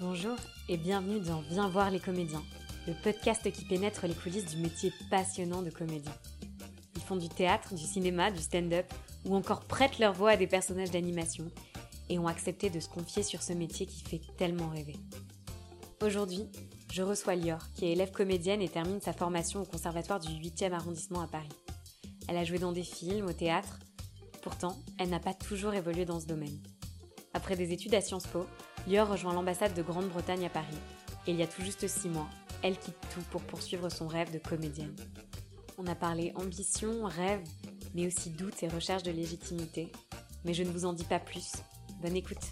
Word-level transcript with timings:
Bonjour 0.00 0.36
et 0.70 0.78
bienvenue 0.78 1.20
dans 1.20 1.42
Viens 1.42 1.68
voir 1.68 1.90
les 1.90 2.00
comédiens, 2.00 2.42
le 2.86 2.94
podcast 3.02 3.52
qui 3.52 3.66
pénètre 3.66 4.06
les 4.06 4.14
coulisses 4.14 4.46
du 4.46 4.56
métier 4.56 4.94
passionnant 5.10 5.60
de 5.60 5.68
comédien. 5.68 6.14
Ils 6.96 7.02
font 7.02 7.16
du 7.16 7.28
théâtre, 7.28 7.74
du 7.74 7.84
cinéma, 7.84 8.30
du 8.30 8.40
stand-up 8.40 8.86
ou 9.26 9.36
encore 9.36 9.66
prêtent 9.66 9.98
leur 9.98 10.14
voix 10.14 10.30
à 10.30 10.36
des 10.38 10.46
personnages 10.46 10.90
d'animation 10.90 11.48
et 12.08 12.18
ont 12.18 12.28
accepté 12.28 12.70
de 12.70 12.80
se 12.80 12.88
confier 12.88 13.22
sur 13.22 13.42
ce 13.42 13.52
métier 13.52 13.84
qui 13.84 14.02
fait 14.02 14.22
tellement 14.38 14.70
rêver. 14.70 14.96
Aujourd'hui, 16.02 16.46
je 16.90 17.02
reçois 17.02 17.34
Lior, 17.34 17.60
qui 17.74 17.84
est 17.84 17.92
élève 17.92 18.10
comédienne 18.10 18.62
et 18.62 18.70
termine 18.70 19.02
sa 19.02 19.12
formation 19.12 19.60
au 19.60 19.66
conservatoire 19.66 20.18
du 20.18 20.30
8e 20.30 20.72
arrondissement 20.72 21.20
à 21.20 21.26
Paris. 21.26 21.52
Elle 22.26 22.38
a 22.38 22.44
joué 22.44 22.58
dans 22.58 22.72
des 22.72 22.84
films, 22.84 23.26
au 23.26 23.34
théâtre. 23.34 23.78
Pourtant, 24.40 24.78
elle 24.98 25.10
n'a 25.10 25.20
pas 25.20 25.34
toujours 25.34 25.74
évolué 25.74 26.06
dans 26.06 26.20
ce 26.20 26.26
domaine. 26.26 26.58
Après 27.34 27.54
des 27.54 27.74
études 27.74 27.94
à 27.94 28.00
Sciences 28.00 28.26
Po, 28.26 28.46
Lior 28.90 29.08
rejoint 29.08 29.32
l'ambassade 29.32 29.72
de 29.74 29.82
Grande-Bretagne 29.82 30.46
à 30.46 30.48
Paris. 30.48 30.76
Et 31.28 31.30
il 31.30 31.36
y 31.36 31.44
a 31.44 31.46
tout 31.46 31.62
juste 31.62 31.86
six 31.86 32.08
mois, 32.08 32.28
elle 32.60 32.76
quitte 32.76 32.98
tout 33.14 33.22
pour 33.30 33.40
poursuivre 33.42 33.88
son 33.88 34.08
rêve 34.08 34.32
de 34.32 34.40
comédienne. 34.40 34.96
On 35.78 35.86
a 35.86 35.94
parlé 35.94 36.32
ambition, 36.34 37.04
rêve, 37.04 37.46
mais 37.94 38.08
aussi 38.08 38.30
doute 38.30 38.60
et 38.64 38.68
recherche 38.68 39.04
de 39.04 39.12
légitimité. 39.12 39.92
Mais 40.44 40.54
je 40.54 40.64
ne 40.64 40.70
vous 40.70 40.86
en 40.86 40.92
dis 40.92 41.04
pas 41.04 41.20
plus. 41.20 41.52
Bonne 42.02 42.16
écoute. 42.16 42.42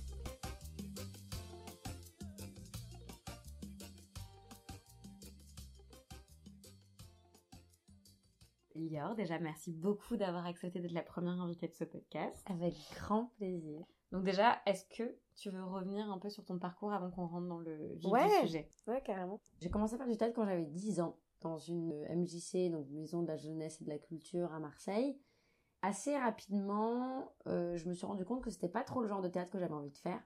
Lior, 8.76 9.16
déjà 9.16 9.40
merci 9.40 9.72
beaucoup 9.72 10.16
d'avoir 10.16 10.46
accepté 10.46 10.78
d'être 10.78 10.92
la 10.92 11.02
première 11.02 11.40
invitée 11.40 11.66
de 11.66 11.74
ce 11.74 11.82
podcast. 11.82 12.46
Avec 12.48 12.74
grand 12.94 13.32
plaisir. 13.38 13.84
Donc 14.12 14.24
déjà, 14.24 14.58
est-ce 14.66 14.84
que 14.86 15.16
tu 15.36 15.50
veux 15.50 15.62
revenir 15.64 16.10
un 16.10 16.18
peu 16.18 16.30
sur 16.30 16.44
ton 16.44 16.58
parcours 16.58 16.92
avant 16.92 17.10
qu'on 17.10 17.26
rentre 17.26 17.46
dans 17.46 17.58
le 17.58 17.94
vif 17.94 18.10
Ouais. 18.10 18.26
du 18.40 18.46
sujet? 18.46 18.68
Ouais, 18.86 19.02
carrément. 19.02 19.40
J'ai 19.60 19.70
commencé 19.70 19.94
à 19.94 19.98
faire 19.98 20.06
du 20.08 20.16
théâtre 20.16 20.34
quand 20.34 20.46
j'avais 20.46 20.64
10 20.64 21.00
ans, 21.00 21.16
dans 21.40 21.58
une 21.58 21.92
MJC, 22.08 22.70
donc 22.70 22.88
Maison 22.90 23.22
de 23.22 23.28
la 23.28 23.36
Jeunesse 23.36 23.80
et 23.80 23.84
de 23.84 23.90
la 23.90 23.98
Culture 23.98 24.52
à 24.52 24.58
Marseille. 24.60 25.20
Assez 25.82 26.16
rapidement, 26.16 27.32
euh, 27.46 27.76
je 27.76 27.88
me 27.88 27.94
suis 27.94 28.06
rendu 28.06 28.24
compte 28.24 28.42
que 28.42 28.50
c'était 28.50 28.68
pas 28.68 28.82
trop 28.82 29.00
le 29.02 29.08
genre 29.08 29.20
de 29.22 29.28
théâtre 29.28 29.50
que 29.52 29.58
j'avais 29.60 29.74
envie 29.74 29.90
de 29.90 29.96
faire. 29.98 30.20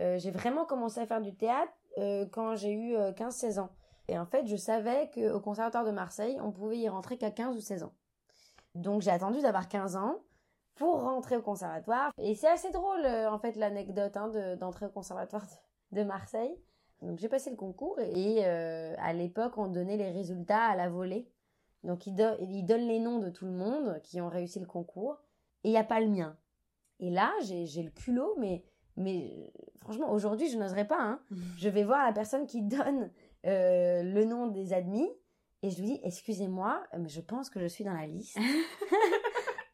Euh, 0.00 0.18
j'ai 0.18 0.30
vraiment 0.30 0.64
commencé 0.64 1.00
à 1.00 1.06
faire 1.06 1.20
du 1.20 1.34
théâtre 1.34 1.72
euh, 1.98 2.26
quand 2.26 2.54
j'ai 2.54 2.72
eu 2.72 2.94
15-16 2.96 3.58
ans. 3.60 3.70
Et 4.08 4.16
en 4.18 4.24
fait, 4.24 4.46
je 4.46 4.56
savais 4.56 5.10
qu'au 5.12 5.40
Conservatoire 5.40 5.84
de 5.84 5.90
Marseille, 5.90 6.38
on 6.40 6.52
pouvait 6.52 6.78
y 6.78 6.88
rentrer 6.88 7.18
qu'à 7.18 7.30
15 7.32 7.56
ou 7.56 7.60
16 7.60 7.82
ans. 7.82 7.92
Donc 8.74 9.02
j'ai 9.02 9.10
attendu 9.10 9.40
d'avoir 9.42 9.68
15 9.68 9.96
ans 9.96 10.22
pour 10.76 11.00
rentrer 11.02 11.36
au 11.36 11.42
conservatoire. 11.42 12.12
Et 12.18 12.34
c'est 12.34 12.48
assez 12.48 12.70
drôle, 12.70 13.04
euh, 13.04 13.30
en 13.30 13.38
fait, 13.38 13.56
l'anecdote 13.56 14.16
hein, 14.16 14.28
de- 14.28 14.54
d'entrer 14.56 14.86
au 14.86 14.90
conservatoire 14.90 15.44
de, 15.92 16.02
Marseille. 16.04 16.54
Donc 17.02 17.18
j'ai 17.18 17.28
passé 17.28 17.50
le 17.50 17.56
concours 17.56 17.98
et 18.00 18.46
euh, 18.46 18.94
à 18.98 19.12
l'époque, 19.12 19.56
on 19.58 19.68
donnait 19.68 19.96
les 19.96 20.10
résultats 20.10 20.64
à 20.64 20.76
la 20.76 20.88
volée. 20.88 21.28
Donc 21.84 22.06
ils, 22.06 22.14
do- 22.14 22.36
ils 22.40 22.64
donnent 22.64 22.86
les 22.88 22.98
noms 23.00 23.18
de 23.18 23.28
tout 23.30 23.44
le 23.46 23.52
monde 23.52 24.00
qui 24.02 24.20
ont 24.20 24.28
réussi 24.28 24.60
le 24.60 24.66
concours 24.66 25.18
et 25.64 25.68
il 25.68 25.72
n'y 25.72 25.76
a 25.78 25.84
pas 25.84 26.00
le 26.00 26.08
mien. 26.08 26.36
Et 27.00 27.10
là, 27.10 27.32
j'ai 27.42 27.82
le 27.82 27.90
culot, 27.90 28.34
mais, 28.38 28.64
mais 28.96 29.30
euh, 29.36 29.62
franchement, 29.80 30.10
aujourd'hui, 30.10 30.48
je 30.48 30.58
n'oserais 30.58 30.86
pas. 30.86 31.00
Hein. 31.00 31.20
Je 31.58 31.68
vais 31.68 31.84
voir 31.84 32.04
la 32.06 32.12
personne 32.12 32.46
qui 32.46 32.62
donne 32.62 33.10
euh, 33.46 34.02
le 34.02 34.24
nom 34.24 34.46
des 34.48 34.72
admis 34.72 35.08
et 35.62 35.70
je 35.70 35.78
lui 35.80 35.86
dis 35.86 36.00
Excusez-moi, 36.02 36.82
mais 36.98 37.08
je 37.08 37.20
pense 37.20 37.50
que 37.50 37.60
je 37.60 37.66
suis 37.66 37.84
dans 37.84 37.92
la 37.94 38.06
liste. 38.06 38.38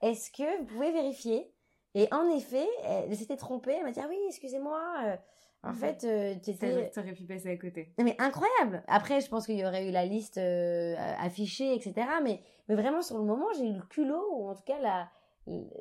Est-ce 0.03 0.31
que 0.31 0.59
vous 0.59 0.65
pouvez 0.67 0.93
vérifier? 0.93 1.53
Et 1.95 2.09
en 2.13 2.29
effet, 2.31 2.67
elle 2.85 3.15
s'était 3.17 3.37
trompée. 3.37 3.73
Elle 3.73 3.85
m'a 3.85 3.93
dit 3.93 4.01
Ah 4.03 4.07
oui, 4.09 4.19
excusez-moi. 4.29 4.81
euh, 5.05 5.17
en 5.65 5.71
Mhm. 5.71 5.77
fait, 5.77 6.05
euh, 6.05 6.35
tu 6.43 6.51
étais. 6.51 6.91
t'aurais 6.91 7.13
pu 7.13 7.25
passer 7.25 7.51
à 7.51 7.57
côté. 7.57 7.95
Non, 7.99 8.05
mais 8.05 8.17
incroyable 8.19 8.83
Après, 8.89 9.21
je 9.21 9.29
pense 9.29 9.47
qu'il 9.47 9.59
y 9.59 9.65
aurait 9.65 9.89
eu 9.89 9.93
la 9.93 10.05
liste 10.07 10.39
euh, 10.39 10.97
affichée, 11.19 11.75
etc. 11.75 11.95
Mais, 12.23 12.43
mais 12.69 12.75
vraiment, 12.75 13.01
sur 13.03 13.17
le 13.19 13.25
moment, 13.25 13.47
j'ai 13.57 13.69
eu 13.69 13.73
le 13.75 13.83
culot, 13.83 14.27
ou 14.35 14.49
en 14.49 14.55
tout 14.57 14.65
cas, 14.65 14.81
la... 14.81 15.09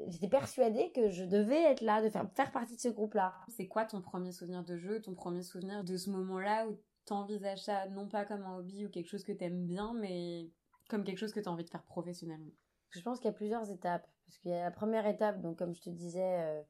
j'étais 0.07 0.27
persuadée 0.27 0.91
que 0.91 1.09
je 1.09 1.23
devais 1.23 1.63
être 1.63 1.81
là, 1.81 2.01
de 2.03 2.09
faire, 2.09 2.27
faire 2.35 2.51
partie 2.51 2.75
de 2.75 2.81
ce 2.81 2.89
groupe-là. 2.89 3.33
C'est 3.47 3.67
quoi 3.67 3.85
ton 3.85 4.01
premier 4.01 4.31
souvenir 4.31 4.63
de 4.63 4.77
jeu, 4.77 5.01
ton 5.01 5.15
premier 5.15 5.41
souvenir 5.41 5.83
de 5.83 5.97
ce 5.97 6.11
moment-là 6.11 6.67
où 6.67 6.77
t'envisages 7.05 7.63
ça 7.63 7.87
non 7.87 8.07
pas 8.07 8.25
comme 8.25 8.43
un 8.43 8.57
hobby 8.59 8.85
ou 8.85 8.89
quelque 8.89 9.07
chose 9.09 9.23
que 9.23 9.31
t'aimes 9.31 9.65
bien, 9.65 9.93
mais 9.95 10.51
comme 10.89 11.03
quelque 11.03 11.17
chose 11.17 11.33
que 11.33 11.39
t'as 11.39 11.49
envie 11.49 11.63
de 11.63 11.69
faire 11.71 11.83
professionnellement? 11.83 12.51
Je 12.91 13.01
pense 13.01 13.19
qu'il 13.19 13.25
y 13.25 13.33
a 13.33 13.33
plusieurs 13.33 13.69
étapes. 13.69 14.07
Parce 14.25 14.37
qu'il 14.39 14.51
y 14.51 14.53
a 14.53 14.63
la 14.63 14.71
première 14.71 15.05
étape, 15.07 15.41
donc 15.41 15.57
comme 15.57 15.75
je 15.75 15.81
te 15.81 15.89
disais, 15.89 16.39
euh, 16.39 16.61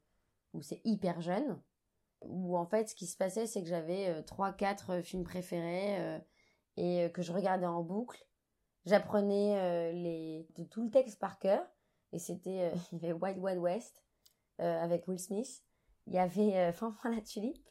où 0.53 0.61
c'est 0.61 0.81
hyper 0.83 1.21
jeune. 1.21 1.61
Où 2.21 2.57
en 2.57 2.65
fait, 2.65 2.89
ce 2.89 2.95
qui 2.95 3.07
se 3.07 3.17
passait, 3.17 3.45
c'est 3.45 3.61
que 3.61 3.69
j'avais 3.69 4.09
euh, 4.09 4.21
trois, 4.21 4.51
quatre 4.53 4.91
euh, 4.91 5.01
films 5.01 5.23
préférés 5.23 6.21
et 6.77 7.11
que 7.13 7.21
je 7.21 7.31
regardais 7.31 7.65
en 7.65 7.83
boucle. 7.83 8.25
J'apprenais 8.85 9.93
de 10.55 10.63
tout 10.63 10.83
le 10.83 10.89
texte 10.89 11.19
par 11.19 11.37
cœur. 11.37 11.63
Et 12.13 12.19
c'était, 12.19 12.71
il 12.91 12.99
y 12.99 13.05
avait 13.05 13.13
Wild 13.13 13.37
Wild 13.37 13.59
West 13.59 14.03
avec 14.57 15.07
Will 15.07 15.19
Smith. 15.19 15.63
Il 16.07 16.13
y 16.13 16.19
avait 16.19 16.71
Fanfan 16.73 17.09
la 17.09 17.21
tulipe. 17.21 17.69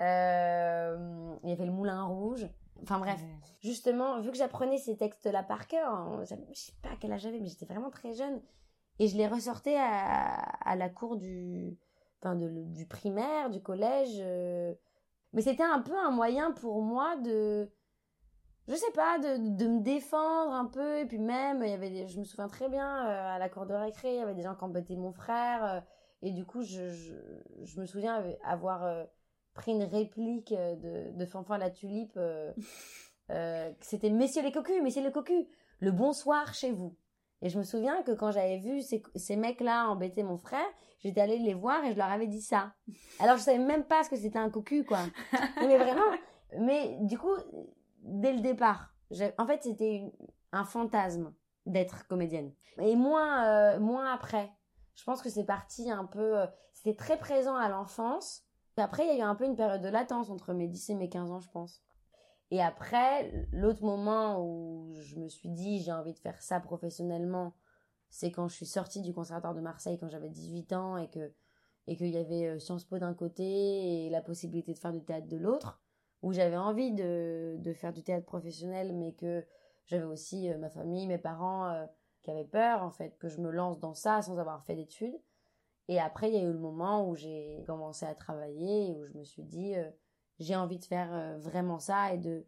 Il 0.00 0.04
y 0.04 1.52
avait 1.52 1.66
le 1.66 1.72
Moulin 1.72 2.04
Rouge. 2.04 2.46
Enfin 2.82 2.98
bref, 2.98 3.20
justement, 3.60 4.20
vu 4.20 4.30
que 4.30 4.36
j'apprenais 4.36 4.78
ces 4.78 4.96
textes-là 4.96 5.42
par 5.42 5.66
cœur, 5.66 5.92
hein, 5.92 6.22
je 6.24 6.34
sais 6.54 6.72
pas 6.82 6.90
quel 7.00 7.12
âge 7.12 7.22
j'avais, 7.22 7.40
mais 7.40 7.48
j'étais 7.48 7.66
vraiment 7.66 7.90
très 7.90 8.12
jeune, 8.14 8.40
et 8.98 9.08
je 9.08 9.16
les 9.16 9.26
ressortais 9.26 9.76
à, 9.76 10.34
à 10.64 10.76
la 10.76 10.88
cour 10.88 11.16
du, 11.16 11.76
enfin 12.20 12.34
de- 12.36 12.64
du 12.72 12.86
primaire, 12.86 13.50
du 13.50 13.60
collège. 13.62 14.16
euh. 14.20 14.74
Mais 15.32 15.42
c'était 15.42 15.64
un 15.64 15.80
peu 15.80 15.96
un 15.96 16.10
moyen 16.10 16.52
pour 16.52 16.80
moi 16.82 17.16
de, 17.16 17.70
je 18.68 18.74
sais 18.74 18.92
pas, 18.94 19.18
de, 19.18 19.56
de 19.56 19.66
me 19.68 19.80
défendre 19.80 20.52
un 20.52 20.66
peu, 20.66 20.98
et 21.00 21.06
puis 21.06 21.18
même, 21.18 21.62
il 21.62 21.70
y 21.70 21.72
avait 21.72 21.90
des- 21.90 22.08
je 22.08 22.18
me 22.18 22.24
souviens 22.24 22.48
très 22.48 22.68
bien, 22.68 23.06
euh, 23.08 23.34
à 23.34 23.38
la 23.38 23.48
cour 23.48 23.66
de 23.66 23.74
récré, 23.74 24.14
il 24.14 24.18
y 24.18 24.20
avait 24.22 24.34
des 24.34 24.42
gens 24.42 24.54
qui 24.54 24.64
embêtaient 24.64 24.96
mon 24.96 25.12
frère, 25.12 25.64
euh, 25.64 25.80
et 26.22 26.30
du 26.32 26.44
coup, 26.46 26.62
je, 26.62 26.88
je, 26.90 27.14
je 27.64 27.80
me 27.80 27.86
souviens 27.86 28.22
avoir 28.44 28.84
pris 29.56 29.72
une 29.72 29.82
réplique 29.84 30.52
euh, 30.52 30.76
de, 30.76 31.18
de 31.18 31.26
Fanfan 31.26 31.56
la 31.56 31.70
tulipe. 31.70 32.16
euh, 32.16 32.52
euh, 33.30 33.72
c'était 33.80 34.10
Messieurs 34.10 34.42
les 34.42 34.52
cocus, 34.52 34.80
Messieurs 34.82 35.02
les 35.02 35.10
cocus, 35.12 35.46
le 35.80 35.90
bonsoir 35.90 36.54
chez 36.54 36.70
vous. 36.70 36.94
Et 37.42 37.48
je 37.48 37.58
me 37.58 37.64
souviens 37.64 38.02
que 38.02 38.12
quand 38.12 38.30
j'avais 38.30 38.58
vu 38.58 38.80
ces, 38.80 39.02
ces 39.14 39.36
mecs-là 39.36 39.88
embêter 39.88 40.22
mon 40.22 40.38
frère, 40.38 40.66
j'étais 41.00 41.20
allée 41.20 41.38
les 41.38 41.54
voir 41.54 41.84
et 41.84 41.92
je 41.92 41.98
leur 41.98 42.10
avais 42.10 42.28
dit 42.28 42.40
ça. 42.40 42.72
Alors 43.18 43.36
je 43.36 43.42
savais 43.42 43.58
même 43.58 43.84
pas 43.84 44.04
ce 44.04 44.10
que 44.10 44.16
c'était 44.16 44.38
un 44.38 44.48
cocu, 44.48 44.84
quoi. 44.84 45.00
Mais 45.60 45.76
vraiment. 45.76 46.16
Mais 46.58 46.96
du 47.02 47.18
coup, 47.18 47.34
dès 48.02 48.32
le 48.32 48.40
départ, 48.40 48.94
en 49.38 49.46
fait, 49.46 49.62
c'était 49.64 50.04
un 50.52 50.64
fantasme 50.64 51.34
d'être 51.66 52.06
comédienne. 52.06 52.52
Et 52.78 52.96
moins, 52.96 53.44
euh, 53.44 53.80
moins 53.80 54.10
après. 54.12 54.50
Je 54.94 55.04
pense 55.04 55.20
que 55.20 55.28
c'est 55.28 55.44
parti 55.44 55.90
un 55.90 56.06
peu. 56.06 56.36
C'était 56.72 56.94
très 56.96 57.18
présent 57.18 57.56
à 57.56 57.68
l'enfance. 57.68 58.45
Après, 58.76 59.04
il 59.04 59.08
y 59.08 59.12
a 59.12 59.24
eu 59.24 59.28
un 59.28 59.34
peu 59.34 59.44
une 59.44 59.56
période 59.56 59.82
de 59.82 59.88
latence 59.88 60.30
entre 60.30 60.52
mes 60.52 60.68
10 60.68 60.90
et 60.90 60.94
mes 60.94 61.08
15 61.08 61.30
ans, 61.30 61.40
je 61.40 61.48
pense. 61.50 61.82
Et 62.50 62.62
après, 62.62 63.46
l'autre 63.52 63.82
moment 63.82 64.40
où 64.40 64.94
je 65.00 65.16
me 65.16 65.28
suis 65.28 65.48
dit 65.50 65.82
j'ai 65.82 65.92
envie 65.92 66.12
de 66.12 66.18
faire 66.18 66.40
ça 66.42 66.60
professionnellement, 66.60 67.54
c'est 68.08 68.30
quand 68.30 68.48
je 68.48 68.54
suis 68.54 68.66
sortie 68.66 69.00
du 69.00 69.12
conservatoire 69.12 69.54
de 69.54 69.60
Marseille 69.60 69.98
quand 69.98 70.08
j'avais 70.08 70.28
18 70.28 70.72
ans 70.72 70.96
et 70.96 71.08
que 71.08 71.32
et 71.88 71.96
qu'il 71.96 72.10
y 72.10 72.16
avait 72.16 72.46
euh, 72.46 72.58
Sciences 72.58 72.84
Po 72.84 72.98
d'un 72.98 73.14
côté 73.14 73.44
et 74.06 74.10
la 74.10 74.20
possibilité 74.20 74.72
de 74.72 74.78
faire 74.78 74.92
du 74.92 75.04
théâtre 75.04 75.28
de 75.28 75.36
l'autre, 75.36 75.80
où 76.22 76.32
j'avais 76.32 76.56
envie 76.56 76.92
de, 76.92 77.56
de 77.58 77.72
faire 77.72 77.92
du 77.92 78.02
théâtre 78.02 78.26
professionnel, 78.26 78.92
mais 78.92 79.12
que 79.12 79.44
j'avais 79.86 80.04
aussi 80.04 80.50
euh, 80.50 80.58
ma 80.58 80.68
famille, 80.68 81.06
mes 81.06 81.18
parents 81.18 81.68
euh, 81.68 81.86
qui 82.22 82.30
avaient 82.30 82.44
peur 82.44 82.82
en 82.82 82.90
fait 82.90 83.16
que 83.18 83.28
je 83.28 83.40
me 83.40 83.50
lance 83.50 83.78
dans 83.78 83.94
ça 83.94 84.20
sans 84.22 84.38
avoir 84.38 84.64
fait 84.64 84.74
d'études. 84.74 85.14
Et 85.88 86.00
après, 86.00 86.28
il 86.30 86.34
y 86.34 86.38
a 86.38 86.42
eu 86.42 86.52
le 86.52 86.58
moment 86.58 87.08
où 87.08 87.14
j'ai 87.14 87.62
commencé 87.66 88.04
à 88.06 88.14
travailler 88.14 88.90
et 88.90 88.92
où 88.96 89.04
je 89.06 89.12
me 89.12 89.24
suis 89.24 89.44
dit 89.44 89.76
euh, 89.76 89.88
j'ai 90.38 90.56
envie 90.56 90.78
de 90.78 90.84
faire 90.84 91.12
euh, 91.12 91.38
vraiment 91.38 91.78
ça 91.78 92.12
et 92.12 92.18
de 92.18 92.44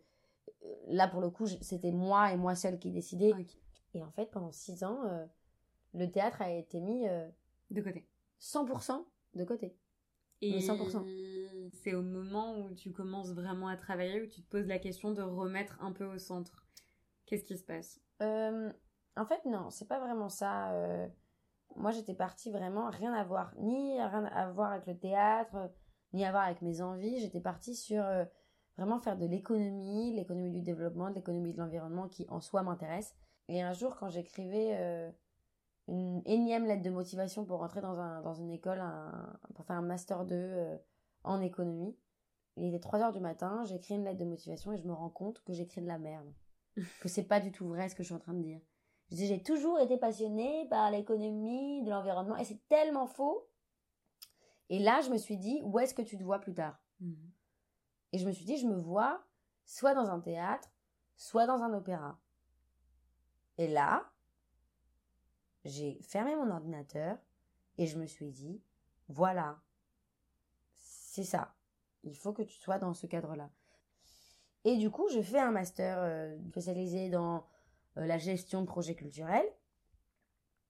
euh, 0.64 0.74
là 0.88 1.08
pour 1.08 1.20
le 1.20 1.30
coup 1.30 1.46
c'était 1.46 1.92
moi 1.92 2.32
et 2.32 2.36
moi 2.36 2.54
seule 2.54 2.78
qui 2.78 2.90
décidais 2.90 3.32
et 3.94 4.02
en 4.02 4.10
fait 4.10 4.30
pendant 4.30 4.52
six 4.52 4.84
ans 4.84 5.04
euh, 5.06 5.24
le 5.94 6.10
théâtre 6.10 6.42
a 6.42 6.50
été 6.50 6.80
mis 6.80 7.06
De 7.70 7.80
côté. 7.80 8.06
100% 8.40 9.04
de 9.34 9.44
côté 9.44 9.76
Et 10.42 10.52
Mais 10.52 10.58
100%. 10.58 11.70
c'est 11.72 11.94
au 11.94 12.02
moment 12.02 12.60
où 12.60 12.74
tu 12.74 12.92
commences 12.92 13.30
vraiment 13.30 13.68
à 13.68 13.76
travailler, 13.76 14.20
où 14.22 14.26
tu 14.26 14.42
te 14.42 14.48
poses 14.50 14.66
la 14.66 14.78
question 14.78 15.12
de 15.12 15.22
remettre 15.22 15.78
un 15.80 15.92
peu 15.92 16.04
au 16.04 16.18
centre. 16.18 16.66
Qu'est-ce 17.26 17.44
qui 17.44 17.56
se 17.56 17.64
passe? 17.64 18.00
En 18.20 19.24
fait 19.26 19.44
non 19.46 19.70
c'est 19.70 19.88
pas 19.88 19.98
vraiment 19.98 20.28
ça 20.28 20.72
moi 21.78 21.90
j'étais 21.90 22.14
partie 22.14 22.50
vraiment 22.50 22.90
rien 22.90 23.12
à 23.14 23.24
voir 23.24 23.52
ni 23.58 23.94
rien 24.00 24.24
à 24.26 24.50
voir 24.50 24.72
avec 24.72 24.86
le 24.86 24.98
théâtre 24.98 25.70
ni 26.12 26.24
à 26.24 26.30
voir 26.30 26.44
avec 26.44 26.62
mes 26.62 26.80
envies 26.82 27.20
j'étais 27.20 27.40
partie 27.40 27.74
sur 27.74 28.04
euh, 28.04 28.24
vraiment 28.76 28.98
faire 28.98 29.16
de 29.16 29.26
l'économie 29.26 30.14
l'économie 30.14 30.50
du 30.52 30.62
développement 30.62 31.10
de 31.10 31.14
l'économie 31.14 31.52
de 31.52 31.58
l'environnement 31.58 32.08
qui 32.08 32.26
en 32.28 32.40
soi 32.40 32.62
m'intéresse 32.62 33.14
et 33.48 33.62
un 33.62 33.72
jour 33.72 33.96
quand 33.96 34.08
j'écrivais 34.08 34.76
euh, 34.78 35.10
une 35.88 36.22
énième 36.26 36.66
lettre 36.66 36.82
de 36.82 36.90
motivation 36.90 37.44
pour 37.44 37.60
rentrer 37.60 37.80
dans, 37.80 37.98
un, 37.98 38.20
dans 38.22 38.34
une 38.34 38.50
école 38.50 38.80
un- 38.80 39.38
pour 39.54 39.64
faire 39.64 39.76
un 39.76 39.82
master 39.82 40.24
2 40.26 40.34
euh, 40.36 40.76
en 41.24 41.40
économie 41.40 41.96
il 42.60 42.64
était 42.64 42.80
3 42.80 42.98
heures 43.00 43.12
du 43.12 43.20
matin, 43.20 43.62
j'écris 43.66 43.94
une 43.94 44.02
lettre 44.04 44.18
de 44.18 44.24
motivation 44.24 44.72
et 44.72 44.78
je 44.78 44.84
me 44.84 44.92
rends 44.92 45.10
compte 45.10 45.40
que 45.44 45.52
j'écris 45.52 45.80
de 45.80 45.86
la 45.86 45.96
merde. 45.96 46.26
que 47.00 47.08
c'est 47.08 47.22
pas 47.22 47.38
du 47.38 47.52
tout 47.52 47.68
vrai 47.68 47.88
ce 47.88 47.94
que 47.94 48.02
je 48.02 48.08
suis 48.08 48.14
en 48.16 48.18
train 48.18 48.34
de 48.34 48.42
dire. 48.42 48.60
J'ai 49.10 49.42
toujours 49.42 49.78
été 49.78 49.96
passionnée 49.96 50.66
par 50.68 50.90
l'économie, 50.90 51.82
de 51.82 51.90
l'environnement, 51.90 52.36
et 52.36 52.44
c'est 52.44 52.66
tellement 52.68 53.06
faux. 53.06 53.48
Et 54.68 54.78
là, 54.78 55.00
je 55.00 55.10
me 55.10 55.16
suis 55.16 55.38
dit, 55.38 55.62
où 55.64 55.78
est-ce 55.78 55.94
que 55.94 56.02
tu 56.02 56.18
te 56.18 56.22
vois 56.22 56.40
plus 56.40 56.54
tard? 56.54 56.78
Mhm. 57.00 57.30
Et 58.12 58.18
je 58.18 58.26
me 58.26 58.32
suis 58.32 58.44
dit, 58.44 58.58
je 58.58 58.66
me 58.66 58.76
vois 58.76 59.22
soit 59.64 59.94
dans 59.94 60.10
un 60.10 60.20
théâtre, 60.20 60.68
soit 61.16 61.46
dans 61.46 61.62
un 61.62 61.72
opéra. 61.74 62.18
Et 63.58 63.68
là, 63.68 64.10
j'ai 65.64 66.00
fermé 66.02 66.34
mon 66.36 66.50
ordinateur 66.50 67.18
et 67.76 67.86
je 67.86 67.98
me 67.98 68.06
suis 68.06 68.30
dit, 68.30 68.62
voilà, 69.08 69.58
c'est 70.76 71.24
ça. 71.24 71.54
Il 72.04 72.16
faut 72.16 72.32
que 72.32 72.42
tu 72.42 72.56
sois 72.56 72.78
dans 72.78 72.94
ce 72.94 73.06
cadre-là. 73.06 73.50
Et 74.64 74.76
du 74.76 74.90
coup, 74.90 75.08
je 75.08 75.20
fais 75.20 75.38
un 75.38 75.50
master 75.50 75.98
euh, 75.98 76.38
spécialisé 76.48 77.10
dans 77.10 77.46
la 77.96 78.18
gestion 78.18 78.60
de 78.60 78.66
projets 78.66 78.94
culturels. 78.94 79.48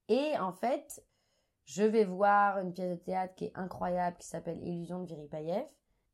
Et 0.07 0.37
en 0.39 0.51
fait, 0.51 1.03
je 1.65 1.83
vais 1.83 2.03
voir 2.03 2.57
une 2.59 2.73
pièce 2.73 2.97
de 2.97 3.03
théâtre 3.03 3.35
qui 3.35 3.45
est 3.45 3.51
incroyable, 3.55 4.17
qui 4.17 4.27
s'appelle 4.27 4.59
Illusion 4.65 5.01
de 5.01 5.05
Viripayev, 5.05 5.65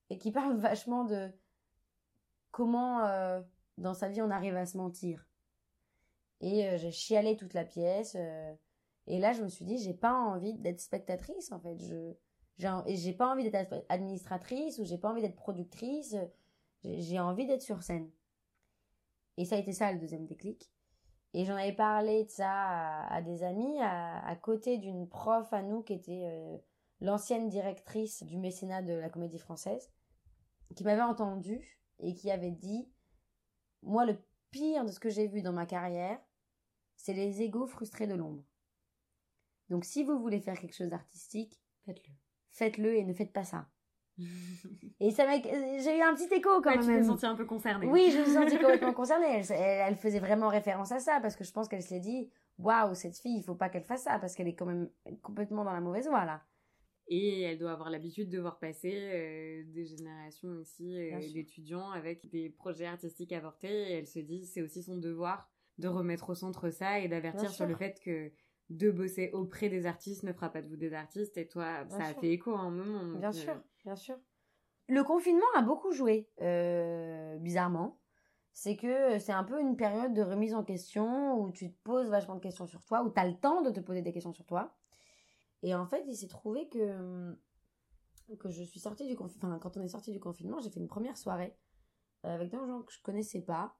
et 0.09 0.17
qui 0.17 0.31
parle 0.33 0.57
vachement 0.57 1.05
de 1.05 1.31
comment 2.51 3.05
euh, 3.05 3.41
dans 3.77 3.93
sa 3.93 4.09
vie 4.09 4.21
on 4.21 4.29
arrive 4.29 4.55
à 4.55 4.65
se 4.65 4.77
mentir. 4.77 5.25
Et 6.41 6.67
euh, 6.67 6.77
j'ai 6.77 6.91
chialé 6.91 7.37
toute 7.37 7.53
la 7.53 7.63
pièce. 7.63 8.15
euh, 8.15 8.53
et 9.07 9.19
là, 9.19 9.33
je 9.33 9.43
me 9.43 9.47
suis 9.47 9.65
dit, 9.65 9.77
j'ai 9.77 9.93
pas 9.93 10.13
envie 10.13 10.53
d'être 10.55 10.81
spectatrice, 10.81 11.51
en 11.51 11.59
fait. 11.59 11.77
Je, 11.79 12.13
j'ai, 12.57 13.13
pas 13.13 13.31
envie 13.31 13.49
d'être 13.49 13.85
administratrice 13.87 14.79
ou 14.79 14.83
j'ai 14.83 14.97
pas 14.97 15.09
envie 15.09 15.21
d'être 15.21 15.35
productrice. 15.35 16.15
J'ai 16.83 17.19
envie 17.19 17.45
d'être 17.45 17.61
sur 17.61 17.83
scène. 17.83 18.09
Et 19.37 19.45
ça 19.45 19.55
a 19.55 19.59
été 19.59 19.73
ça 19.73 19.91
le 19.91 19.99
deuxième 19.99 20.25
déclic. 20.25 20.71
Et 21.37 21.43
j'en 21.43 21.57
avais 21.57 21.73
parlé 21.73 22.23
de 22.23 22.29
ça 22.29 22.49
à, 22.49 23.13
à 23.13 23.21
des 23.21 23.43
amis, 23.43 23.77
à, 23.81 24.25
à 24.25 24.35
côté 24.37 24.77
d'une 24.77 25.09
prof 25.09 25.51
à 25.51 25.61
nous 25.61 25.83
qui 25.83 25.91
était 25.91 26.23
euh, 26.31 26.57
l'ancienne 27.01 27.49
directrice 27.49 28.23
du 28.23 28.37
mécénat 28.37 28.81
de 28.81 28.93
la 28.93 29.09
comédie 29.09 29.37
française, 29.37 29.91
qui 30.77 30.85
m'avait 30.85 31.01
entendu 31.01 31.77
et 31.99 32.15
qui 32.15 32.31
avait 32.31 32.51
dit 32.51 32.89
Moi, 33.83 34.05
le 34.05 34.17
pire 34.49 34.85
de 34.85 34.91
ce 34.91 34.99
que 35.01 35.09
j'ai 35.09 35.27
vu 35.27 35.41
dans 35.41 35.51
ma 35.51 35.65
carrière, 35.65 36.21
c'est 36.95 37.13
les 37.13 37.41
égaux 37.41 37.67
frustrés 37.67 38.07
de 38.07 38.13
l'ombre. 38.13 38.45
Donc, 39.69 39.83
si 39.83 40.05
vous 40.05 40.17
voulez 40.17 40.39
faire 40.39 40.57
quelque 40.57 40.75
chose 40.75 40.89
d'artistique, 40.89 41.59
Faites-le. 41.85 42.13
faites-le 42.51 42.95
et 42.95 43.03
ne 43.03 43.13
faites 43.13 43.33
pas 43.33 43.43
ça. 43.43 43.67
Et 44.99 45.11
ça 45.11 45.25
m'a... 45.25 45.37
j'ai 45.41 45.97
eu 45.97 46.01
un 46.01 46.13
petit 46.15 46.33
écho 46.33 46.61
quand 46.61 46.71
Ouais, 46.71 46.79
tu 46.79 46.87
même. 46.87 47.01
t'es 47.01 47.07
sentie 47.07 47.25
un 47.25 47.35
peu 47.35 47.45
concernée. 47.45 47.87
Oui, 47.87 48.09
je 48.11 48.19
me 48.19 48.23
suis 48.23 48.33
sentie 48.33 48.57
complètement 48.57 48.93
concernée. 48.93 49.27
Elle, 49.29 49.45
elle, 49.51 49.87
elle 49.89 49.95
faisait 49.95 50.19
vraiment 50.19 50.47
référence 50.47 50.91
à 50.91 50.99
ça 50.99 51.19
parce 51.21 51.35
que 51.35 51.43
je 51.43 51.51
pense 51.51 51.67
qu'elle 51.67 51.81
s'est 51.81 51.99
dit 51.99 52.29
Waouh, 52.57 52.95
cette 52.95 53.17
fille, 53.17 53.37
il 53.37 53.43
faut 53.43 53.55
pas 53.55 53.69
qu'elle 53.69 53.83
fasse 53.83 54.03
ça 54.03 54.17
parce 54.19 54.35
qu'elle 54.35 54.47
est 54.47 54.55
quand 54.55 54.65
même 54.65 54.89
complètement 55.21 55.63
dans 55.63 55.73
la 55.73 55.81
mauvaise 55.81 56.07
voie 56.07 56.25
là. 56.25 56.43
Et 57.07 57.41
elle 57.41 57.59
doit 57.59 57.71
avoir 57.71 57.89
l'habitude 57.91 58.29
de 58.29 58.39
voir 58.39 58.57
passer 58.57 58.93
euh, 58.95 59.63
des 59.67 59.85
générations 59.85 60.49
aussi 60.59 60.97
euh, 60.97 61.19
d'étudiants 61.33 61.91
avec 61.91 62.27
des 62.31 62.49
projets 62.49 62.87
artistiques 62.87 63.31
avortés. 63.31 63.91
Et 63.91 63.93
elle 63.97 64.07
se 64.07 64.19
dit 64.19 64.45
c'est 64.45 64.61
aussi 64.61 64.81
son 64.81 64.97
devoir 64.97 65.47
de 65.77 65.87
remettre 65.87 66.29
au 66.29 66.35
centre 66.35 66.69
ça 66.69 66.99
et 66.99 67.07
d'avertir 67.07 67.51
sur 67.51 67.67
le 67.67 67.75
fait 67.75 67.99
que 68.03 68.31
de 68.69 68.89
bosser 68.89 69.29
auprès 69.33 69.69
des 69.69 69.85
artistes 69.85 70.23
ne 70.23 70.33
fera 70.33 70.49
pas 70.49 70.61
de 70.61 70.67
vous 70.67 70.77
des 70.77 70.93
artistes. 70.93 71.37
Et 71.37 71.47
toi, 71.47 71.83
Bien 71.83 71.97
ça 71.97 72.05
a 72.05 72.13
fait 72.13 72.31
écho 72.31 72.55
à 72.55 72.59
un 72.61 72.71
moment. 72.71 73.19
Bien 73.19 73.29
euh, 73.29 73.33
sûr, 73.33 73.61
bien 73.85 73.95
sûr. 73.95 74.17
Le 74.87 75.03
confinement 75.03 75.45
a 75.55 75.61
beaucoup 75.61 75.91
joué, 75.91 76.29
euh, 76.41 77.37
bizarrement. 77.37 77.99
C'est 78.51 78.75
que 78.77 79.19
c'est 79.19 79.31
un 79.31 79.43
peu 79.43 79.59
une 79.59 79.75
période 79.75 80.13
de 80.13 80.21
remise 80.21 80.53
en 80.53 80.63
question 80.63 81.39
où 81.39 81.51
tu 81.51 81.71
te 81.71 81.77
poses 81.83 82.09
vachement 82.09 82.35
de 82.35 82.39
questions 82.39 82.67
sur 82.67 82.83
toi, 82.85 83.03
où 83.03 83.11
tu 83.11 83.19
as 83.19 83.27
le 83.27 83.37
temps 83.37 83.61
de 83.61 83.71
te 83.71 83.79
poser 83.79 84.01
des 84.01 84.13
questions 84.13 84.33
sur 84.33 84.45
toi. 84.45 84.75
Et 85.61 85.75
en 85.75 85.85
fait, 85.85 86.03
il 86.07 86.15
s'est 86.15 86.27
trouvé 86.27 86.69
que, 86.69 87.37
que 88.39 88.49
je 88.49 88.63
suis 88.63 88.79
sortie 88.79 89.07
du 89.07 89.15
confinement. 89.15 89.49
Enfin, 89.49 89.59
quand 89.59 89.77
on 89.77 89.81
est 89.81 89.89
sorti 89.89 90.11
du 90.11 90.19
confinement, 90.19 90.59
j'ai 90.59 90.69
fait 90.69 90.79
une 90.79 90.87
première 90.87 91.17
soirée 91.17 91.57
euh, 92.25 92.35
avec 92.35 92.49
des 92.49 92.57
gens 92.57 92.81
que 92.83 92.93
je 92.93 93.01
connaissais 93.01 93.41
pas. 93.41 93.75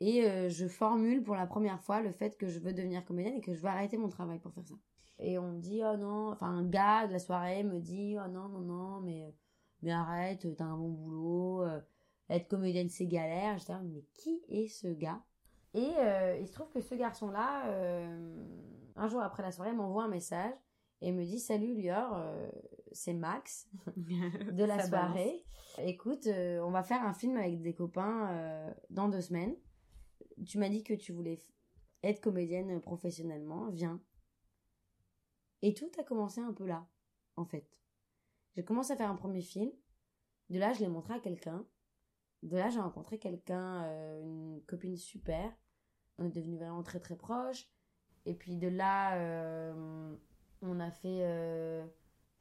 Et 0.00 0.24
euh, 0.28 0.48
je 0.48 0.66
formule 0.66 1.22
pour 1.22 1.34
la 1.34 1.46
première 1.46 1.80
fois 1.80 2.00
le 2.00 2.12
fait 2.12 2.36
que 2.36 2.48
je 2.48 2.58
veux 2.58 2.72
devenir 2.72 3.04
comédienne 3.04 3.36
et 3.36 3.40
que 3.40 3.54
je 3.54 3.60
veux 3.60 3.68
arrêter 3.68 3.96
mon 3.96 4.08
travail 4.08 4.40
pour 4.40 4.52
faire 4.52 4.66
ça. 4.66 4.74
Et 5.20 5.38
on 5.38 5.52
me 5.52 5.60
dit, 5.60 5.80
oh 5.84 5.96
non, 5.96 6.30
enfin, 6.30 6.48
un 6.48 6.64
gars 6.64 7.06
de 7.06 7.12
la 7.12 7.18
soirée 7.18 7.64
me 7.64 7.80
dit, 7.80 8.16
oh 8.22 8.28
non, 8.28 8.48
non, 8.48 8.60
non, 8.60 9.00
mais, 9.00 9.34
mais 9.82 9.92
arrête, 9.92 10.46
t'as 10.56 10.64
un 10.64 10.76
bon 10.76 10.90
boulot, 10.90 11.62
euh, 11.62 11.80
être 12.28 12.48
comédienne 12.48 12.88
c'est 12.88 13.06
galère. 13.06 13.58
J'étais 13.58 13.74
mais 13.82 14.04
qui 14.14 14.42
est 14.48 14.68
ce 14.68 14.88
gars? 14.88 15.22
Et 15.74 15.92
euh, 15.98 16.38
il 16.40 16.46
se 16.46 16.52
trouve 16.52 16.70
que 16.70 16.80
ce 16.80 16.94
garçon-là, 16.94 17.68
euh, 17.68 18.46
un 18.96 19.06
jour 19.06 19.20
après 19.20 19.42
la 19.42 19.52
soirée, 19.52 19.72
m'envoie 19.72 20.04
un 20.04 20.08
message 20.08 20.54
et 21.00 21.12
me 21.12 21.24
dit, 21.24 21.38
salut 21.38 21.74
Lior, 21.74 22.16
euh, 22.16 22.50
c'est 22.92 23.12
Max 23.12 23.68
de 23.96 24.64
la 24.64 24.86
soirée. 24.86 25.44
Écoute, 25.78 26.26
euh, 26.26 26.60
on 26.60 26.70
va 26.70 26.82
faire 26.82 27.02
un 27.02 27.14
film 27.14 27.36
avec 27.36 27.60
des 27.60 27.74
copains 27.74 28.30
euh, 28.30 28.74
dans 28.90 29.08
deux 29.08 29.20
semaines. 29.20 29.54
Tu 30.46 30.58
m'as 30.58 30.68
dit 30.68 30.82
que 30.82 30.94
tu 30.94 31.12
voulais 31.12 31.38
être 32.02 32.20
comédienne 32.20 32.80
professionnellement, 32.80 33.68
viens. 33.70 34.00
Et 35.62 35.74
tout 35.74 35.90
a 35.98 36.02
commencé 36.02 36.40
un 36.40 36.52
peu 36.52 36.66
là, 36.66 36.86
en 37.36 37.44
fait. 37.44 37.68
J'ai 38.54 38.64
commencé 38.64 38.92
à 38.92 38.96
faire 38.96 39.10
un 39.10 39.16
premier 39.16 39.42
film. 39.42 39.70
De 40.50 40.58
là, 40.58 40.72
je 40.72 40.80
l'ai 40.80 40.88
montré 40.88 41.14
à 41.14 41.20
quelqu'un. 41.20 41.66
De 42.42 42.56
là, 42.56 42.70
j'ai 42.70 42.80
rencontré 42.80 43.18
quelqu'un, 43.18 43.84
euh, 43.84 44.22
une 44.22 44.62
copine 44.66 44.96
super. 44.96 45.52
On 46.18 46.24
est 46.26 46.30
devenus 46.30 46.58
vraiment 46.58 46.82
très 46.82 47.00
très 47.00 47.16
proches. 47.16 47.68
Et 48.24 48.34
puis 48.34 48.56
de 48.56 48.68
là, 48.68 49.16
euh, 49.18 50.16
on 50.62 50.80
a 50.80 50.90
fait. 50.90 51.20
euh, 51.22 51.86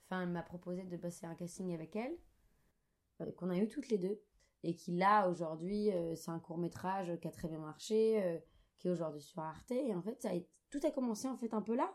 Enfin, 0.10 0.22
elle 0.22 0.30
m'a 0.30 0.42
proposé 0.42 0.84
de 0.84 0.96
passer 0.96 1.26
un 1.26 1.36
casting 1.36 1.74
avec 1.74 1.94
elle, 1.98 2.18
qu'on 3.36 3.50
a 3.50 3.58
eu 3.58 3.68
toutes 3.68 3.90
les 3.90 3.98
deux. 3.98 4.22
Et 4.64 4.74
qui 4.74 4.96
là, 4.96 5.28
aujourd'hui, 5.28 5.90
c'est 6.16 6.32
un 6.32 6.40
court 6.40 6.58
métrage 6.58 7.12
qui 7.20 7.28
a 7.28 7.32
très 7.32 7.50
bien 7.50 7.60
marché, 7.60 8.42
qui 8.78 8.88
est 8.88 8.92
aujourd'hui 8.92 9.22
sur 9.22 9.42
Arte. 9.42 9.72
Et 9.72 9.94
en 9.94 10.02
fait, 10.02 10.26
tout 10.70 10.80
a 10.84 10.92
commencé 10.92 11.28
en 11.28 11.36
fait 11.36 11.54
un 11.54 11.62
peu 11.62 11.76
là. 11.76 11.94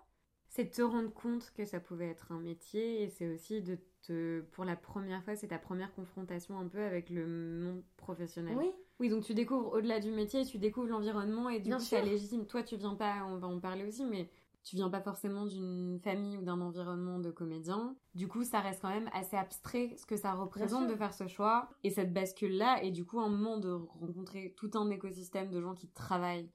C'est 0.50 0.64
de 0.64 0.70
te 0.70 0.82
rendre 0.82 1.10
compte 1.14 1.50
que 1.52 1.64
ça 1.64 1.80
pouvait 1.80 2.10
être 2.10 2.32
un 2.32 2.40
métier 2.40 3.02
et 3.02 3.08
c'est 3.08 3.28
aussi 3.32 3.62
de 3.62 3.78
te, 4.02 4.40
pour 4.52 4.64
la 4.64 4.76
première 4.76 5.22
fois, 5.24 5.36
c'est 5.36 5.48
ta 5.48 5.58
première 5.58 5.92
confrontation 5.94 6.58
un 6.58 6.66
peu 6.68 6.82
avec 6.82 7.10
le 7.10 7.26
monde 7.26 7.82
professionnel. 7.96 8.56
Oui, 8.56 8.70
Oui, 9.00 9.08
donc 9.08 9.24
tu 9.24 9.34
découvres 9.34 9.72
au-delà 9.72 10.00
du 10.00 10.10
métier, 10.10 10.44
tu 10.44 10.58
découvres 10.58 10.88
l'environnement 10.88 11.48
et 11.48 11.58
du 11.58 11.68
Bien 11.68 11.78
coup, 11.78 11.84
c'est 11.84 12.02
légitime. 12.02 12.46
Toi, 12.46 12.62
tu 12.62 12.76
viens 12.76 12.94
pas, 12.94 13.24
on 13.28 13.38
va 13.38 13.48
en 13.48 13.60
parler 13.60 13.86
aussi, 13.86 14.04
mais 14.04 14.28
tu 14.64 14.76
viens 14.76 14.90
pas 14.90 15.00
forcément 15.00 15.46
d'une 15.46 15.98
famille 15.98 16.36
ou 16.36 16.42
d'un 16.42 16.60
environnement 16.60 17.18
de 17.18 17.30
comédiens. 17.30 17.96
Du 18.14 18.28
coup, 18.28 18.44
ça 18.44 18.60
reste 18.60 18.80
quand 18.82 18.90
même 18.90 19.10
assez 19.12 19.36
abstrait 19.36 19.94
ce 19.96 20.06
que 20.06 20.16
ça 20.16 20.32
représente 20.34 20.88
de 20.88 20.94
faire 20.94 21.14
ce 21.14 21.26
choix 21.26 21.68
et 21.82 21.90
cette 21.90 22.12
bascule-là. 22.12 22.82
Et 22.84 22.92
du 22.92 23.04
coup, 23.04 23.18
un 23.20 23.28
moment 23.28 23.58
de 23.58 23.70
rencontrer 23.70 24.54
tout 24.56 24.70
un 24.74 24.88
écosystème 24.90 25.50
de 25.50 25.60
gens 25.60 25.74
qui 25.74 25.88
travaillent 25.88 26.48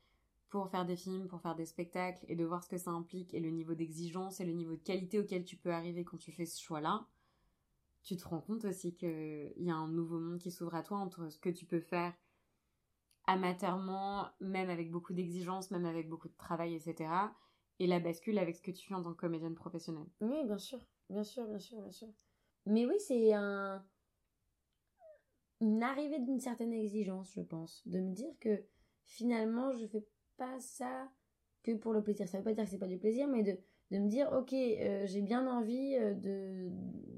pour 0.50 0.70
faire 0.70 0.86
des 0.86 0.96
films, 0.96 1.28
pour 1.28 1.42
faire 1.42 1.56
des 1.56 1.66
spectacles 1.66 2.24
et 2.30 2.36
de 2.38 2.46
voir 2.46 2.64
ce 2.64 2.70
que 2.70 2.78
ça 2.78 2.92
implique 2.92 3.34
et 3.34 3.42
le 3.42 3.50
niveau 3.50 3.76
d'exigence 3.76 4.40
et 4.40 4.46
le 4.46 4.54
niveau 4.54 4.76
de 4.76 4.82
qualité 4.82 5.20
auquel 5.20 5.44
tu 5.44 5.58
peux 5.58 5.72
arriver 5.72 6.06
quand 6.06 6.16
tu 6.18 6.32
fais 6.32 6.46
ce 6.46 6.62
choix-là, 6.62 7.06
tu 8.08 8.16
te 8.16 8.26
rends 8.26 8.40
compte 8.40 8.64
aussi 8.64 8.96
qu'il 8.96 9.54
y 9.58 9.70
a 9.70 9.76
un 9.76 9.90
nouveau 9.90 10.18
monde 10.18 10.40
qui 10.40 10.50
s'ouvre 10.50 10.76
à 10.76 10.82
toi 10.82 10.98
entre 10.98 11.30
ce 11.30 11.38
que 11.38 11.50
tu 11.50 11.66
peux 11.66 11.82
faire 11.82 12.14
amateurement, 13.26 14.30
même 14.40 14.70
avec 14.70 14.90
beaucoup 14.90 15.14
d'exigences, 15.14 15.72
même 15.72 15.86
avec 15.86 16.08
beaucoup 16.08 16.30
de 16.30 16.38
travail, 16.38 16.74
etc. 16.74 17.12
Et 17.80 17.86
la 17.86 18.00
bascule 18.00 18.40
avec 18.40 18.56
ce 18.56 18.62
que 18.62 18.72
tu 18.72 18.88
fais 18.88 18.94
en 18.94 19.04
tant 19.04 19.12
que 19.12 19.20
comédienne 19.20 19.56
professionnelle. 19.56 20.08
oui, 20.22 20.46
bien 20.46 20.58
sûr, 20.58 20.80
bien 21.10 21.24
sûr, 21.24 21.46
bien 21.46 21.60
sûr, 21.60 21.82
bien 21.82 21.92
sûr. 21.92 22.08
Mais 22.66 22.86
oui, 22.86 22.96
c'est 23.00 23.34
un 23.34 23.86
une 25.60 25.84
arrivée 25.84 26.20
d'une 26.20 26.40
certaine 26.40 26.72
exigence, 26.72 27.34
je 27.34 27.42
pense, 27.42 27.86
de 27.88 28.00
me 28.00 28.14
dire 28.14 28.32
que 28.40 28.64
finalement, 29.06 29.76
je 29.76 29.88
fais 29.88 30.06
pas 30.38 30.60
ça 30.60 31.10
que 31.64 31.74
pour 31.76 31.92
le 31.94 32.04
plaisir. 32.04 32.30
Ça 32.30 32.38
veut 32.38 32.44
pas 32.44 32.54
dire 32.54 32.64
que 32.64 32.70
c'est 32.70 32.78
pas 32.78 32.88
du 32.88 33.00
plaisir, 33.00 33.28
mais 33.28 33.44
de, 33.44 33.58
de 33.92 33.98
me 33.98 34.08
dire, 34.08 34.32
ok, 34.32 34.54
euh, 34.54 35.06
j'ai 35.06 35.22
bien 35.22 35.48
envie 35.48 35.96
euh, 35.96 36.14
de 36.14 36.70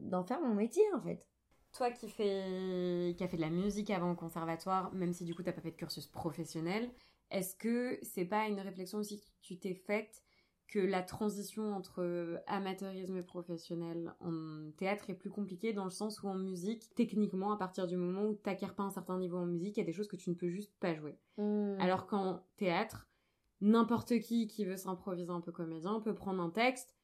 d'en 0.10 0.24
faire 0.24 0.42
mon 0.42 0.54
métier 0.54 0.84
en 0.94 1.02
fait. 1.02 1.26
Toi 1.74 1.92
qui 1.92 2.10
fais 2.10 3.14
qui 3.16 3.24
a 3.24 3.28
fait 3.28 3.38
de 3.38 3.42
la 3.42 3.50
musique 3.50 3.92
avant 3.92 4.12
au 4.12 4.16
conservatoire, 4.16 4.92
même 4.94 5.14
si 5.14 5.24
du 5.24 5.36
coup 5.36 5.44
t'as 5.44 5.54
pas 5.54 5.62
fait 5.62 5.72
de 5.72 5.76
cursus 5.76 6.08
professionnel, 6.08 6.92
est-ce 7.30 7.56
que 7.56 8.00
c'est 8.02 8.26
pas 8.26 8.48
une 8.48 8.60
réflexion 8.60 9.00
aussi 9.00 9.20
que 9.20 9.26
tu 9.42 9.60
t'es 9.60 9.76
faite 9.76 10.24
que 10.70 10.80
la 10.80 11.02
transition 11.02 11.74
entre 11.74 12.42
amateurisme 12.46 13.18
et 13.18 13.24
professionnel 13.24 14.14
en 14.20 14.72
théâtre 14.78 15.10
est 15.10 15.16
plus 15.16 15.32
compliquée 15.32 15.74
dans 15.74 15.84
le 15.84 15.90
sens 15.90 16.22
où 16.22 16.28
en 16.28 16.36
musique, 16.36 16.94
techniquement, 16.96 17.52
à 17.52 17.58
partir 17.58 17.88
du 17.88 17.98
moment 17.98 18.26
où 18.26 18.36
t'acquiers 18.36 18.68
pas 18.68 18.84
un 18.84 18.92
certain 18.92 19.18
niveau 19.18 19.38
en 19.38 19.48
musique, 19.48 19.78
il 19.78 19.80
y 19.80 19.84
a 19.84 19.86
des 19.86 19.94
choses 19.94 20.08
que 20.08 20.16
tu 20.16 20.30
ne 20.30 20.36
peux 20.36 20.50
juste 20.50 20.72
pas 20.80 20.94
jouer. 20.94 21.18
Hmm. 21.38 21.76
Alors 21.80 22.06
qu'en 22.06 22.44
théâtre, 22.58 23.08
n'importe 23.62 24.20
qui 24.20 24.48
qui 24.48 24.64
veut 24.64 24.78
s'improviser 24.78 25.32
un 25.32 25.42
peu 25.42 25.52
comédien 25.52 26.00
peut 26.02 26.14
prendre 26.14 26.42
un 26.42 26.52
texte, 26.52 26.96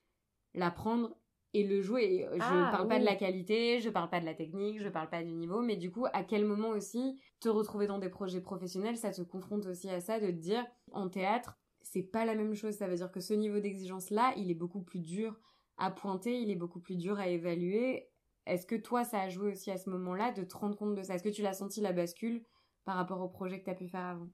l'apprendre 0.53 1.17
et 1.55 1.63
le 1.63 1.81
jouer. 1.81 2.27
Je 2.33 2.39
Ah, 2.41 2.69
parle 2.71 2.87
pas 2.87 2.99
de 2.99 3.05
la 3.05 3.15
qualité, 3.15 3.79
je 3.79 3.89
parle 3.89 4.09
pas 4.09 4.19
de 4.19 4.25
la 4.25 4.33
technique, 4.33 4.81
je 4.81 4.89
parle 4.89 5.09
pas 5.09 5.23
du 5.23 5.33
niveau, 5.33 5.61
mais 5.61 5.77
du 5.77 5.89
coup, 5.91 6.05
à 6.13 6.23
quel 6.23 6.45
moment 6.45 6.69
aussi 6.69 7.19
te 7.39 7.49
retrouver 7.49 7.87
dans 7.87 7.99
des 7.99 8.09
projets 8.09 8.41
professionnels, 8.41 8.97
ça 8.97 9.11
te 9.11 9.21
confronte 9.21 9.65
aussi 9.65 9.89
à 9.89 10.01
ça 10.01 10.19
de 10.19 10.27
te 10.27 10.31
dire 10.31 10.65
en 10.91 11.09
théâtre, 11.09 11.57
c'est 11.81 12.03
pas 12.03 12.25
la 12.25 12.35
même 12.35 12.55
chose. 12.55 12.75
Ça 12.75 12.87
veut 12.87 12.95
dire 12.95 13.11
que 13.11 13.21
ce 13.21 13.33
niveau 13.33 13.59
d'exigence 13.59 14.09
là, 14.09 14.33
il 14.35 14.51
est 14.51 14.55
beaucoup 14.55 14.81
plus 14.81 14.99
dur 14.99 15.39
à 15.77 15.91
pointer, 15.91 16.39
il 16.39 16.51
est 16.51 16.55
beaucoup 16.55 16.79
plus 16.79 16.97
dur 16.97 17.19
à 17.19 17.27
évaluer. 17.27 18.09
Est-ce 18.45 18.65
que 18.65 18.75
toi, 18.75 19.03
ça 19.03 19.21
a 19.21 19.29
joué 19.29 19.51
aussi 19.51 19.71
à 19.71 19.77
ce 19.77 19.89
moment-là 19.89 20.31
de 20.31 20.43
te 20.43 20.55
rendre 20.57 20.77
compte 20.77 20.95
de 20.95 21.03
ça? 21.03 21.15
Est-ce 21.15 21.23
que 21.23 21.29
tu 21.29 21.41
l'as 21.41 21.53
senti 21.53 21.81
la 21.81 21.93
bascule 21.93 22.43
par 22.83 22.95
rapport 22.95 23.21
au 23.21 23.29
projet 23.29 23.59
que 23.59 23.65
tu 23.65 23.71
as 23.71 23.75
pu 23.75 23.87
faire 23.87 24.05
avant? 24.05 24.29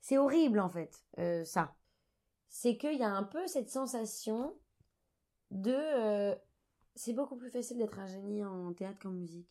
C'est 0.00 0.18
horrible 0.18 0.60
en 0.60 0.68
fait, 0.68 1.04
euh, 1.18 1.44
ça. 1.44 1.74
C'est 2.48 2.76
qu'il 2.76 2.98
y 2.98 3.02
a 3.02 3.10
un 3.10 3.22
peu 3.22 3.46
cette 3.46 3.70
sensation 3.70 4.54
de... 5.50 5.72
euh, 5.72 6.34
c'est 6.94 7.12
beaucoup 7.12 7.36
plus 7.36 7.50
facile 7.50 7.78
d'être 7.78 7.98
un 7.98 8.06
génie 8.06 8.44
en 8.44 8.72
théâtre 8.72 8.98
qu'en 9.00 9.10
musique. 9.10 9.48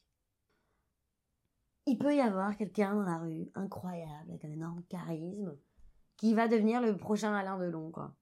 Il 1.86 1.98
peut 1.98 2.16
y 2.16 2.22
avoir 2.22 2.56
quelqu'un 2.56 2.96
dans 2.96 3.04
la 3.04 3.18
rue, 3.18 3.52
incroyable, 3.56 4.30
avec 4.30 4.46
un 4.46 4.52
énorme 4.52 4.84
charisme, 4.88 5.58
qui 6.16 6.34
va 6.34 6.48
devenir 6.48 6.82
le 6.82 6.96
prochain 6.96 7.34
Alain 7.34 7.58
Delon, 7.58 7.92
quoi. 7.92 8.16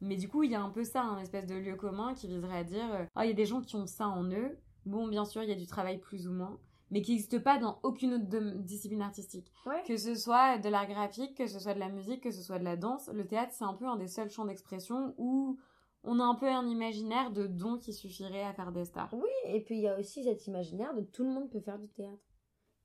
Mais 0.00 0.16
du 0.16 0.28
coup, 0.28 0.42
il 0.42 0.50
y 0.50 0.54
a 0.54 0.62
un 0.62 0.70
peu 0.70 0.84
ça, 0.84 1.02
un 1.02 1.18
espèce 1.18 1.46
de 1.46 1.54
lieu 1.54 1.76
commun 1.76 2.14
qui 2.14 2.28
viserait 2.28 2.58
à 2.58 2.64
dire 2.64 2.94
euh, 2.94 3.04
Ah, 3.14 3.24
il 3.24 3.28
y 3.28 3.32
a 3.32 3.36
des 3.36 3.46
gens 3.46 3.60
qui 3.60 3.76
ont 3.76 3.86
ça 3.86 4.08
en 4.08 4.24
eux. 4.30 4.58
Bon, 4.86 5.06
bien 5.08 5.24
sûr, 5.24 5.42
il 5.42 5.48
y 5.48 5.52
a 5.52 5.56
du 5.56 5.66
travail 5.66 5.98
plus 5.98 6.26
ou 6.26 6.32
moins, 6.32 6.58
mais 6.90 7.00
qui 7.00 7.12
n'existe 7.12 7.38
pas 7.42 7.58
dans 7.58 7.78
aucune 7.82 8.14
autre 8.14 8.26
discipline 8.60 9.02
artistique. 9.02 9.52
Ouais. 9.66 9.82
Que 9.86 9.96
ce 9.96 10.14
soit 10.14 10.58
de 10.58 10.68
l'art 10.68 10.86
graphique, 10.86 11.36
que 11.36 11.46
ce 11.46 11.58
soit 11.58 11.74
de 11.74 11.78
la 11.78 11.88
musique, 11.88 12.22
que 12.22 12.30
ce 12.30 12.42
soit 12.42 12.58
de 12.58 12.64
la 12.64 12.76
danse, 12.76 13.08
le 13.08 13.26
théâtre, 13.26 13.52
c'est 13.54 13.64
un 13.64 13.74
peu 13.74 13.86
un 13.86 13.96
des 13.96 14.08
seuls 14.08 14.30
champs 14.30 14.44
d'expression 14.44 15.14
où 15.16 15.58
on 16.04 16.20
a 16.20 16.24
un 16.24 16.34
peu 16.34 16.46
un 16.48 16.66
imaginaire 16.66 17.30
de 17.30 17.46
dons 17.46 17.78
qui 17.78 17.92
suffirait 17.92 18.44
à 18.44 18.52
faire 18.52 18.72
des 18.72 18.84
stars. 18.84 19.08
Oui, 19.12 19.28
et 19.46 19.60
puis 19.60 19.76
il 19.76 19.80
y 19.82 19.88
a 19.88 19.98
aussi 19.98 20.22
cet 20.24 20.46
imaginaire 20.46 20.94
de 20.94 21.02
tout 21.02 21.24
le 21.24 21.30
monde 21.30 21.50
peut 21.50 21.60
faire 21.60 21.78
du 21.78 21.88
théâtre. 21.88 22.22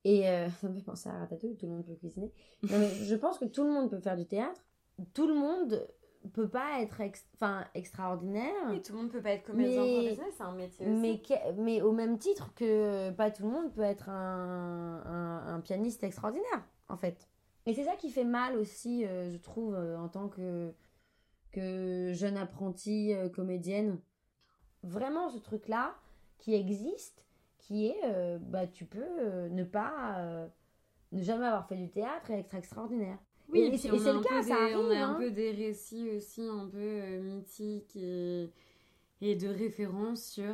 Et 0.06 0.28
euh, 0.30 0.50
ça 0.62 0.70
me 0.70 0.76
fait 0.76 0.84
penser 0.86 1.10
à 1.10 1.14
Ratatouille, 1.20 1.58
tout 1.58 1.66
le 1.66 1.74
monde 1.74 1.86
peut 1.86 1.96
cuisiner. 1.96 2.32
Non, 2.64 2.80
mais 2.80 2.90
je 2.90 3.16
pense 3.16 3.38
que 3.38 3.46
tout 3.46 3.64
le 3.64 3.72
monde 3.72 3.90
peut 3.90 4.00
faire 4.00 4.18
du 4.18 4.26
théâtre. 4.26 4.62
Tout 5.14 5.28
le 5.28 5.34
monde 5.36 5.88
peut 6.34 6.50
pas 6.50 6.82
être 6.82 7.00
ex- 7.02 7.26
extraordinaire. 7.74 8.54
Oui, 8.70 8.82
tout 8.82 8.92
le 8.94 9.00
monde 9.00 9.12
peut 9.12 9.22
pas 9.22 9.32
être 9.32 9.44
comédien 9.44 9.82
Mais- 9.84 9.94
professionnel, 9.94 10.32
c'est 10.36 10.44
un 10.44 10.54
métier 10.56 10.86
aussi. 10.88 11.00
Mais, 11.00 11.54
mais 11.58 11.82
au 11.82 11.92
même 11.92 12.18
titre 12.18 12.54
que 12.54 13.10
pas 13.12 13.32
tout 13.32 13.44
le 13.44 13.50
monde 13.50 13.74
peut 13.74 13.82
être 13.82 14.10
un, 14.10 15.02
un- 15.06 15.56
un 15.56 15.60
pianiste 15.62 16.04
extraordinaire, 16.04 16.64
en 16.90 16.98
fait. 16.98 17.28
Et 17.66 17.74
c'est 17.74 17.84
ça 17.86 17.96
qui 17.96 18.10
fait 18.10 18.24
mal 18.26 18.58
aussi, 18.58 19.06
euh, 19.06 19.30
je 19.30 19.38
trouve, 19.38 19.76
euh, 19.76 19.98
en 19.98 20.10
tant 20.10 20.28
que, 20.28 20.74
que 21.52 22.12
jeune 22.14 22.38
apprentie 22.38 23.14
euh, 23.14 23.30
comédienne. 23.30 24.00
Vraiment, 24.84 25.30
ce 25.30 25.40
truc-là 25.40 25.96
qui 26.38 26.54
existe, 26.54 27.26
qui 27.58 27.88
est, 27.88 28.00
euh, 28.06 28.38
bah, 28.40 28.66
tu 28.68 28.86
peux 28.86 29.00
euh, 29.20 29.50
ne 29.50 29.64
pas, 29.64 30.48
ne 31.12 31.22
jamais 31.22 31.46
avoir 31.46 31.68
fait 31.68 31.76
du 31.76 31.90
théâtre 31.90 32.32
et 32.32 32.40
être 32.40 32.56
extraordinaire. 32.56 33.18
Oui, 33.50 33.60
Et- 33.60 33.64
et, 33.64 33.68
et 33.68 33.70
puis 33.72 33.80
c'est- 33.80 33.92
on 33.92 34.14
le 34.14 34.22
cas, 34.22 34.42
ça 34.44 34.68
des- 34.68 34.76
On 34.76 34.86
arrive, 34.86 34.92
a 35.02 35.06
un 35.08 35.12
hein. 35.12 35.18
peu 35.20 35.32
des 35.32 35.52
récits 35.52 36.10
aussi 36.12 36.48
un 36.48 36.68
peu 36.68 37.18
mythiques 37.20 37.96
et, 37.96 38.50
et 39.22 39.36
de 39.36 39.48
références 39.50 40.24
sur 40.24 40.54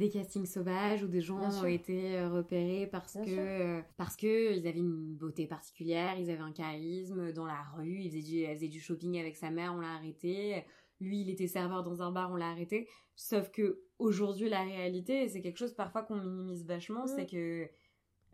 des 0.00 0.08
castings 0.10 0.46
sauvages 0.46 1.04
où 1.04 1.06
des 1.08 1.20
gens 1.20 1.38
ont 1.38 1.66
été 1.66 2.16
euh, 2.16 2.28
repérés 2.30 2.88
parce 2.90 3.16
Bien 3.16 3.24
que 3.24 3.30
euh, 3.30 3.80
parce 3.96 4.16
que 4.16 4.56
ils 4.56 4.66
avaient 4.66 4.78
une 4.78 5.14
beauté 5.14 5.46
particulière, 5.46 6.18
ils 6.18 6.30
avaient 6.30 6.40
un 6.40 6.52
charisme 6.52 7.32
dans 7.32 7.46
la 7.46 7.62
rue, 7.76 8.00
ils 8.00 8.10
faisaient 8.10 8.22
du, 8.22 8.40
elle 8.40 8.56
faisait 8.56 8.68
du 8.68 8.80
shopping 8.80 9.18
avec 9.18 9.36
sa 9.36 9.50
mère, 9.50 9.74
on 9.74 9.80
l'a 9.80 9.94
arrêté. 9.94 10.64
Lui, 11.00 11.20
il 11.22 11.30
était 11.30 11.46
serveur 11.46 11.82
dans 11.82 12.02
un 12.02 12.10
bar, 12.10 12.30
on 12.32 12.36
l'a 12.36 12.50
arrêté. 12.50 12.88
Sauf 13.14 13.50
que 13.50 13.82
aujourd'hui, 13.98 14.48
la 14.48 14.62
réalité, 14.62 15.28
c'est 15.28 15.40
quelque 15.42 15.58
chose 15.58 15.74
parfois 15.74 16.02
qu'on 16.02 16.16
minimise 16.16 16.66
vachement, 16.66 17.04
Mm. 17.04 17.08
c'est 17.16 17.26
que 17.26 17.68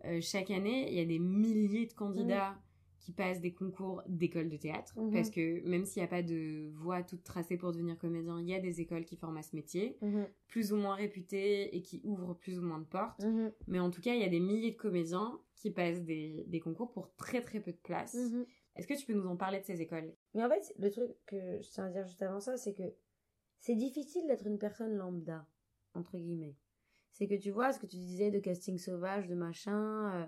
euh, 0.04 0.20
chaque 0.20 0.50
année, 0.50 0.88
il 0.90 0.96
y 0.96 1.00
a 1.00 1.04
des 1.04 1.18
milliers 1.18 1.86
de 1.86 1.92
candidats 1.92 2.56
qui 3.06 3.12
passent 3.12 3.40
des 3.40 3.54
concours 3.54 4.02
d'écoles 4.08 4.48
de 4.48 4.56
théâtre. 4.56 4.98
Mhm. 4.98 5.12
Parce 5.12 5.30
que 5.30 5.60
même 5.64 5.84
s'il 5.84 6.02
n'y 6.02 6.06
a 6.06 6.10
pas 6.10 6.24
de 6.24 6.72
voie 6.74 7.04
toute 7.04 7.22
tracée 7.22 7.56
pour 7.56 7.70
devenir 7.70 7.96
comédien, 7.96 8.40
il 8.40 8.48
y 8.48 8.52
a 8.54 8.58
des 8.58 8.80
écoles 8.80 9.04
qui 9.04 9.14
forment 9.16 9.36
à 9.36 9.42
ce 9.42 9.54
métier, 9.54 9.96
Mhm, 10.02 10.26
plus 10.48 10.72
ou 10.72 10.76
moins 10.76 10.96
réputées 10.96 11.76
et 11.76 11.82
qui 11.82 12.00
ouvrent 12.02 12.34
plus 12.34 12.58
ou 12.58 12.62
moins 12.62 12.80
de 12.80 12.84
portes. 12.84 13.20
mhm, 13.22 13.52
Mais 13.68 13.78
en 13.78 13.90
tout 13.90 14.00
cas, 14.00 14.12
il 14.12 14.20
y 14.20 14.24
a 14.24 14.28
des 14.28 14.40
milliers 14.40 14.72
de 14.72 14.76
comédiens 14.76 15.40
qui 15.54 15.70
passent 15.70 16.02
des, 16.02 16.46
des 16.48 16.58
concours 16.58 16.90
pour 16.90 17.14
très 17.14 17.42
très 17.42 17.60
peu 17.60 17.70
de 17.70 17.76
place. 17.76 18.16
Est-ce 18.74 18.88
que 18.88 18.94
tu 18.98 19.06
peux 19.06 19.14
nous 19.14 19.28
en 19.28 19.36
parler 19.36 19.60
de 19.60 19.64
ces 19.64 19.80
écoles? 19.80 20.12
Mais 20.34 20.42
en 20.44 20.48
fait, 20.48 20.74
le 20.76 20.90
truc 20.90 21.12
que 21.26 21.60
je 21.62 21.70
tiens 21.70 21.84
à 21.84 21.90
dire 21.90 22.04
juste 22.08 22.22
avant 22.22 22.40
ça, 22.40 22.56
c'est 22.56 22.74
que 22.74 22.82
c'est 23.60 23.76
difficile 23.76 24.26
d'être 24.26 24.48
une 24.48 24.58
personne 24.58 24.96
lambda, 24.96 25.46
entre 25.94 26.18
guillemets. 26.18 26.56
C'est 27.12 27.28
que 27.28 27.36
tu 27.36 27.52
vois 27.52 27.72
ce 27.72 27.78
que 27.78 27.86
tu 27.86 27.96
disais 27.98 28.32
de 28.32 28.40
casting 28.40 28.78
sauvage, 28.78 29.28
de 29.28 29.36
machin, 29.36 30.12
euh, 30.12 30.26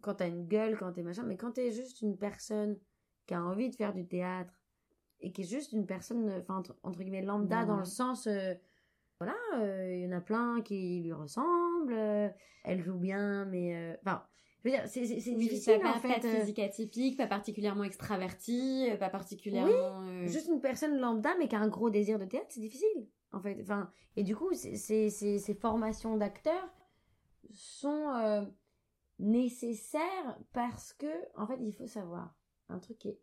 quand 0.00 0.14
t'as 0.14 0.28
une 0.28 0.46
gueule, 0.46 0.76
quand 0.78 0.92
t'es 0.92 1.02
machin, 1.02 1.22
mais 1.24 1.36
quand 1.36 1.52
t'es 1.52 1.70
juste 1.72 2.00
une 2.02 2.16
personne 2.16 2.78
qui 3.26 3.34
a 3.34 3.42
envie 3.42 3.68
de 3.70 3.76
faire 3.76 3.92
du 3.94 4.06
théâtre 4.06 4.52
et 5.20 5.32
qui 5.32 5.42
est 5.42 5.44
juste 5.44 5.72
une 5.72 5.86
personne, 5.86 6.28
euh, 6.28 6.40
enfin, 6.40 6.56
entre, 6.58 6.76
entre 6.82 6.98
guillemets, 7.00 7.22
lambda 7.22 7.64
dans 7.64 7.78
le 7.78 7.84
sens. 7.84 8.26
euh, 8.26 8.54
voilà, 9.20 9.34
euh, 9.56 9.92
il 9.94 10.02
y 10.02 10.06
en 10.06 10.16
a 10.16 10.20
plein 10.20 10.60
qui 10.62 11.00
lui 11.02 11.12
ressemblent, 11.12 11.92
euh, 11.92 12.28
elle 12.64 12.80
joue 12.82 12.98
bien, 12.98 13.44
mais. 13.46 13.98
Enfin, 14.02 14.22
je 14.64 14.68
veux 14.70 14.76
dire, 14.76 14.86
c'est 14.88 15.04
c'est- 15.06 15.18
c'est 15.20 15.30
Oui, 15.32 15.48
difficile 15.48 15.80
pas, 15.80 15.94
en 15.96 15.98
fait. 16.00 16.20
physique 16.20 16.58
atypique, 16.60 17.16
pas 17.16 17.26
particulièrement 17.26 17.82
extraverti, 17.84 18.88
pas 19.00 19.08
particulièrement. 19.10 20.26
juste 20.26 20.46
une 20.48 20.60
personne 20.60 20.98
lambda 20.98 21.30
mais 21.38 21.48
qui 21.48 21.56
a 21.56 21.60
un 21.60 21.68
gros 21.68 21.90
désir 21.90 22.18
de 22.20 22.24
théâtre, 22.26 22.46
c'est 22.50 22.60
difficile 22.60 23.08
en 23.32 23.40
fait. 23.40 23.58
Enfin, 23.60 23.90
et 24.16 24.22
du 24.22 24.34
coup, 24.36 24.52
ces 24.54 25.58
formations 25.60 26.16
d'acteurs 26.16 26.72
sont 27.50 28.46
nécessaires 29.18 30.38
parce 30.52 30.92
que, 30.92 31.06
en 31.36 31.46
fait, 31.46 31.58
il 31.60 31.72
faut 31.72 31.86
savoir 31.86 32.34
un 32.68 32.78
truc 32.78 32.98
qui 32.98 33.08
est 33.08 33.20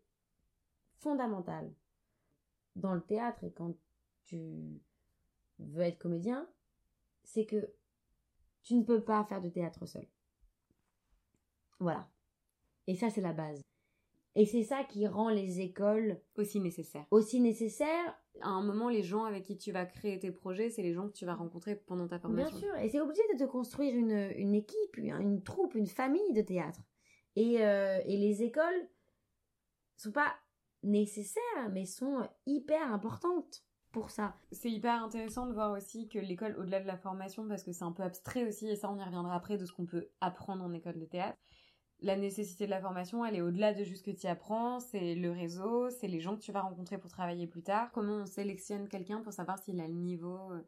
fondamental 0.98 1.72
dans 2.74 2.94
le 2.94 3.02
théâtre 3.02 3.44
et 3.44 3.52
quand 3.52 3.74
tu 4.24 4.80
veux 5.58 5.82
être 5.82 5.98
comédien, 5.98 6.48
c'est 7.22 7.46
que 7.46 7.72
tu 8.62 8.74
ne 8.74 8.82
peux 8.82 9.02
pas 9.02 9.24
faire 9.24 9.40
de 9.40 9.48
théâtre 9.48 9.86
seul. 9.86 10.06
Voilà. 11.78 12.08
Et 12.86 12.94
ça, 12.94 13.10
c'est 13.10 13.20
la 13.20 13.32
base. 13.32 13.62
Et 14.34 14.44
c'est 14.44 14.64
ça 14.64 14.84
qui 14.84 15.06
rend 15.06 15.30
les 15.30 15.60
écoles 15.60 16.20
aussi 16.36 16.60
nécessaire. 16.60 17.06
aussi 17.10 17.40
nécessaires, 17.40 18.20
À 18.42 18.48
un 18.48 18.62
moment, 18.62 18.88
les 18.88 19.02
gens 19.02 19.24
avec 19.24 19.44
qui 19.44 19.56
tu 19.56 19.72
vas 19.72 19.86
créer 19.86 20.18
tes 20.18 20.30
projets, 20.30 20.70
c'est 20.70 20.82
les 20.82 20.92
gens 20.92 21.08
que 21.08 21.12
tu 21.12 21.24
vas 21.24 21.34
rencontrer 21.34 21.76
pendant 21.76 22.06
ta 22.06 22.18
bien 22.18 22.46
formation. 22.46 22.58
sûr. 22.58 22.76
Et 22.76 22.88
c'est 22.88 23.00
obligé 23.00 23.22
de 23.32 23.38
te 23.38 23.44
construire 23.44 23.94
une, 23.94 24.30
une 24.36 24.54
équipe, 24.54 24.96
une, 24.96 25.12
une 25.20 25.42
troupe, 25.42 25.74
une 25.74 25.86
famille 25.86 26.32
de 26.32 26.42
théâtre. 26.42 26.80
Et, 27.34 27.64
euh, 27.64 28.00
et 28.06 28.16
les 28.16 28.42
écoles 28.42 28.88
sont 29.96 30.12
pas 30.12 30.34
nécessaires, 30.82 31.70
mais 31.72 31.84
sont 31.84 32.28
hyper 32.46 32.92
importantes 32.92 33.64
pour 33.92 34.10
ça. 34.10 34.36
C'est 34.52 34.70
hyper 34.70 35.02
intéressant 35.02 35.46
de 35.46 35.52
voir 35.52 35.72
aussi 35.72 36.08
que 36.08 36.18
l'école, 36.18 36.56
au-delà 36.58 36.80
de 36.80 36.86
la 36.86 36.96
formation, 36.98 37.48
parce 37.48 37.62
que 37.62 37.72
c'est 37.72 37.84
un 37.84 37.92
peu 37.92 38.02
abstrait 38.02 38.46
aussi, 38.46 38.68
et 38.68 38.76
ça 38.76 38.90
on 38.90 38.98
y 38.98 39.02
reviendra 39.02 39.34
après, 39.34 39.56
de 39.56 39.64
ce 39.64 39.72
qu'on 39.72 39.86
peut 39.86 40.08
apprendre 40.20 40.62
en 40.62 40.72
école 40.72 40.98
de 40.98 41.06
théâtre, 41.06 41.38
la 42.00 42.16
nécessité 42.16 42.66
de 42.66 42.70
la 42.70 42.80
formation, 42.80 43.24
elle 43.24 43.36
est 43.36 43.40
au-delà 43.40 43.72
de 43.72 43.82
juste 43.84 44.04
ce 44.04 44.10
que 44.10 44.16
tu 44.16 44.26
apprends, 44.26 44.80
c'est 44.80 45.14
le 45.14 45.30
réseau, 45.30 45.88
c'est 45.90 46.08
les 46.08 46.20
gens 46.20 46.36
que 46.36 46.42
tu 46.42 46.52
vas 46.52 46.60
rencontrer 46.60 46.98
pour 46.98 47.10
travailler 47.10 47.46
plus 47.46 47.62
tard. 47.62 47.90
Comment 47.92 48.16
on 48.22 48.26
sélectionne 48.26 48.88
quelqu'un 48.88 49.20
pour 49.22 49.32
savoir 49.32 49.58
s'il 49.58 49.80
a 49.80 49.86
le 49.86 49.94
niveau 49.94 50.52
euh, 50.52 50.60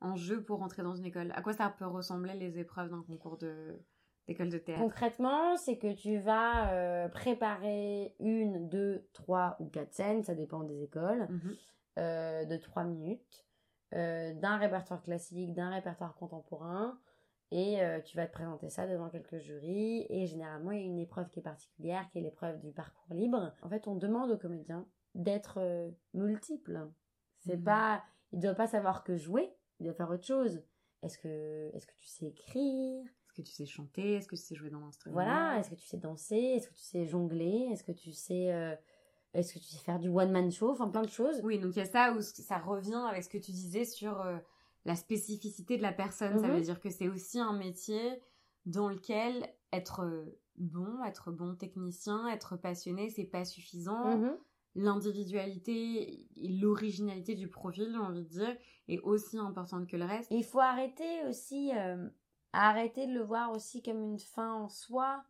en 0.00 0.14
jeu 0.16 0.42
pour 0.44 0.58
rentrer 0.58 0.82
dans 0.82 0.94
une 0.94 1.06
école? 1.06 1.32
À 1.34 1.42
quoi 1.42 1.52
ça 1.54 1.70
peut 1.70 1.86
ressembler 1.86 2.34
les 2.34 2.58
épreuves 2.58 2.90
d'un 2.90 3.02
concours 3.02 3.38
de 3.38 3.80
d'école 4.26 4.48
de 4.48 4.58
théâtre? 4.58 4.82
Concrètement, 4.82 5.56
c'est 5.56 5.76
que 5.76 5.92
tu 5.92 6.18
vas 6.18 6.72
euh, 6.72 7.08
préparer 7.08 8.14
une, 8.20 8.68
deux, 8.68 9.06
trois 9.12 9.56
ou 9.60 9.66
quatre 9.66 9.92
scènes, 9.92 10.22
ça 10.22 10.34
dépend 10.34 10.64
des 10.64 10.82
écoles, 10.82 11.26
Mhm. 11.28 11.56
euh, 11.98 12.44
de 12.46 12.56
trois 12.56 12.84
minutes, 12.84 13.44
euh, 13.94 14.32
d'un 14.34 14.56
répertoire 14.56 15.02
classique, 15.02 15.52
d'un 15.54 15.70
répertoire 15.70 16.14
contemporain, 16.14 16.98
et 17.56 17.80
euh, 17.82 18.00
tu 18.00 18.16
vas 18.16 18.26
te 18.26 18.32
présenter 18.32 18.68
ça 18.68 18.86
devant 18.88 19.08
quelques 19.08 19.38
jurys, 19.38 20.06
et 20.10 20.26
généralement 20.26 20.72
il 20.72 20.80
y 20.80 20.82
a 20.82 20.86
une 20.86 20.98
épreuve 20.98 21.30
qui 21.30 21.38
est 21.38 21.42
particulière, 21.42 22.08
qui 22.10 22.18
est 22.18 22.22
l'épreuve 22.22 22.58
du 22.58 22.72
parcours 22.72 23.14
libre. 23.14 23.54
En 23.62 23.68
fait, 23.68 23.86
on 23.86 23.94
demande 23.94 24.32
aux 24.32 24.36
comédiens 24.38 24.86
d'être 25.14 25.58
euh, 25.60 25.88
multiples. 26.14 26.90
C'est 27.38 27.56
Mhm. 27.58 27.62
pas, 27.64 28.02
il 28.32 28.40
doit 28.40 28.54
pas 28.54 28.66
savoir 28.66 29.04
que 29.04 29.16
jouer, 29.16 29.54
il 29.78 29.84
doit 29.84 29.94
faire 29.94 30.10
autre 30.10 30.24
chose. 30.26 30.62
Est-ce 31.02 31.16
que, 31.18 31.70
est-ce 31.74 31.86
que 31.86 31.94
tu 31.96 32.08
sais 32.08 32.26
écrire? 32.26 33.04
Est-ce 33.04 33.34
que 33.34 33.42
tu 33.42 33.52
sais 33.52 33.66
chanter? 33.66 34.14
Est-ce 34.16 34.26
que 34.26 34.34
tu 34.36 34.42
sais 34.42 34.54
jouer 34.56 34.70
dans 34.70 34.80
l'instrument? 34.80 35.14
Voilà, 35.14 35.58
est-ce 35.60 35.70
que 35.70 35.74
tu 35.76 35.86
sais 35.86 35.98
danser? 35.98 36.36
Est-ce 36.36 36.68
que 36.68 36.74
tu 36.74 36.82
sais 36.82 37.06
jongler? 37.06 37.68
Est-ce 37.70 37.84
que 37.84 37.92
tu 37.92 38.12
sais 38.12 38.52
euh, 38.52 38.74
est-ce 39.32 39.54
que 39.54 39.58
tu 39.58 39.64
sais 39.66 39.78
faire 39.84 39.98
du 40.00 40.08
one 40.08 40.30
man 40.32 40.50
show? 40.50 40.70
Enfin 40.70 40.88
plein 40.88 41.02
de 41.02 41.08
choses. 41.08 41.40
Oui, 41.44 41.58
donc 41.60 41.76
il 41.76 41.78
y 41.78 41.82
a 41.82 41.86
ça 41.86 42.12
où 42.12 42.20
ça 42.20 42.58
revient 42.58 43.04
avec 43.08 43.22
ce 43.24 43.28
que 43.28 43.38
tu 43.38 43.52
disais 43.52 43.84
sur 43.84 44.20
euh, 44.20 44.38
la 44.84 44.96
spécificité 44.96 45.76
de 45.76 45.82
la 45.82 45.92
personne. 45.92 46.38
Ça 46.38 46.48
Mhm. 46.48 46.54
veut 46.54 46.60
dire 46.60 46.80
que 46.80 46.90
c'est 46.90 47.08
aussi 47.08 47.38
un 47.40 47.52
métier 47.52 48.20
dans 48.66 48.88
lequel 48.88 49.46
être 49.72 50.00
euh, 50.04 50.38
bon, 50.56 51.02
être 51.04 51.30
bon 51.32 51.54
technicien, 51.54 52.28
être 52.28 52.56
passionné, 52.56 53.10
c'est 53.10 53.24
pas 53.24 53.44
suffisant. 53.44 54.18
Mhm. 54.18 54.36
l'individualité 54.76 56.26
l'originalité 56.36 57.34
du 57.36 57.48
profil, 57.48 57.88
j'ai 57.92 57.96
envie 57.98 58.24
de 58.24 58.28
dire, 58.28 58.56
est 58.88 58.98
aussi 59.00 59.38
importante 59.38 59.86
que 59.86 59.96
le 59.96 60.04
reste. 60.04 60.30
il 60.32 60.44
faut 60.44 60.60
arrêter 60.60 61.24
aussi, 61.28 61.70
euh, 61.76 62.08
arrêter 62.52 63.06
de 63.06 63.12
le 63.12 63.22
voir 63.22 63.52
aussi 63.52 63.82
comme 63.82 64.02
une 64.02 64.18
fin 64.18 64.52
en 64.52 64.68
soi, 64.68 65.22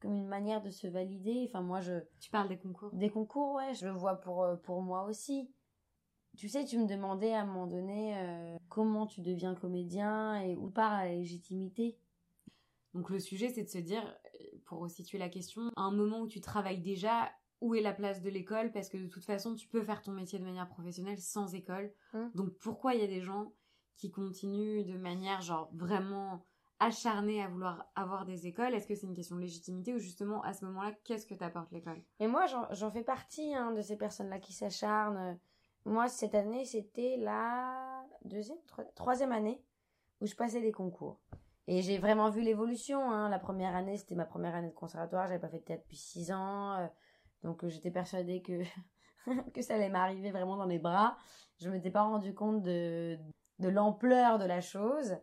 comme 0.00 0.14
une 0.14 0.28
manière 0.28 0.62
de 0.62 0.70
se 0.70 0.86
valider. 0.86 1.46
Enfin, 1.48 1.62
moi, 1.62 1.80
je. 1.80 1.94
Tu 2.20 2.30
parles 2.30 2.48
des 2.48 2.58
concours 2.58 2.90
Des 2.92 3.08
concours, 3.10 3.54
ouais, 3.54 3.72
je 3.74 3.86
le 3.86 3.92
vois 3.92 4.16
pour, 4.16 4.44
euh, 4.44 4.56
pour 4.56 4.82
moi 4.82 5.04
aussi. 5.04 5.50
Tu 6.36 6.48
sais, 6.48 6.64
tu 6.64 6.78
me 6.78 6.86
demandais 6.86 7.32
à 7.34 7.42
un 7.42 7.44
moment 7.44 7.66
donné 7.66 8.16
euh, 8.16 8.56
comment 8.68 9.06
tu 9.06 9.20
deviens 9.20 9.54
comédien 9.54 10.40
et 10.40 10.56
où 10.56 10.70
part 10.70 10.96
la 11.04 11.08
légitimité. 11.08 11.98
Donc 12.94 13.10
le 13.10 13.20
sujet, 13.20 13.48
c'est 13.50 13.64
de 13.64 13.68
se 13.68 13.78
dire, 13.78 14.02
pour 14.64 14.88
situer 14.90 15.18
la 15.18 15.28
question, 15.28 15.70
à 15.76 15.82
un 15.82 15.92
moment 15.92 16.20
où 16.20 16.26
tu 16.26 16.40
travailles 16.40 16.80
déjà, 16.80 17.30
où 17.60 17.74
est 17.74 17.82
la 17.82 17.92
place 17.92 18.22
de 18.22 18.30
l'école? 18.30 18.72
Parce 18.72 18.88
que 18.88 18.96
de 18.96 19.06
toute 19.06 19.24
façon, 19.24 19.54
tu 19.54 19.68
peux 19.68 19.82
faire 19.82 20.02
ton 20.02 20.12
métier 20.12 20.38
de 20.38 20.44
manière 20.44 20.68
professionnelle 20.68 21.20
sans 21.20 21.54
école. 21.54 21.92
Hum. 22.14 22.30
Donc 22.34 22.56
pourquoi 22.58 22.94
il 22.94 23.00
y 23.00 23.04
a 23.04 23.08
des 23.08 23.20
gens 23.20 23.52
qui 23.96 24.10
continuent 24.10 24.84
de 24.86 24.96
manière 24.96 25.42
genre 25.42 25.68
vraiment 25.74 26.42
acharnée 26.78 27.42
à 27.42 27.48
vouloir 27.48 27.90
avoir 27.94 28.24
des 28.24 28.46
écoles? 28.46 28.74
Est-ce 28.74 28.86
que 28.86 28.94
c'est 28.94 29.06
une 29.06 29.14
question 29.14 29.36
de 29.36 29.42
légitimité 29.42 29.94
ou 29.94 29.98
justement 29.98 30.42
à 30.42 30.54
ce 30.54 30.64
moment-là, 30.64 30.92
qu'est-ce 31.04 31.26
que 31.26 31.34
t'apporte 31.34 31.70
l'école? 31.70 32.02
Et 32.18 32.26
moi, 32.26 32.46
j'en- 32.46 32.66
j'en 32.72 32.90
fais 32.90 33.04
partie 33.04 33.54
hein, 33.54 33.72
de 33.72 33.82
ces 33.82 33.98
personnes-là 33.98 34.38
qui 34.38 34.54
s'acharnent. 34.54 35.38
Moi, 35.84 36.08
cette 36.08 36.34
année, 36.34 36.64
c'était 36.64 37.16
la 37.16 38.04
deuxième, 38.24 38.58
troi- 38.66 38.84
troisième 38.94 39.32
année 39.32 39.62
où 40.20 40.26
je 40.26 40.34
passais 40.34 40.60
des 40.60 40.72
concours. 40.72 41.20
Et 41.66 41.82
j'ai 41.82 41.98
vraiment 41.98 42.30
vu 42.30 42.42
l'évolution. 42.42 43.00
Hein. 43.10 43.28
La 43.28 43.38
première 43.38 43.74
année, 43.74 43.96
c'était 43.96 44.14
ma 44.14 44.26
première 44.26 44.54
année 44.54 44.68
de 44.70 44.74
conservatoire. 44.74 45.26
J'avais 45.26 45.38
pas 45.40 45.48
fait 45.48 45.58
de 45.60 45.64
théâtre 45.64 45.82
depuis 45.84 45.96
six 45.96 46.32
ans. 46.32 46.74
euh, 46.74 46.86
donc, 47.42 47.64
euh, 47.64 47.68
j'étais 47.68 47.90
persuadée 47.90 48.42
que, 48.42 48.62
que 49.54 49.62
ça 49.62 49.74
allait 49.74 49.88
m'arriver 49.88 50.30
vraiment 50.30 50.56
dans 50.56 50.66
les 50.66 50.78
bras. 50.78 51.16
Je 51.60 51.70
m'étais 51.70 51.90
pas 51.90 52.02
rendu 52.02 52.34
compte 52.34 52.62
de, 52.62 53.18
de 53.58 53.68
l'ampleur 53.68 54.38
de 54.38 54.44
la 54.44 54.60
chose. 54.60 55.16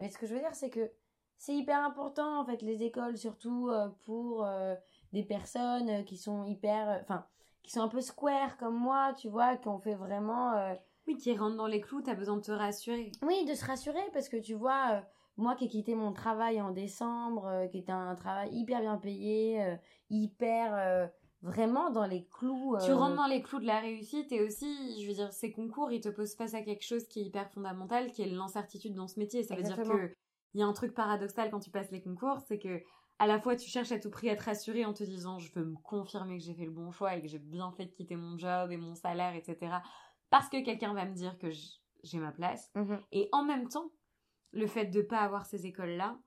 Mais 0.00 0.10
ce 0.10 0.18
que 0.18 0.26
je 0.26 0.34
veux 0.34 0.40
dire, 0.40 0.54
c'est 0.54 0.70
que 0.70 0.92
c'est 1.38 1.54
hyper 1.54 1.82
important, 1.84 2.40
en 2.40 2.44
fait, 2.46 2.62
les 2.62 2.82
écoles, 2.82 3.16
surtout 3.18 3.68
euh, 3.68 3.88
pour 4.04 4.46
des 5.12 5.24
personnes 5.24 6.04
qui 6.04 6.16
sont 6.16 6.44
hyper. 6.44 7.00
Enfin, 7.02 7.26
qui 7.66 7.72
sont 7.72 7.82
un 7.82 7.88
peu 7.88 8.00
square 8.00 8.56
comme 8.56 8.76
moi, 8.76 9.12
tu 9.18 9.28
vois, 9.28 9.56
qui 9.56 9.68
ont 9.68 9.78
fait 9.78 9.94
vraiment. 9.94 10.52
euh, 10.54 10.74
Oui, 11.06 11.16
qui 11.16 11.36
rentre 11.36 11.56
dans 11.56 11.66
les 11.66 11.80
clous, 11.80 12.00
t'as 12.02 12.14
besoin 12.14 12.36
de 12.36 12.42
te 12.42 12.52
rassurer. 12.52 13.12
oui, 13.22 13.44
de 13.44 13.54
se 13.54 13.64
rassurer 13.64 14.00
parce 14.12 14.28
que 14.28 14.36
tu 14.38 14.54
vois, 14.54 14.92
euh, 14.92 15.00
moi 15.36 15.54
qui 15.54 15.66
ai 15.66 15.68
quitté 15.68 15.94
mon 15.94 16.12
travail 16.12 16.60
en 16.62 16.70
décembre, 16.70 17.46
euh, 17.46 17.66
qui 17.66 17.78
était 17.78 17.92
un 17.92 18.14
travail 18.14 18.48
hyper 18.52 18.80
bien 18.80 18.96
payé, 18.96 19.76
hyper 20.10 21.10
vraiment 21.42 21.90
dans 21.90 22.06
les 22.06 22.24
clous. 22.26 22.76
Tu 22.84 22.92
rentres 22.92 23.16
dans 23.16 23.26
les 23.26 23.42
clous 23.42 23.60
de 23.60 23.66
la 23.66 23.80
réussite 23.80 24.32
et 24.32 24.42
aussi, 24.42 25.02
je 25.02 25.06
veux 25.08 25.14
dire, 25.14 25.32
ces 25.32 25.52
concours, 25.52 25.92
ils 25.92 26.00
te 26.00 26.08
posent 26.08 26.34
face 26.34 26.54
à 26.54 26.62
quelque 26.62 26.84
chose 26.84 27.06
qui 27.06 27.20
est 27.20 27.24
hyper 27.24 27.50
fondamental, 27.50 28.10
qui 28.12 28.22
est 28.22 28.26
l'incertitude 28.26 28.94
dans 28.94 29.08
ce 29.08 29.18
métier. 29.18 29.42
Ça 29.42 29.54
veut 29.54 29.62
dire 29.62 29.76
que 29.76 30.14
il 30.54 30.60
y 30.60 30.62
a 30.62 30.66
un 30.66 30.72
truc 30.72 30.94
paradoxal 30.94 31.50
quand 31.50 31.60
tu 31.60 31.70
passes 31.70 31.90
les 31.90 32.00
concours, 32.00 32.38
c'est 32.48 32.58
que 32.58 32.80
à 33.18 33.26
la 33.26 33.40
fois 33.40 33.56
tu 33.56 33.68
cherches 33.68 33.92
à 33.92 33.98
tout 33.98 34.10
prix 34.10 34.28
à 34.30 34.36
te 34.36 34.44
rassurer 34.44 34.84
en 34.84 34.92
te 34.92 35.04
disant 35.04 35.38
je 35.38 35.50
veux 35.52 35.64
me 35.64 35.76
confirmer 35.76 36.38
que 36.38 36.44
j'ai 36.44 36.54
fait 36.54 36.64
le 36.66 36.70
bon 36.70 36.90
choix 36.90 37.16
et 37.16 37.22
que 37.22 37.28
j'ai 37.28 37.38
bien 37.38 37.72
fait 37.72 37.86
de 37.86 37.92
quitter 37.92 38.16
mon 38.16 38.36
job 38.38 38.70
et 38.72 38.76
mon 38.76 38.94
salaire, 38.94 39.34
etc. 39.34 39.76
Parce 40.30 40.48
que 40.48 40.62
quelqu'un 40.64 40.92
va 40.94 41.04
me 41.06 41.14
dire 41.14 41.38
que 41.38 41.48
j'ai 42.02 42.18
ma 42.18 42.32
place. 42.32 42.70
mhm. 42.74 43.00
Et 43.12 43.28
en 43.32 43.42
même 43.44 43.68
temps, 43.68 43.90
le 44.52 44.66
fait 44.66 44.86
de 44.86 45.02
pas 45.02 45.18
avoir 45.20 45.46
ces 45.46 45.66
écoles-là 45.66 46.18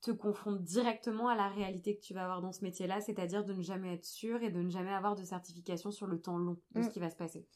te 0.00 0.10
confronte 0.10 0.62
directement 0.62 1.28
à 1.28 1.34
la 1.34 1.48
réalité 1.48 1.96
que 1.96 2.02
tu 2.02 2.12
vas 2.12 2.24
avoir 2.24 2.42
dans 2.42 2.52
ce 2.52 2.62
métier-là, 2.62 3.00
c'est-à-dire 3.00 3.42
de 3.44 3.54
ne 3.54 3.62
jamais 3.62 3.94
être 3.94 4.04
sûr 4.04 4.42
et 4.42 4.50
de 4.50 4.60
ne 4.60 4.68
jamais 4.68 4.92
avoir 4.92 5.14
de 5.14 5.24
certification 5.24 5.90
sur 5.90 6.06
le 6.06 6.20
temps 6.20 6.36
long 6.36 6.58
de 6.72 6.82
ce 6.82 6.88
Mm. 6.88 6.90
qui 6.92 7.00
va 7.00 7.10
se 7.10 7.16
passer. 7.16 7.46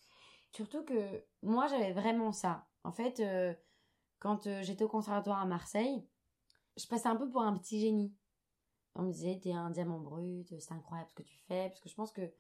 Surtout 0.53 0.83
que 0.85 1.25
moi 1.43 1.67
j'avais 1.67 1.93
vraiment 1.93 2.33
ça. 2.33 2.67
En 2.85 2.93
fait, 2.93 3.21
euh, 3.21 3.53
quand 4.19 4.47
euh, 4.47 4.63
j'étais 4.63 4.83
au 4.85 4.89
conservatoire 4.89 5.41
à 5.41 5.45
Marseille, 5.47 6.07
je 6.79 6.87
passais 6.87 7.09
un 7.09 7.17
peu 7.17 7.29
pour 7.29 7.43
un 7.43 7.55
petit 7.59 7.81
génie. 7.81 8.15
On 8.99 9.03
me 9.05 9.13
disait, 9.13 9.39
t'es 9.43 9.53
un 9.53 9.71
diamant 9.71 10.01
brut, 10.01 10.53
c'est 10.59 10.73
incroyable 10.73 11.09
ce 11.09 11.15
que 11.15 11.23
tu 11.23 11.39
fais. 11.49 11.69
Parce 11.69 11.81
que 11.81 11.89
je 11.89 11.95
pense 11.95 12.13
que 12.13 12.31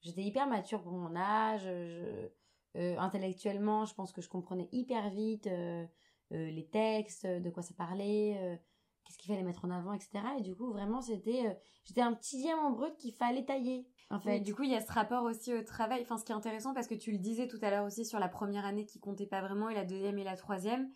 j'étais 0.00 0.22
hyper 0.22 0.46
mature 0.46 0.82
pour 0.82 0.92
mon 0.92 1.14
âge. 1.16 1.62
je- 1.64 2.28
euh, 2.76 2.98
intellectuellement, 2.98 3.84
je 3.84 3.94
pense 3.94 4.12
que 4.12 4.20
je 4.20 4.28
comprenais 4.28 4.68
hyper 4.72 5.08
vite 5.10 5.46
euh, 5.46 5.86
euh, 6.32 6.50
les 6.50 6.66
textes, 6.66 7.24
de 7.26 7.48
quoi 7.50 7.62
ça 7.62 7.72
parlait, 7.74 8.60
qu'est-ce 9.04 9.16
qu'il 9.18 9.30
fallait 9.32 9.44
mettre 9.44 9.64
en 9.64 9.70
avant, 9.70 9.92
etc. 9.92 10.24
Et 10.38 10.42
du 10.42 10.54
coup, 10.56 10.72
vraiment, 10.72 11.00
c'était. 11.00 11.56
j'étais 11.84 12.00
un 12.00 12.12
petit 12.14 12.38
diamant 12.38 12.70
brut 12.70 12.96
qu'il 12.96 13.12
fallait 13.12 13.44
tailler. 13.44 13.86
En 14.10 14.18
fait, 14.20 14.40
du 14.40 14.54
coup, 14.54 14.62
il 14.64 14.70
y 14.70 14.74
a 14.74 14.80
ce 14.80 14.90
rapport 14.92 15.22
aussi 15.24 15.54
au 15.54 15.62
travail. 15.62 16.02
Enfin, 16.02 16.18
ce 16.18 16.24
qui 16.24 16.32
est 16.32 16.34
intéressant, 16.34 16.74
parce 16.74 16.88
que 16.88 16.94
tu 16.94 17.12
le 17.12 17.18
disais 17.18 17.46
tout 17.46 17.58
à 17.62 17.70
l'heure 17.70 17.84
aussi 17.84 18.04
sur 18.04 18.18
la 18.18 18.28
première 18.28 18.64
année 18.64 18.86
qui 18.86 18.98
comptait 18.98 19.26
pas 19.26 19.40
vraiment 19.40 19.68
et 19.68 19.74
la 19.74 19.84
deuxième 19.84 20.18
et 20.18 20.24
la 20.24 20.36
troisième. 20.36 20.90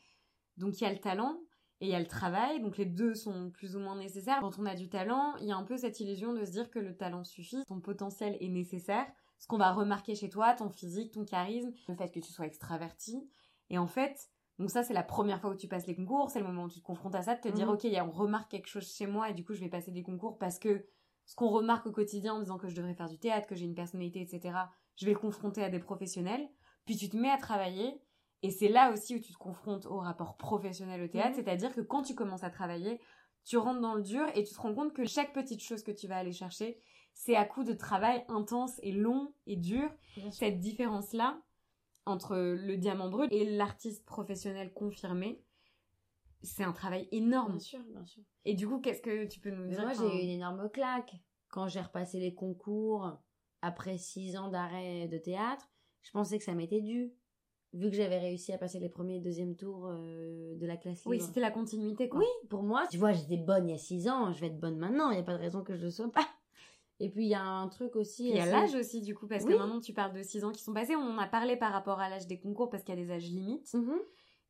Donc, 0.57 0.81
il 0.81 0.85
y 0.85 0.87
a 0.87 0.93
le 0.93 0.99
talent 0.99 1.39
et 1.81 1.87
il 1.87 1.91
y 1.91 1.95
a 1.95 2.01
le 2.01 2.07
travail. 2.07 2.61
Donc, 2.61 2.77
les 2.77 2.85
deux 2.87 3.15
sont 3.15 3.51
plus 3.51 3.77
ou 3.77 3.81
moins 3.81 3.97
nécessaires. 3.97 4.41
Quand 4.41 4.59
on 4.59 4.67
a 4.67 4.75
du 4.75 4.89
talent, 4.89 5.37
il 5.41 5.47
y 5.47 5.53
a 5.53 5.57
un 5.57 5.65
peu 5.65 5.77
cette 5.77 6.01
illusion 6.01 6.33
de 6.33 6.45
se 6.45 6.51
dire 6.51 6.71
que 6.71 6.79
le 6.79 6.97
talent 6.97 7.25
suffit, 7.25 7.63
ton 7.67 7.81
potentiel 7.81 8.37
est 8.41 8.49
nécessaire. 8.49 9.07
Ce 9.39 9.47
qu'on 9.47 9.59
va 9.59 9.73
remarquer 9.73 10.15
chez 10.17 10.29
toi, 10.29 10.55
ton 10.55 10.69
physique, 10.69 11.13
ton 11.13 11.25
charisme, 11.25 11.73
le 11.89 11.95
fait 11.95 12.11
que 12.11 12.19
tu 12.21 12.33
sois 12.33 12.47
extraverti. 12.47 13.31
Et 13.71 13.79
en 13.79 13.87
fait, 13.87 14.31
donc 14.59 14.71
ça, 14.71 14.83
c'est 14.83 14.95
la 14.95 15.05
première 15.05 15.41
fois 15.41 15.51
où 15.51 15.55
tu 15.55 15.69
passes 15.69 15.87
les 15.87 15.95
concours. 15.95 16.31
C'est 16.31 16.41
le 16.41 16.47
moment 16.47 16.65
où 16.65 16.69
tu 16.69 16.81
te 16.81 16.85
confrontes 16.85 17.15
à 17.15 17.23
ça, 17.23 17.37
de 17.37 17.41
te 17.41 17.49
dire, 17.49 17.67
Mhm. 17.69 17.75
ok, 17.75 17.87
on 18.05 18.11
remarque 18.11 18.51
quelque 18.51 18.67
chose 18.67 18.91
chez 18.93 19.07
moi 19.07 19.31
et 19.31 19.35
du 19.35 19.45
coup, 19.45 19.55
je 19.55 19.61
vais 19.61 19.69
passer 19.69 19.93
des 19.93 20.03
concours 20.03 20.39
parce 20.39 20.59
que 20.59 20.85
ce 21.25 21.37
qu'on 21.37 21.49
remarque 21.51 21.87
au 21.87 21.93
quotidien 21.93 22.35
en 22.35 22.41
disant 22.41 22.59
que 22.59 22.69
je 22.69 22.75
devrais 22.75 22.95
faire 22.95 23.09
du 23.09 23.19
théâtre, 23.19 23.47
que 23.47 23.55
j'ai 23.55 23.67
une 23.67 23.75
personnalité, 23.77 24.21
etc., 24.21 24.57
je 24.97 25.07
vais 25.07 25.13
le 25.13 25.19
confronter 25.19 25.63
à 25.63 25.69
des 25.71 25.79
professionnels. 25.79 26.49
Puis 26.87 26.97
tu 26.97 27.09
te 27.09 27.17
mets 27.17 27.31
à 27.31 27.37
travailler. 27.37 28.01
Et 28.43 28.51
c'est 28.51 28.69
là 28.69 28.93
aussi 28.93 29.17
où 29.17 29.19
tu 29.19 29.33
te 29.33 29.39
confrontes 29.39 29.87
au 29.87 29.99
rapport 29.99 30.37
professionnel 30.37 31.03
au 31.03 31.09
théâtre. 31.09 31.37
Mhm. 31.37 31.45
C'est-à-dire 31.45 31.75
que 31.75 31.81
quand 31.81 32.03
tu 32.03 32.15
commences 32.15 32.45
à 32.45 32.51
travailler, 32.51 33.01
tu 33.45 33.57
rentres 33.57 33.81
dans 33.81 33.95
le 33.95 34.03
dur 34.03 34.27
et 34.35 34.45
tu 34.45 34.55
te 34.55 34.61
rends 34.61 34.75
compte 34.75 34.93
que 34.93 35.05
chaque 35.07 35.33
petite 35.33 35.63
chose 35.63 35.83
que 35.83 35.91
tu 35.91 36.07
vas 36.07 36.19
aller 36.19 36.33
chercher, 36.33 36.81
c'est 37.15 37.35
à 37.35 37.45
coup 37.45 37.65
de 37.65 37.73
travail 37.73 38.25
intense 38.29 38.79
et 38.83 38.93
long 38.93 39.33
et 39.47 39.57
dur. 39.57 39.91
Bien 40.17 40.31
sûr. 40.31 40.39
Cette 40.39 40.61
différence-là 40.61 41.41
entre 42.07 42.37
le 42.37 42.77
diamant 42.77 43.09
brut 43.09 43.31
et 43.33 43.45
l'artiste 43.45 44.05
professionnel 44.07 44.73
confirmé, 44.73 45.43
c'est 46.43 46.63
un 46.63 46.73
travail 46.73 47.09
énorme. 47.11 47.53
Bien 47.53 47.59
sûr, 47.59 47.81
bien 47.81 48.07
sûr. 48.07 48.23
Et 48.45 48.55
du 48.55 48.69
coup, 48.69 48.81
qu'est-ce 48.81 49.03
que 49.03 49.27
tu 49.27 49.41
peux 49.41 49.51
nous 49.51 49.65
Mais 49.65 49.75
dire 49.75 49.83
moi, 49.83 49.93
j'ai 49.93 50.07
eu 50.07 50.23
une 50.23 50.31
énorme 50.31 50.71
claque. 50.71 51.17
Quand 51.49 51.67
j'ai 51.69 51.81
repassé 51.81 52.21
les 52.21 52.35
concours, 52.35 53.19
après 53.63 53.99
six 53.99 54.37
ans 54.37 54.49
d'arrêt 54.49 55.09
de 55.09 55.19
théâtre, 55.19 55.69
je 56.03 56.11
pensais 56.13 56.39
que 56.39 56.45
ça 56.45 56.55
m'était 56.55 56.81
dû. 56.81 57.13
Vu 57.75 57.91
que 57.91 57.97
j'avais 57.97 58.19
réussi 58.19 58.53
à 58.53 58.59
passer 58.59 58.79
les 58.79 58.89
premiers 58.89 59.17
et 59.17 59.21
deuxièmes 59.21 59.55
tours 59.55 59.89
euh, 59.89 60.55
de 60.57 60.67
la 60.67 60.77
classe 60.79 61.03
Oui, 61.05 61.21
c'était 61.21 61.41
la 61.41 61.51
continuité, 61.51 62.09
quoi. 62.09 62.21
Oui, 62.21 62.27
pour 62.49 62.63
moi, 62.63 62.87
tu 62.91 62.97
vois, 62.97 63.13
j'étais 63.13 63.37
bonne 63.37 63.69
il 63.69 63.73
y 63.73 63.75
a 63.75 63.79
six 63.79 64.09
ans, 64.09 64.33
je 64.33 64.41
vais 64.41 64.47
être 64.47 64.59
bonne 64.59 64.79
maintenant, 64.79 65.11
il 65.11 65.15
n'y 65.15 65.21
a 65.21 65.25
pas 65.25 65.35
de 65.35 65.39
raison 65.39 65.63
que 65.63 65.75
je 65.75 65.81
ne 65.81 65.85
le 65.85 65.91
sois 65.91 66.11
pas. 66.11 66.27
Et 67.01 67.11
puis, 67.11 67.25
il 67.27 67.29
y 67.29 67.35
a 67.35 67.45
un 67.45 67.69
truc 67.69 67.95
aussi... 67.95 68.29
Il 68.31 68.37
y 68.37 68.41
a 68.41 68.47
l'âge 68.47 68.75
aussi, 68.75 69.03
du 69.03 69.15
coup, 69.15 69.29
parce 69.29 69.45
Oui. 69.45 69.53
que 69.53 69.59
maintenant 69.59 69.81
tu 69.81 69.93
parles 69.93 70.15
de 70.15 70.23
6 70.23 70.45
ans 70.45 70.51
qui 70.51 70.63
sont 70.63 70.73
passés. 70.73 70.97
On 70.97 71.15
en 71.15 71.19
a 71.19 71.29
parlé 71.29 71.57
par 71.57 71.73
rapport 71.73 72.01
à 72.01 72.09
l'âge 72.09 72.27
des 72.27 72.41
concours 72.41 72.71
parce 72.71 72.83
qu'il 72.83 72.95
y 72.99 73.01
a 73.01 73.05
des 73.05 73.13
âges 73.13 73.29
limites. 73.29 73.73
Mhm. 73.75 73.99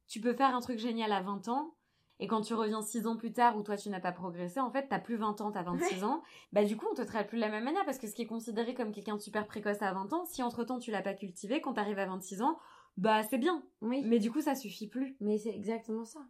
Tu 0.07 0.21
peux 0.21 0.33
faire 0.33 0.55
un 0.55 0.61
truc 0.61 0.79
génial 0.79 1.13
à 1.13 1.21
20 1.21 1.49
ans. 1.49 1.75
Et 2.21 2.27
quand 2.27 2.41
tu 2.41 2.55
reviens 2.55 2.83
6 2.83 3.07
ans 3.07 3.17
plus 3.17 3.33
tard 3.33 3.57
où 3.57 3.63
toi 3.63 3.77
tu 3.77 3.91
n'as 3.91 4.01
pas 4.01 4.13
progressé, 4.13 4.61
en 4.61 4.71
fait, 4.71 4.87
t'as 4.89 4.99
plus 4.99 5.17
20 5.17 5.41
ans, 5.41 5.53
t'as 5.53 5.63
26 5.63 6.05
ans. 6.05 6.23
Bah, 6.53 6.65
du 6.65 6.77
coup, 6.77 6.87
on 6.91 6.95
te 6.95 7.03
traite 7.03 7.29
plus 7.29 7.37
de 7.37 7.43
la 7.43 7.49
même 7.51 7.65
manière 7.65 7.85
parce 7.85 7.99
que 7.99 8.07
ce 8.07 8.15
qui 8.15 8.23
est 8.23 8.27
considéré 8.27 8.75
comme 8.75 8.93
quelqu'un 8.93 9.17
de 9.17 9.21
super 9.21 9.47
précoce 9.47 9.83
à 9.83 9.93
20 9.93 10.13
ans, 10.13 10.25
si 10.25 10.43
entre 10.43 10.65
temps 10.65 10.79
tu 10.79 10.91
l'as 10.91 11.03
pas 11.03 11.15
cultivé, 11.15 11.61
quand 11.61 11.75
t'arrives 11.75 11.99
à 11.99 12.07
26 12.07 12.43
ans, 12.43 12.59
bah, 12.99 13.23
c'est 13.23 13.39
bien. 13.39 13.63
Oui. 13.81 14.03
Mais 14.05 14.19
du 14.19 14.31
coup, 14.31 14.41
ça 14.41 14.55
suffit 14.55 14.89
plus. 14.89 15.17
Mais 15.21 15.39
c'est 15.39 15.55
exactement 15.55 16.05
ça. 16.05 16.21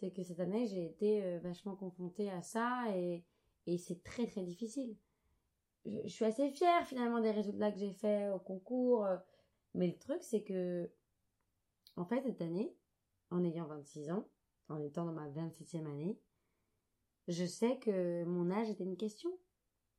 C'est 0.00 0.10
que 0.10 0.22
cette 0.22 0.40
année, 0.40 0.66
j'ai 0.66 0.84
été 0.86 1.22
euh, 1.22 1.38
vachement 1.40 1.76
confrontée 1.76 2.30
à 2.30 2.42
ça 2.42 2.84
et, 2.96 3.24
et 3.66 3.78
c'est 3.78 4.02
très 4.02 4.26
très 4.26 4.42
difficile. 4.42 4.96
Je, 5.84 5.98
je 6.04 6.08
suis 6.08 6.24
assez 6.24 6.50
fière 6.50 6.86
finalement 6.86 7.20
des 7.20 7.30
résultats 7.30 7.70
que 7.72 7.78
j'ai 7.78 7.92
faits 7.92 8.32
au 8.32 8.38
concours. 8.38 9.04
euh, 9.04 9.16
Mais 9.74 9.88
le 9.88 9.98
truc, 9.98 10.22
c'est 10.22 10.42
que, 10.42 10.90
en 11.96 12.04
fait, 12.04 12.22
cette 12.22 12.40
année, 12.42 12.74
en 13.30 13.44
ayant 13.44 13.66
26 13.66 14.10
ans, 14.10 14.26
en 14.68 14.80
étant 14.80 15.04
dans 15.04 15.12
ma 15.12 15.28
27e 15.28 15.86
année, 15.86 16.18
je 17.26 17.44
sais 17.44 17.78
que 17.78 18.24
mon 18.24 18.50
âge 18.50 18.70
était 18.70 18.84
une 18.84 18.96
question. 18.96 19.30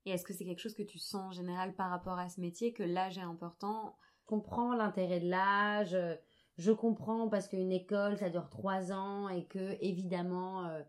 Et 0.05 0.11
est-ce 0.11 0.23
que 0.23 0.33
c'est 0.33 0.45
quelque 0.45 0.59
chose 0.61 0.73
que 0.73 0.81
tu 0.83 0.97
sens 0.97 1.21
en 1.21 1.31
général 1.31 1.75
par 1.75 1.89
rapport 1.91 2.17
à 2.17 2.29
ce 2.29 2.41
métier, 2.41 2.73
que 2.73 2.83
l'âge 2.83 3.17
est 3.17 3.21
important 3.21 3.95
comprends 4.29 4.73
l'intérêt 4.75 5.19
de 5.19 5.29
l'âge. 5.29 5.93
euh, 5.95 6.15
Je 6.57 6.71
comprends 6.71 7.27
parce 7.29 7.47
qu'une 7.47 7.71
école, 7.71 8.17
ça 8.17 8.29
dure 8.29 8.49
3 8.49 8.91
ans 8.91 9.29
et 9.29 9.45
que, 9.45 9.77
évidemment, 9.81 10.65
euh, 10.65 10.81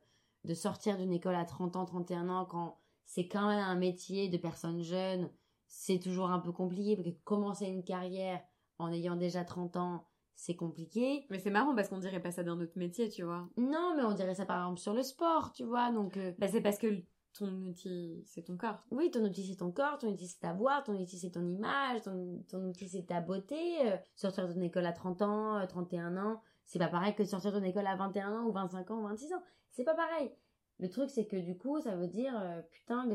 de 0.45 0.55
sortir 0.55 0.97
d'une 0.99 1.13
école 1.13 1.35
à 1.37 1.45
30 1.45 1.77
ans, 1.77 1.85
31 1.85 2.29
ans, 2.29 2.45
quand 2.45 2.79
c'est 3.05 3.29
quand 3.29 3.49
même 3.49 3.65
un 3.65 3.75
métier 3.77 4.29
de 4.29 4.37
personnes 4.37 4.83
jeunes, 4.83 5.31
c'est 5.69 5.99
toujours 6.01 6.31
un 6.31 6.41
peu 6.41 6.53
compliqué 6.53 6.97
parce 6.97 7.09
que 7.09 7.15
commencer 7.25 7.67
une 7.67 7.85
carrière 7.85 8.41
en 8.79 8.93
ayant 8.93 9.17
déjà 9.17 9.45
30 9.45 9.77
ans, 9.77 10.05
c'est 10.35 10.57
compliqué. 10.57 11.27
Mais 11.31 11.39
c'est 11.39 11.51
marrant 11.51 11.75
parce 11.75 11.89
qu'on 11.89 11.99
dirait 11.99 12.23
pas 12.23 12.31
ça 12.33 12.43
d'un 12.43 12.59
autre 12.61 12.77
métier, 12.77 13.09
tu 13.09 13.23
vois. 13.23 13.49
Non, 13.57 13.95
mais 13.97 14.03
on 14.05 14.13
dirait 14.15 14.35
ça 14.35 14.47
par 14.47 14.59
exemple 14.63 14.81
sur 14.81 14.95
le 14.95 15.03
sport, 15.03 15.53
tu 15.53 15.65
vois. 15.65 15.93
Donc, 15.93 16.17
euh, 16.17 16.33
Bah, 16.39 16.49
c'est 16.49 16.63
parce 16.63 16.79
que 16.79 17.03
ton 17.33 17.51
outil, 17.69 18.23
c'est 18.27 18.43
ton 18.43 18.57
corps. 18.57 18.83
Oui, 18.91 19.11
ton 19.11 19.25
outil, 19.25 19.47
c'est 19.47 19.57
ton 19.57 19.71
corps, 19.71 19.99
ton 19.99 20.09
outil, 20.09 20.27
c'est 20.27 20.41
ta 20.41 20.53
voix, 20.53 20.83
ton 20.83 20.95
outil, 20.95 21.19
c'est 21.19 21.31
ton 21.31 21.47
image, 21.49 22.03
ton, 22.03 22.43
ton 22.49 22.69
outil, 22.69 22.89
c'est 22.89 23.07
ta 23.07 23.21
beauté. 23.21 23.57
Euh, 23.87 23.97
sortir 24.15 24.53
ton 24.53 24.61
école 24.61 24.87
à 24.87 24.93
30 24.93 25.23
ans, 25.23 25.67
31 25.67 26.17
euh, 26.17 26.21
ans, 26.21 26.43
c'est 26.65 26.79
pas 26.79 26.89
pareil 26.89 27.15
que 27.15 27.25
sortir 27.25 27.53
ton 27.53 27.63
école 27.63 27.87
à 27.87 27.97
21 27.97 28.33
ans 28.33 28.47
ou 28.47 28.53
25 28.53 28.91
ans 28.91 29.01
ou 29.01 29.09
26 29.09 29.33
ans. 29.33 29.43
C'est 29.71 29.85
pas 29.85 29.95
pareil. 29.95 30.33
Le 30.79 30.89
truc, 30.89 31.11
c'est 31.11 31.27
que 31.27 31.37
du 31.37 31.57
coup, 31.59 31.81
ça 31.81 31.95
veut 31.95 32.09
dire, 32.09 32.33
euh, 32.41 32.63
putain, 32.71 33.07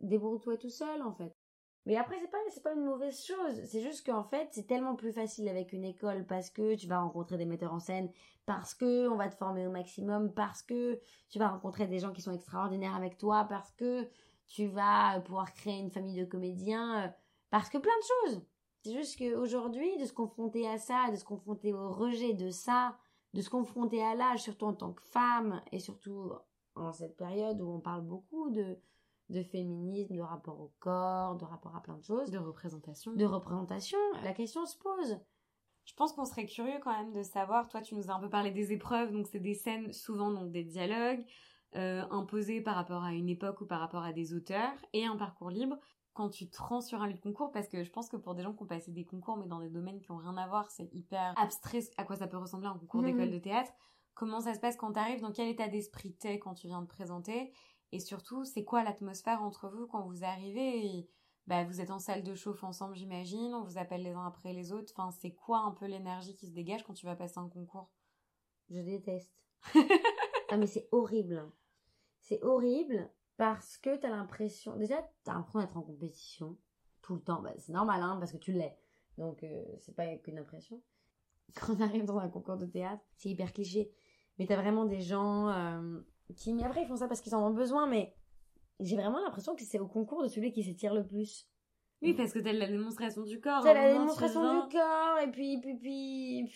débrouille-toi 0.00 0.56
tout 0.58 0.70
seul, 0.70 1.02
en 1.02 1.12
fait. 1.14 1.34
Mais 1.86 1.96
après, 1.96 2.18
c'est 2.18 2.30
pas, 2.30 2.38
c'est 2.50 2.62
pas 2.62 2.72
une 2.72 2.84
mauvaise 2.84 3.22
chose. 3.22 3.62
C'est 3.66 3.82
juste 3.82 4.06
qu'en 4.06 4.24
fait, 4.24 4.48
c'est 4.52 4.66
tellement 4.66 4.94
plus 4.94 5.12
facile 5.12 5.48
avec 5.48 5.72
une 5.72 5.84
école 5.84 6.24
parce 6.26 6.48
que 6.48 6.74
tu 6.74 6.86
vas 6.86 7.00
rencontrer 7.00 7.36
des 7.36 7.44
metteurs 7.44 7.74
en 7.74 7.78
scène, 7.78 8.10
parce 8.46 8.74
que 8.74 9.08
on 9.08 9.16
va 9.16 9.28
te 9.28 9.34
former 9.34 9.66
au 9.66 9.70
maximum, 9.70 10.32
parce 10.32 10.62
que 10.62 10.98
tu 11.28 11.38
vas 11.38 11.48
rencontrer 11.48 11.86
des 11.86 11.98
gens 11.98 12.12
qui 12.12 12.22
sont 12.22 12.32
extraordinaires 12.32 12.94
avec 12.94 13.18
toi, 13.18 13.44
parce 13.44 13.70
que 13.72 14.08
tu 14.48 14.66
vas 14.66 15.20
pouvoir 15.20 15.52
créer 15.52 15.78
une 15.78 15.90
famille 15.90 16.18
de 16.18 16.24
comédiens, 16.24 17.04
euh, 17.04 17.08
parce 17.50 17.68
que 17.68 17.78
plein 17.78 17.92
de 17.92 18.30
choses. 18.30 18.42
C'est 18.82 18.92
juste 18.92 19.18
qu'aujourd'hui, 19.18 19.96
de 19.98 20.06
se 20.06 20.12
confronter 20.12 20.68
à 20.68 20.78
ça, 20.78 21.10
de 21.10 21.16
se 21.16 21.24
confronter 21.24 21.72
au 21.72 21.90
rejet 21.90 22.32
de 22.34 22.50
ça, 22.50 22.96
de 23.34 23.42
se 23.42 23.50
confronter 23.50 24.02
à 24.02 24.14
l'âge, 24.14 24.42
surtout 24.42 24.66
en 24.66 24.74
tant 24.74 24.92
que 24.92 25.02
femme, 25.02 25.62
et 25.72 25.80
surtout 25.80 26.32
en 26.76 26.92
cette 26.92 27.16
période 27.16 27.60
où 27.60 27.68
on 27.68 27.80
parle 27.80 28.02
beaucoup 28.02 28.50
de, 28.50 28.78
de 29.34 29.42
féminisme, 29.42 30.14
de 30.14 30.20
rapport 30.20 30.60
au 30.60 30.72
corps, 30.80 31.36
de 31.36 31.44
rapport 31.44 31.76
à 31.76 31.82
plein 31.82 31.96
de 31.96 32.04
choses. 32.04 32.30
De 32.30 32.38
représentation. 32.38 33.12
De 33.12 33.24
représentation. 33.24 33.98
La 34.22 34.32
question 34.32 34.64
se 34.64 34.78
pose. 34.78 35.18
Je 35.84 35.94
pense 35.94 36.12
qu'on 36.12 36.24
serait 36.24 36.46
curieux 36.46 36.78
quand 36.82 36.96
même 36.96 37.12
de 37.12 37.22
savoir, 37.22 37.68
toi 37.68 37.82
tu 37.82 37.94
nous 37.94 38.10
as 38.10 38.14
un 38.14 38.20
peu 38.20 38.30
parlé 38.30 38.50
des 38.50 38.72
épreuves, 38.72 39.12
donc 39.12 39.26
c'est 39.26 39.40
des 39.40 39.54
scènes, 39.54 39.92
souvent 39.92 40.30
donc 40.32 40.50
des 40.50 40.64
dialogues, 40.64 41.22
euh, 41.76 42.02
imposés 42.10 42.62
par 42.62 42.74
rapport 42.74 43.02
à 43.02 43.12
une 43.12 43.28
époque 43.28 43.60
ou 43.60 43.66
par 43.66 43.80
rapport 43.80 44.02
à 44.02 44.12
des 44.12 44.32
auteurs, 44.32 44.72
et 44.94 45.04
un 45.04 45.16
parcours 45.16 45.50
libre. 45.50 45.76
Quand 46.14 46.30
tu 46.30 46.48
te 46.48 46.62
rends 46.62 46.80
sur 46.80 47.02
un 47.02 47.08
lieu 47.08 47.14
de 47.14 47.20
concours, 47.20 47.50
parce 47.50 47.68
que 47.68 47.82
je 47.82 47.90
pense 47.90 48.08
que 48.08 48.16
pour 48.16 48.34
des 48.34 48.42
gens 48.42 48.54
qui 48.54 48.62
ont 48.62 48.66
passé 48.66 48.92
des 48.92 49.04
concours, 49.04 49.36
mais 49.36 49.46
dans 49.46 49.58
des 49.58 49.68
domaines 49.68 50.00
qui 50.00 50.10
ont 50.12 50.16
rien 50.16 50.36
à 50.36 50.46
voir, 50.46 50.70
c'est 50.70 50.88
hyper 50.94 51.34
abstrait 51.36 51.80
à 51.98 52.04
quoi 52.04 52.16
ça 52.16 52.28
peut 52.28 52.38
ressembler 52.38 52.68
un 52.68 52.78
concours 52.78 53.02
d'école 53.02 53.30
de 53.30 53.38
théâtre. 53.38 53.72
Comment 54.14 54.40
ça 54.40 54.54
se 54.54 54.60
passe 54.60 54.76
quand 54.76 54.92
tu 54.92 54.98
arrives 55.00 55.20
Dans 55.20 55.32
quel 55.32 55.48
état 55.48 55.66
d'esprit 55.66 56.14
t'es 56.14 56.38
quand 56.38 56.54
tu 56.54 56.68
viens 56.68 56.80
de 56.80 56.86
présenter? 56.86 57.52
Et 57.94 58.00
surtout, 58.00 58.44
c'est 58.44 58.64
quoi 58.64 58.82
l'atmosphère 58.82 59.40
entre 59.40 59.68
vous 59.68 59.86
quand 59.86 60.02
vous 60.02 60.24
arrivez 60.24 61.08
bah, 61.46 61.62
Vous 61.62 61.80
êtes 61.80 61.92
en 61.92 62.00
salle 62.00 62.24
de 62.24 62.34
chauffe 62.34 62.64
ensemble, 62.64 62.96
j'imagine, 62.96 63.54
on 63.54 63.62
vous 63.62 63.78
appelle 63.78 64.02
les 64.02 64.10
uns 64.10 64.26
après 64.26 64.52
les 64.52 64.72
autres. 64.72 64.92
Enfin, 64.96 65.12
c'est 65.12 65.30
quoi 65.30 65.60
un 65.60 65.70
peu 65.70 65.86
l'énergie 65.86 66.34
qui 66.34 66.48
se 66.48 66.52
dégage 66.52 66.82
quand 66.82 66.94
tu 66.94 67.06
vas 67.06 67.14
passer 67.14 67.38
un 67.38 67.48
concours? 67.48 67.88
Je 68.68 68.80
déteste. 68.80 69.32
ah, 70.50 70.56
mais 70.56 70.66
c'est 70.66 70.88
horrible. 70.90 71.48
C'est 72.18 72.42
horrible 72.42 73.08
parce 73.36 73.78
que 73.78 73.96
tu 73.96 74.06
as 74.06 74.10
l'impression. 74.10 74.76
Déjà, 74.76 75.00
tu 75.24 75.30
as 75.30 75.34
l'impression 75.34 75.60
d'être 75.60 75.76
en 75.76 75.82
compétition 75.82 76.58
tout 77.00 77.14
le 77.14 77.20
temps. 77.20 77.42
Bah, 77.42 77.54
c'est 77.58 77.72
normal, 77.72 78.02
hein, 78.02 78.16
parce 78.18 78.32
que 78.32 78.38
tu 78.38 78.50
l'es. 78.50 78.76
Donc, 79.18 79.44
euh, 79.44 79.62
c'est 79.78 79.94
pas 79.94 80.16
qu'une 80.16 80.38
impression. 80.38 80.82
Quand 81.54 81.76
on 81.76 81.80
arrive 81.80 82.06
dans 82.06 82.18
un 82.18 82.28
concours 82.28 82.56
de 82.56 82.66
théâtre, 82.66 83.04
c'est 83.18 83.28
hyper 83.28 83.52
cliché. 83.52 83.92
Mais 84.40 84.48
tu 84.48 84.52
as 84.52 84.60
vraiment 84.60 84.84
des 84.84 85.00
gens. 85.00 85.48
Euh, 85.50 86.00
qui, 86.32 86.52
mais 86.52 86.64
après, 86.64 86.82
ils 86.82 86.88
font 86.88 86.96
ça 86.96 87.08
parce 87.08 87.20
qu'ils 87.20 87.34
en 87.34 87.46
ont 87.46 87.52
besoin, 87.52 87.86
mais 87.86 88.14
j'ai 88.80 88.96
vraiment 88.96 89.20
l'impression 89.20 89.54
que 89.54 89.62
c'est 89.62 89.78
au 89.78 89.86
concours 89.86 90.22
de 90.22 90.28
celui 90.28 90.52
qui 90.52 90.62
s'étire 90.62 90.94
le 90.94 91.04
plus. 91.06 91.48
Oui, 92.02 92.14
parce 92.14 92.32
que 92.32 92.38
t'as 92.38 92.52
la 92.52 92.66
démonstration 92.66 93.22
du 93.22 93.40
corps. 93.40 93.62
T'as 93.62 93.74
la 93.74 93.92
démonstration 93.92 94.66
du 94.66 94.72
corps, 94.72 95.18
et 95.22 95.30
puis, 95.30 95.58
puis, 95.60 95.76
puis... 95.76 96.50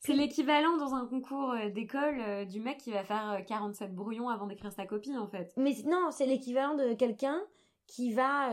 C'est 0.00 0.14
l'équivalent 0.14 0.78
dans 0.78 0.94
un 0.94 1.06
concours 1.06 1.52
euh, 1.52 1.68
d'école 1.68 2.20
euh, 2.20 2.44
du 2.46 2.58
mec 2.58 2.78
qui 2.78 2.90
va 2.90 3.04
faire 3.04 3.44
47 3.46 3.90
euh, 3.90 3.92
brouillons 3.92 4.30
avant 4.30 4.46
d'écrire 4.46 4.72
sa 4.72 4.86
copie, 4.86 5.16
en 5.16 5.28
fait. 5.28 5.52
Mais 5.58 5.74
non, 5.84 6.10
c'est 6.10 6.26
l'équivalent 6.26 6.74
de 6.74 6.94
quelqu'un 6.94 7.38
qui 7.86 8.12
va 8.12 8.52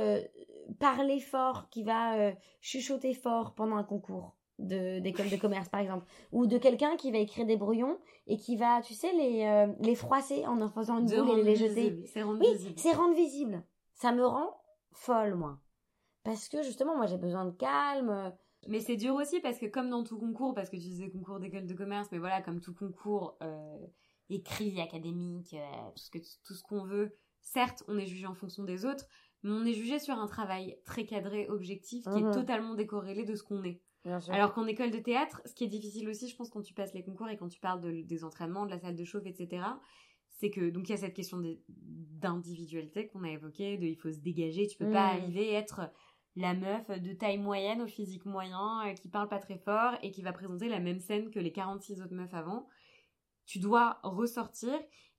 parler 0.80 1.20
fort, 1.20 1.70
qui 1.70 1.84
va 1.84 2.34
chuchoter 2.60 3.14
fort 3.14 3.54
pendant 3.54 3.76
un 3.76 3.84
concours 3.84 4.37
d'école 4.60 5.30
de 5.30 5.38
commerce 5.38 5.70
par 5.70 5.82
exemple. 5.82 6.06
Ou 6.32 6.48
de 6.48 6.58
quelqu'un 6.58 6.96
qui 6.98 7.12
va 7.12 7.20
écrire 7.20 7.46
des 7.46 7.58
brouillons 7.58 7.98
et 8.26 8.38
qui 8.38 8.56
va 8.56 8.82
tu 8.82 8.94
sais 8.94 9.14
les 9.14 9.46
euh, 9.46 9.72
les 9.80 9.96
froisser 9.96 10.46
en 10.46 10.62
en 10.62 10.70
faisant 10.70 11.00
une 11.00 11.06
boule 11.06 11.40
et 11.40 11.44
les 11.44 11.56
jeter. 11.56 12.04
c'est 12.08 12.24
rendre 12.24 12.40
oui 12.40 12.54
visible. 12.54 12.74
c'est 12.78 12.94
rendre 12.94 13.16
visible. 13.16 13.64
Ça 13.94 14.12
me 14.12 14.26
rend 14.26 14.60
folle 14.92 15.36
moi. 15.36 15.60
Parce 16.24 16.50
que 16.50 16.64
justement 16.64 16.96
moi 16.96 17.06
j'ai 17.06 17.18
besoin 17.18 17.46
de 17.46 17.52
calme. 17.52 18.34
Mais 18.68 18.80
c'est 18.80 18.98
dur 18.98 19.14
aussi 19.14 19.40
parce 19.40 19.60
que 19.60 19.68
comme 19.68 19.90
dans 19.90 20.04
tout 20.04 20.18
concours 20.18 20.54
parce 20.54 20.70
que 20.70 20.76
tu 20.76 20.82
disais 20.82 21.10
concours 21.10 21.40
d'école 21.40 21.68
de 21.68 21.74
commerce 21.74 22.10
mais 22.12 22.18
voilà 22.18 22.42
comme 22.42 22.60
tout 22.60 22.74
concours 22.74 23.38
euh, 23.44 23.78
écrit 24.30 24.82
académique 24.82 25.54
euh, 25.54 25.90
tout 25.96 26.04
ce 26.04 26.10
que 26.10 26.18
tout 26.44 26.54
ce 26.54 26.64
qu'on 26.64 26.84
veut 26.84 27.16
certes 27.40 27.84
on 27.88 27.98
est 27.98 28.08
jugé 28.08 28.26
en 28.26 28.34
fonction 28.34 28.64
des 28.64 28.84
autres 28.84 29.06
mais 29.44 29.52
on 29.52 29.64
est 29.64 29.74
jugé 29.74 30.00
sur 30.00 30.16
un 30.16 30.26
travail 30.26 30.78
très 30.86 31.06
cadré 31.06 31.48
objectif 31.48 32.04
qui 32.04 32.20
est 32.20 32.24
mhm. 32.24 32.34
totalement 32.34 32.74
décorrélé 32.74 33.24
de 33.24 33.36
ce 33.36 33.44
qu'on 33.44 33.64
est 33.64 33.80
alors 34.30 34.54
qu'en 34.54 34.68
école 34.68 34.92
de 34.92 35.00
théâtre, 35.00 35.42
ce 35.46 35.54
qui 35.54 35.64
est 35.64 35.68
difficile 35.68 36.08
aussi, 36.10 36.28
je 36.30 36.36
pense, 36.36 36.50
quand 36.50 36.62
tu 36.62 36.74
passes 36.74 36.94
les 36.94 37.04
concours 37.04 37.30
et 37.30 37.38
quand 37.38 37.50
tu 37.50 37.60
parles 37.60 37.82
des 38.06 38.24
entraînements, 38.24 38.66
de 38.66 38.72
la 38.72 38.80
salle 38.80 38.96
de 38.96 39.04
chauffe, 39.04 39.26
etc., 39.26 39.66
c'est 40.30 40.50
que 40.50 40.70
donc 40.70 40.88
il 40.88 40.92
y 40.92 40.96
a 40.96 40.98
cette 40.98 41.16
question 41.16 41.42
d'individualité 41.68 43.08
qu'on 43.08 43.24
a 43.24 43.30
évoquée, 43.30 43.78
de 43.78 43.86
il 43.86 43.96
faut 43.96 44.12
se 44.12 44.20
dégager, 44.20 44.68
tu 44.68 44.78
peux 44.78 44.92
pas 44.92 45.14
mmh. 45.14 45.18
arriver 45.18 45.56
à 45.56 45.60
être 45.60 45.92
la 46.36 46.54
meuf 46.54 46.88
de 46.90 47.14
taille 47.14 47.40
moyenne 47.40 47.82
au 47.82 47.88
physique 47.88 48.26
moyen 48.26 48.88
euh, 48.88 48.94
qui 48.94 49.10
parle 49.10 49.28
pas 49.28 49.40
très 49.40 49.58
fort 49.58 49.94
et 50.04 50.12
qui 50.12 50.22
va 50.22 50.32
présenter 50.32 50.70
la 50.70 50.80
même 50.80 51.00
scène 51.00 51.32
que 51.32 51.40
les 51.40 51.52
46 51.52 52.02
autres 52.02 52.14
meufs 52.14 52.34
avant. 52.34 52.68
Tu 53.48 53.58
dois 53.58 54.00
ressortir 54.04 54.74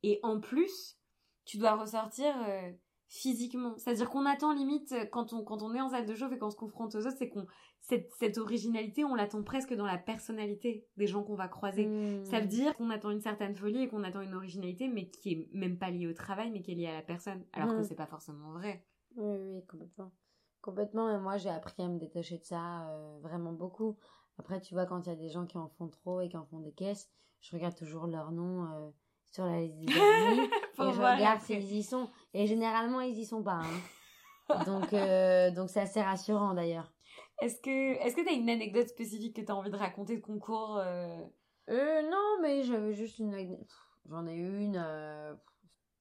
et 0.04 0.20
en 0.22 0.38
plus, 0.38 0.96
tu 1.44 1.58
dois 1.58 1.74
ressortir 1.74 2.32
euh, 2.46 2.70
physiquement. 3.08 3.74
C'est-à-dire 3.78 4.10
qu'on 4.10 4.26
attend 4.26 4.52
limite 4.52 4.94
quand 5.10 5.32
on 5.32 5.42
quand 5.42 5.62
on 5.62 5.74
est 5.74 5.80
en 5.80 5.88
salle 5.88 6.06
de 6.06 6.14
chauffe 6.14 6.32
et 6.32 6.38
qu'on 6.38 6.50
se 6.50 6.56
confronte 6.56 6.94
aux 6.94 7.06
autres, 7.06 7.16
c'est 7.18 7.28
qu'on 7.28 7.46
cette, 7.80 8.38
originalité, 8.38 9.04
on 9.04 9.14
l'attend 9.14 9.42
presque 9.42 9.74
dans 9.74 9.86
la 9.86 9.96
personnalité 9.96 10.86
des 10.96 11.06
gens 11.06 11.22
qu'on 11.22 11.36
va 11.36 11.48
croiser. 11.48 11.86
Hmm. 11.86 12.24
Ça 12.24 12.40
veut 12.40 12.46
dire 12.46 12.76
qu'on 12.76 12.90
attend 12.90 13.10
une 13.10 13.20
certaine 13.20 13.56
folie 13.56 13.84
et 13.84 13.88
qu'on 13.88 14.04
attend 14.04 14.20
une 14.20 14.34
originalité, 14.34 14.88
mais 14.88 15.08
qui 15.08 15.32
est 15.32 15.48
même 15.52 15.78
pas 15.78 15.90
liée 15.90 16.06
au 16.06 16.12
travail, 16.12 16.50
mais 16.50 16.60
qui 16.60 16.72
est 16.72 16.74
liée 16.74 16.88
à 16.88 16.94
la 16.94 17.02
personne, 17.02 17.44
alors 17.52 17.70
que 17.70 17.80
hmm. 17.80 17.84
c'est 17.84 17.94
pas 17.94 18.06
forcément 18.06 18.52
vrai. 18.52 18.84
Oui, 19.16 19.38
oui, 19.38 19.64
complètement. 19.66 20.12
Complètement, 20.60 21.08
et 21.08 21.18
moi 21.18 21.36
j'ai 21.36 21.50
appris 21.50 21.82
à 21.82 21.88
me 21.88 21.98
détacher 21.98 22.38
de 22.38 22.44
ça 22.44 22.90
euh, 22.90 23.18
vraiment 23.20 23.52
beaucoup. 23.52 23.96
Après, 24.38 24.60
tu 24.60 24.74
vois, 24.74 24.86
quand 24.86 25.06
il 25.06 25.08
y 25.08 25.12
a 25.12 25.16
des 25.16 25.30
gens 25.30 25.46
qui 25.46 25.56
en 25.56 25.68
font 25.68 25.88
trop 25.88 26.20
et 26.20 26.28
qui 26.28 26.36
en 26.36 26.44
font 26.44 26.60
des 26.60 26.72
caisses, 26.72 27.08
je 27.40 27.56
regarde 27.56 27.76
toujours 27.76 28.06
leur 28.06 28.32
nom 28.32 28.64
euh, 28.64 28.90
sur 29.38 29.46
la 29.46 29.60
liste 29.60 29.78
des 29.78 30.00
amis 30.00 30.40
et 30.78 30.92
je 30.92 30.98
regarde 30.98 31.40
s'ils 31.42 31.72
y 31.72 31.84
sont. 31.84 32.10
Et 32.34 32.48
généralement, 32.48 33.00
ils 33.00 33.16
y 33.16 33.24
sont 33.24 33.44
pas. 33.44 33.60
Hein. 33.62 34.64
donc, 34.66 34.92
euh, 34.92 35.52
donc 35.52 35.70
c'est 35.70 35.80
assez 35.80 36.02
rassurant 36.02 36.54
d'ailleurs. 36.54 36.92
Est-ce 37.40 37.60
que 37.60 38.04
est-ce 38.04 38.16
que 38.16 38.24
t'as 38.24 38.32
une 38.32 38.50
anecdote 38.50 38.88
spécifique 38.88 39.36
que 39.36 39.42
t'as 39.42 39.52
envie 39.52 39.70
de 39.70 39.76
raconter 39.76 40.16
de 40.16 40.20
concours 40.20 40.78
euh... 40.78 41.24
euh 41.70 42.02
non, 42.10 42.38
mais 42.42 42.64
j'avais 42.64 42.94
juste 42.94 43.20
une 43.20 43.64
j'en 44.06 44.26
ai 44.26 44.34
une 44.34 44.82
euh, 44.84 45.34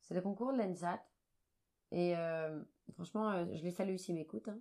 c'est 0.01 0.15
le 0.15 0.21
concours 0.21 0.51
de 0.51 0.57
l'ENSAT 0.57 0.99
et 1.91 2.15
franchement 2.95 3.45
je 3.53 3.61
les 3.61 3.71
salue 3.71 3.97
s'ils 3.97 4.15
m'écoutent 4.15 4.47
hein. 4.47 4.59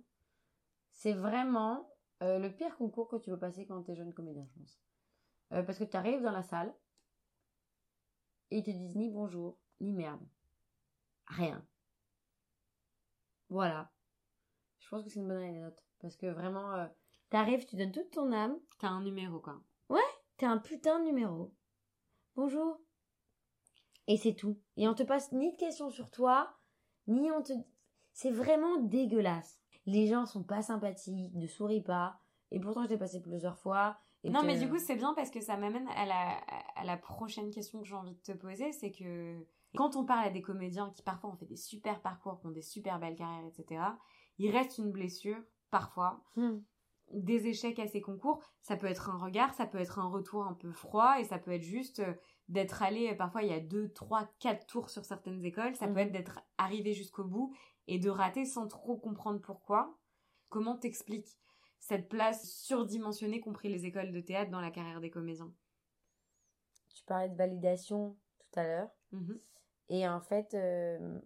C'est 0.91 1.13
vraiment 1.13 1.89
le 2.21 2.47
pire 2.49 2.75
concours 2.77 3.07
que 3.07 3.17
tu 3.17 3.31
peux 3.31 3.39
passer 3.39 3.65
quand 3.65 3.81
t'es 3.81 3.95
jeune 3.95 4.13
comédien, 4.13 4.45
je 4.45 4.59
pense. 4.59 4.79
parce 5.65 5.79
que 5.79 5.83
tu 5.83 5.97
arrives 5.97 6.21
dans 6.21 6.31
la 6.31 6.43
salle 6.43 6.73
et 8.51 8.57
ils 8.59 8.63
te 8.63 8.71
disent 8.71 8.95
ni 8.95 9.09
bonjour, 9.09 9.57
ni 9.79 9.91
merde. 9.91 10.25
Rien. 11.27 11.65
Voilà. 13.49 13.91
Je 14.79 14.89
pense 14.89 15.03
que 15.03 15.09
c'est 15.09 15.19
une 15.19 15.27
bonne 15.27 15.43
anecdote. 15.43 15.83
Parce 15.99 16.15
que 16.15 16.27
vraiment, 16.27 16.73
euh, 16.73 16.87
t'arrives, 17.29 17.65
tu 17.65 17.75
donnes 17.75 17.91
toute 17.91 18.11
ton 18.11 18.31
âme. 18.31 18.57
T'as 18.79 18.89
un 18.89 19.01
numéro, 19.01 19.39
quoi. 19.39 19.61
Ouais, 19.89 19.99
t'as 20.37 20.49
un 20.49 20.57
putain 20.57 20.99
de 20.99 21.05
numéro. 21.05 21.53
Bonjour. 22.35 22.79
Et 24.07 24.17
c'est 24.17 24.35
tout. 24.35 24.59
Et 24.77 24.87
on 24.87 24.93
te 24.93 25.03
passe 25.03 25.31
ni 25.31 25.51
de 25.51 25.57
questions 25.57 25.89
sur 25.89 26.09
toi, 26.09 26.57
ni 27.07 27.31
on 27.31 27.41
te... 27.41 27.53
C'est 28.13 28.31
vraiment 28.31 28.79
dégueulasse. 28.79 29.59
Les 29.85 30.07
gens 30.07 30.25
sont 30.25 30.43
pas 30.43 30.61
sympathiques, 30.61 31.33
ne 31.35 31.47
sourient 31.47 31.83
pas. 31.83 32.19
Et 32.51 32.59
pourtant, 32.59 32.83
je 32.83 32.89
l'ai 32.89 32.97
passé 32.97 33.21
plusieurs 33.21 33.57
fois. 33.57 33.97
Et 34.23 34.29
non, 34.29 34.43
mais 34.43 34.57
du 34.57 34.69
coup, 34.69 34.79
c'est 34.79 34.95
bien 34.95 35.13
parce 35.13 35.29
que 35.29 35.41
ça 35.41 35.57
m'amène 35.57 35.87
à 35.89 36.05
la, 36.05 36.37
à 36.75 36.83
la 36.85 36.97
prochaine 36.97 37.49
question 37.51 37.81
que 37.81 37.87
j'ai 37.87 37.95
envie 37.95 38.15
de 38.15 38.21
te 38.21 38.31
poser. 38.31 38.71
C'est 38.71 38.91
que 38.91 39.45
quand 39.75 39.95
on 39.95 40.05
parle 40.05 40.25
à 40.25 40.29
des 40.29 40.41
comédiens 40.41 40.91
qui 40.95 41.03
parfois 41.03 41.29
ont 41.29 41.35
fait 41.35 41.45
des 41.45 41.57
super 41.57 42.01
parcours, 42.01 42.39
qui 42.39 42.47
ont 42.47 42.51
des 42.51 42.61
super 42.61 42.99
belles 42.99 43.15
carrières, 43.15 43.45
etc., 43.45 43.81
il 44.37 44.51
reste 44.51 44.77
une 44.77 44.91
blessure 44.91 45.41
parfois. 45.69 46.23
Hmm. 46.35 46.59
Des 47.13 47.47
échecs 47.47 47.79
à 47.79 47.87
ces 47.87 48.01
concours, 48.01 48.41
ça 48.61 48.75
peut 48.75 48.87
être 48.87 49.09
un 49.09 49.17
regard, 49.17 49.53
ça 49.53 49.65
peut 49.65 49.77
être 49.77 49.99
un 49.99 50.09
retour 50.09 50.45
un 50.45 50.53
peu 50.53 50.71
froid 50.71 51.19
et 51.19 51.23
ça 51.23 51.37
peut 51.37 51.51
être 51.51 51.63
juste 51.63 51.99
euh, 51.99 52.13
d'être 52.49 52.83
allé, 52.83 53.11
euh, 53.11 53.15
parfois 53.15 53.43
il 53.43 53.49
y 53.49 53.53
a 53.53 53.61
deux, 53.61 53.93
trois, 53.93 54.29
quatre 54.39 54.67
tours 54.67 54.89
sur 54.89 55.05
certaines 55.05 55.43
écoles, 55.45 55.75
ça 55.75 55.87
peut 55.87 55.93
hmm. 55.93 55.99
être 55.99 56.11
d'être 56.11 56.39
arrivé 56.57 56.93
jusqu'au 56.93 57.23
bout 57.23 57.53
et 57.87 57.99
de 57.99 58.09
rater 58.09 58.45
sans 58.45 58.67
trop 58.67 58.97
comprendre 58.97 59.39
pourquoi. 59.39 59.97
Comment 60.49 60.75
t'expliques 60.75 61.37
cette 61.79 62.09
place 62.09 62.49
surdimensionnée, 62.49 63.39
compris 63.39 63.69
les 63.69 63.85
écoles 63.85 64.11
de 64.11 64.21
théâtre, 64.21 64.51
dans 64.51 64.61
la 64.61 64.71
carrière 64.71 64.99
des 64.99 65.09
comédiens 65.09 65.53
Tu 66.93 67.03
parlais 67.05 67.29
de 67.29 67.35
validation 67.35 68.17
tout 68.39 68.59
à 68.59 68.63
l'heure. 68.63 68.89
Mm-hmm. 69.13 69.39
Et 69.89 70.07
en 70.07 70.19
fait, 70.19 70.53
euh, 70.53 71.19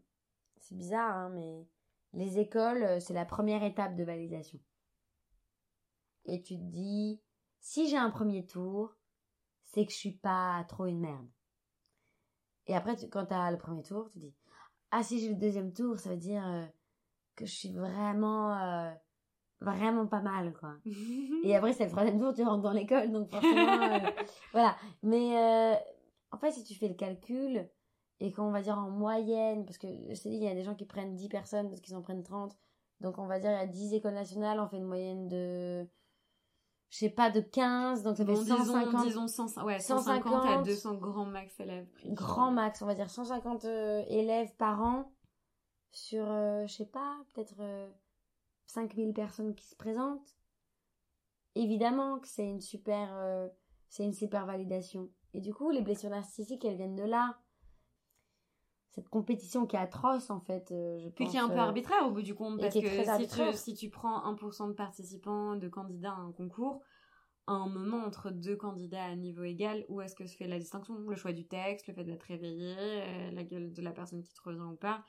c'est 0.60 0.76
bizarre, 0.76 1.16
hein, 1.16 1.30
mais 1.30 1.68
les 2.14 2.40
écoles, 2.40 2.84
euh, 2.84 3.00
c'est 3.00 3.14
la 3.14 3.26
première 3.26 3.64
étape 3.64 3.96
de 3.96 4.04
validation. 4.04 4.60
Et 6.26 6.42
tu 6.42 6.56
te 6.56 6.64
dis, 6.64 7.22
si 7.60 7.88
j'ai 7.88 7.98
un 7.98 8.12
premier 8.12 8.46
tour, 8.46 8.96
c'est 9.64 9.86
que 9.86 9.92
je 9.92 9.98
suis 9.98 10.18
pas 10.18 10.64
trop 10.68 10.86
une 10.86 11.00
merde. 11.00 11.28
Et 12.68 12.76
après, 12.76 12.96
quand 13.10 13.26
tu 13.26 13.34
as 13.34 13.52
le 13.52 13.58
premier 13.58 13.84
tour, 13.84 14.10
tu 14.12 14.20
dis, 14.20 14.36
ah 14.92 15.04
si 15.04 15.20
j'ai 15.20 15.30
le 15.30 15.36
deuxième 15.36 15.74
tour, 15.74 15.98
ça 16.00 16.10
veut 16.10 16.18
dire 16.18 16.46
euh, 16.46 16.66
que 17.36 17.46
je 17.46 17.54
suis 17.54 17.74
vraiment, 17.74 18.56
euh, 18.58 18.92
vraiment 19.62 20.06
pas 20.08 20.21
mal, 20.21 20.54
quoi. 20.54 20.76
Et 21.43 21.56
après, 21.56 21.74
c'est 21.74 21.86
le 21.86 21.91
troisième 21.91 22.19
tour, 22.19 22.34
tu 22.34 22.43
rentres 22.43 22.63
dans 22.63 22.74
l'école, 22.74 23.12
donc 23.12 23.30
forcément, 23.30 23.78
voilà. 24.54 24.76
Mais 25.04 25.80
en 26.32 26.38
fait, 26.38 26.52
si 26.52 26.63
tu 26.63 26.76
fais 26.76 26.88
le 26.88 26.95
calcul, 26.95 27.69
et 28.21 28.32
qu'on 28.32 28.52
va 28.52 28.62
dire 28.62 28.78
en 28.78 28.89
moyenne, 28.89 29.65
parce 29.65 29.80
que 29.80 29.88
je 30.10 30.13
sais 30.13 30.30
il 30.30 30.43
y 30.43 30.47
a 30.47 30.54
des 30.54 30.63
gens 30.63 30.76
qui 30.76 30.86
prennent 30.86 31.15
10 31.15 31.28
personnes 31.28 31.69
parce 31.69 31.82
qu'ils 31.82 31.95
en 31.95 32.02
prennent 32.02 32.24
30, 32.24 32.56
donc 33.02 33.17
on 33.17 33.26
va 33.26 33.39
dire 33.39 33.50
il 33.50 33.56
y 33.56 33.58
a 33.58 33.67
10 33.67 33.95
écoles 33.95 34.13
nationales, 34.13 34.60
on 34.60 34.67
fait 34.67 34.78
une 34.78 34.86
moyenne 34.86 35.28
de, 35.28 35.88
je 36.89 36.97
sais 36.97 37.10
pas, 37.10 37.32
de 37.32 37.41
15, 37.41 38.04
donc 38.04 38.17
ça 38.17 38.26
fait 38.26 38.36
150. 38.36 39.06
Disons, 39.08 39.28
100, 39.28 39.65
ouais, 39.65 39.80
150, 39.80 40.45
à 40.45 40.62
200 40.62 40.95
grands 40.95 41.26
max 41.26 41.60
élèves. 41.60 41.88
Grand 42.06 42.52
max, 42.52 42.84
on 42.84 42.86
va 42.86 42.93
dire 42.93 43.10
150 43.10 43.65
euh, 43.65 44.04
élèves 44.08 44.54
par 44.56 44.82
an 44.84 45.12
sur, 45.89 46.24
euh, 46.30 46.67
je 46.67 46.74
sais 46.74 46.86
pas, 46.86 47.17
peut-être 47.34 47.56
5000 48.74 49.10
euh, 49.10 49.14
personnes 49.14 49.56
qui 49.56 49.68
se 49.68 49.76
présentent. 49.76 50.36
Évidemment 51.56 52.20
que 52.20 52.28
c'est 52.28 52.48
une 52.48 52.62
super, 52.62 53.14
c'est 53.90 54.06
une 54.06 54.14
super 54.14 54.46
validation. 54.46 55.10
Et 55.34 55.42
du 55.42 55.54
coup, 55.54 55.70
les 55.70 55.82
blessures 55.82 56.10
narcissiques, 56.10 56.64
elles 56.64 56.78
viennent 56.78 56.96
de 56.96 57.04
là 57.04 57.38
cette 58.92 59.08
compétition 59.08 59.66
qui 59.66 59.76
est 59.76 59.80
atroce 59.80 60.30
en 60.30 60.42
fait 60.42 60.72
euh, 60.72 61.00
je 61.00 61.10
puis 61.10 61.26
qui 61.28 61.38
est 61.38 61.40
un 61.40 61.48
peu 61.48 61.56
euh, 61.56 61.60
arbitraire 61.62 62.06
au 62.06 62.12
bout 62.12 62.22
du 62.22 62.36
compte 62.36 62.60
parce 62.60 62.74
que 62.74 62.80
si 62.82 63.28
tu, 63.28 63.54
si 63.54 63.74
tu 63.74 63.90
prends 63.90 64.20
1% 64.34 64.68
de 64.68 64.74
participants 64.74 65.56
de 65.56 65.68
candidats 65.70 66.12
à 66.12 66.20
un 66.20 66.32
concours 66.34 66.82
à 67.48 67.54
un 67.54 67.70
moment 67.70 68.04
entre 68.04 68.32
deux 68.32 68.56
candidats 68.56 69.06
à 69.06 69.16
niveau 69.16 69.44
égal 69.44 69.86
où 69.88 70.02
est-ce 70.02 70.16
que 70.16 70.26
se 70.26 70.36
fait 70.36 70.48
la 70.48 70.60
distinction? 70.60 70.96
Le 70.96 71.16
choix 71.16 71.32
du 71.32 71.48
texte 71.48 71.88
le 71.88 71.94
fait 71.94 72.04
d'être 72.04 72.24
réveillé 72.24 72.76
euh, 72.78 73.32
la 73.32 73.44
gueule 73.44 73.72
de 73.72 73.82
la 73.82 73.92
personne 73.92 74.22
qui 74.24 74.34
te 74.34 74.42
revient 74.44 74.60
ou 74.60 74.76
pas 74.76 75.06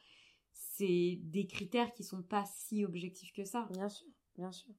c'est 0.52 1.18
des 1.22 1.46
critères 1.46 1.92
qui 1.92 2.04
sont 2.04 2.22
pas 2.22 2.44
si 2.44 2.84
objectifs 2.84 3.32
que 3.32 3.44
ça 3.44 3.66
bien 3.70 3.88
sûr 3.88 4.08
bien 4.36 4.52
sûr 4.52 4.72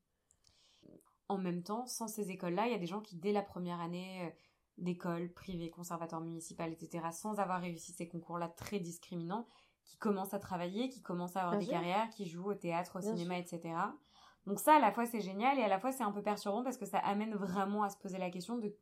en 1.27 1.37
même 1.37 1.63
temps 1.63 1.85
sans 1.85 2.07
ces 2.07 2.31
écoles 2.31 2.53
là 2.53 2.67
il 2.67 2.71
y 2.71 2.75
a 2.75 2.79
des 2.79 2.87
gens 2.87 3.01
qui 3.01 3.15
dès 3.15 3.31
la 3.31 3.41
première 3.41 3.79
année 3.79 4.33
d'écoles 4.77 5.31
privées, 5.31 5.69
conservatoires 5.69 6.21
municipaux, 6.21 6.63
etc., 6.63 7.05
sans 7.11 7.39
avoir 7.39 7.61
réussi 7.61 7.91
ces 7.93 8.07
concours-là 8.07 8.49
très 8.49 8.79
discriminants, 8.79 9.47
qui 9.83 9.97
commencent 9.97 10.33
à 10.33 10.39
travailler, 10.39 10.89
qui 10.89 11.01
commencent 11.01 11.35
à 11.35 11.43
avoir 11.43 11.59
des 11.59 11.67
carrières, 11.67 12.09
qui 12.09 12.25
jouent 12.25 12.51
au 12.51 12.55
théâtre, 12.55 12.99
au 12.99 13.01
cinéma, 13.01 13.37
etc. 13.37 13.75
Donc 14.45 14.59
ça, 14.59 14.75
à 14.75 14.79
la 14.79 14.91
fois, 14.91 15.05
c'est 15.05 15.21
génial 15.21 15.59
et 15.59 15.61
à 15.61 15.67
la 15.67 15.79
fois, 15.79 15.91
c'est 15.91 16.03
un 16.03 16.11
peu 16.11 16.21
perturbant 16.21 16.63
parce 16.63 16.77
que 16.77 16.85
ça 16.85 16.99
amène 16.99 17.35
vraiment 17.35 17.83
à 17.83 17.89
se 17.89 17.97
poser 17.97 18.17
la 18.17 18.29
question 18.29 18.57
de 18.57 18.75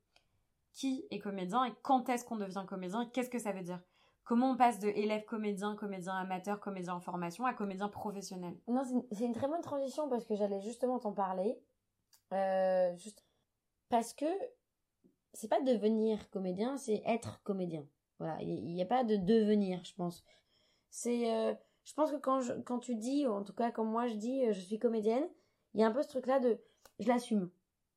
qui 0.74 1.06
est 1.12 1.20
comédien 1.20 1.66
et 1.66 1.74
quand 1.82 2.08
est-ce 2.08 2.24
qu'on 2.24 2.38
devient 2.38 2.64
comédien 2.68 3.02
et 3.02 3.10
qu'est-ce 3.12 3.30
que 3.30 3.40
ça 3.40 3.52
veut 3.52 3.64
dire 3.64 3.82
Comment 4.24 4.52
on 4.52 4.58
passe 4.58 4.80
de 4.80 4.88
élève 4.88 5.26
comédien, 5.26 5.76
comédien 5.76 6.14
amateur, 6.14 6.60
comédien 6.60 6.96
en 6.96 7.00
formation 7.00 7.46
à 7.46 7.54
comédien 7.54 7.90
professionnel 7.90 8.56
Non, 8.68 8.84
c'est 9.12 9.26
une 9.26 9.34
très 9.34 9.48
bonne 9.48 9.62
transition 9.62 10.08
parce 10.10 10.26
que 10.26 10.36
j'allais 10.36 10.62
justement 10.62 11.00
t'en 11.00 11.12
parler. 11.12 11.60
Euh, 12.34 12.96
juste 12.96 13.26
parce 13.90 14.14
que 14.14 14.26
c'est 15.34 15.50
pas 15.50 15.62
devenir 15.62 16.30
comédien, 16.30 16.78
c'est 16.78 17.02
être 17.06 17.42
comédien. 17.44 17.86
Voilà, 18.20 18.42
il 18.42 18.74
n'y 18.74 18.82
a 18.82 18.86
pas 18.86 19.04
de 19.04 19.16
devenir, 19.18 19.84
je 19.84 19.96
pense. 19.96 20.24
C'est, 20.90 21.34
euh, 21.34 21.54
je 21.84 21.94
pense 21.94 22.12
que 22.12 22.18
quand, 22.18 22.42
je, 22.42 22.54
quand 22.54 22.80
tu 22.80 22.96
dis, 22.96 23.26
ou 23.26 23.32
en 23.32 23.44
tout 23.44 23.54
cas 23.54 23.72
quand 23.72 23.86
moi 23.86 24.08
je 24.08 24.16
dis 24.16 24.46
euh, 24.46 24.54
je 24.54 24.60
suis 24.60 24.80
comédienne, 24.80 25.28
il 25.74 25.82
y 25.82 25.84
a 25.84 25.88
un 25.88 25.92
peu 25.92 26.04
ce 26.04 26.10
truc-là 26.10 26.40
de 26.40 26.60
je 27.00 27.08
l'assume. 27.08 27.50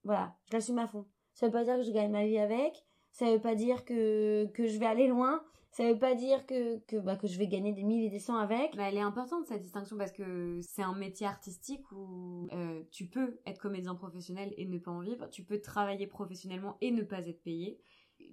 Voilà, 0.05 0.35
je 0.47 0.55
l'assume 0.55 0.79
à 0.79 0.87
fond. 0.87 1.07
Ça 1.35 1.47
veut 1.47 1.53
pas 1.53 1.65
dire 1.65 1.77
que 1.77 1.83
je 1.83 1.91
gagne 1.91 2.11
ma 2.11 2.25
vie 2.25 2.39
avec, 2.39 2.85
ça 3.11 3.27
veut 3.27 3.41
pas 3.41 3.55
dire 3.55 3.85
que, 3.85 4.47
que 4.55 4.67
je 4.67 4.79
vais 4.79 4.87
aller 4.87 5.07
loin, 5.07 5.45
ça 5.75 5.93
veut 5.93 5.99
pas 5.99 6.15
dire 6.15 6.47
que, 6.47 6.79
que, 6.87 6.97
bah, 6.97 7.17
que 7.17 7.27
je 7.27 7.37
vais 7.37 7.49
gagner 7.49 7.73
des 7.73 7.83
mille 7.83 8.05
et 8.05 8.09
des 8.09 8.21
cents 8.21 8.37
avec. 8.37 8.77
Bah, 8.77 8.85
elle 8.89 8.97
est 8.97 9.01
importante 9.01 9.49
cette 9.49 9.61
distinction 9.61 9.97
parce 9.97 10.13
que 10.13 10.61
c'est 10.63 10.85
un 10.85 10.95
métier 10.95 11.27
artistique 11.27 11.91
où 11.91 12.47
euh, 12.53 12.81
tu 12.93 13.07
peux 13.07 13.41
être 13.45 13.59
comédien 13.59 13.97
professionnel 13.97 14.55
et 14.57 14.67
ne 14.67 14.79
pas 14.79 14.93
en 14.93 15.01
vivre, 15.01 15.29
tu 15.31 15.43
peux 15.43 15.61
travailler 15.61 16.07
professionnellement 16.07 16.79
et 16.81 16.93
ne 16.93 17.03
pas 17.03 17.27
être 17.27 17.43
payé. 17.43 17.81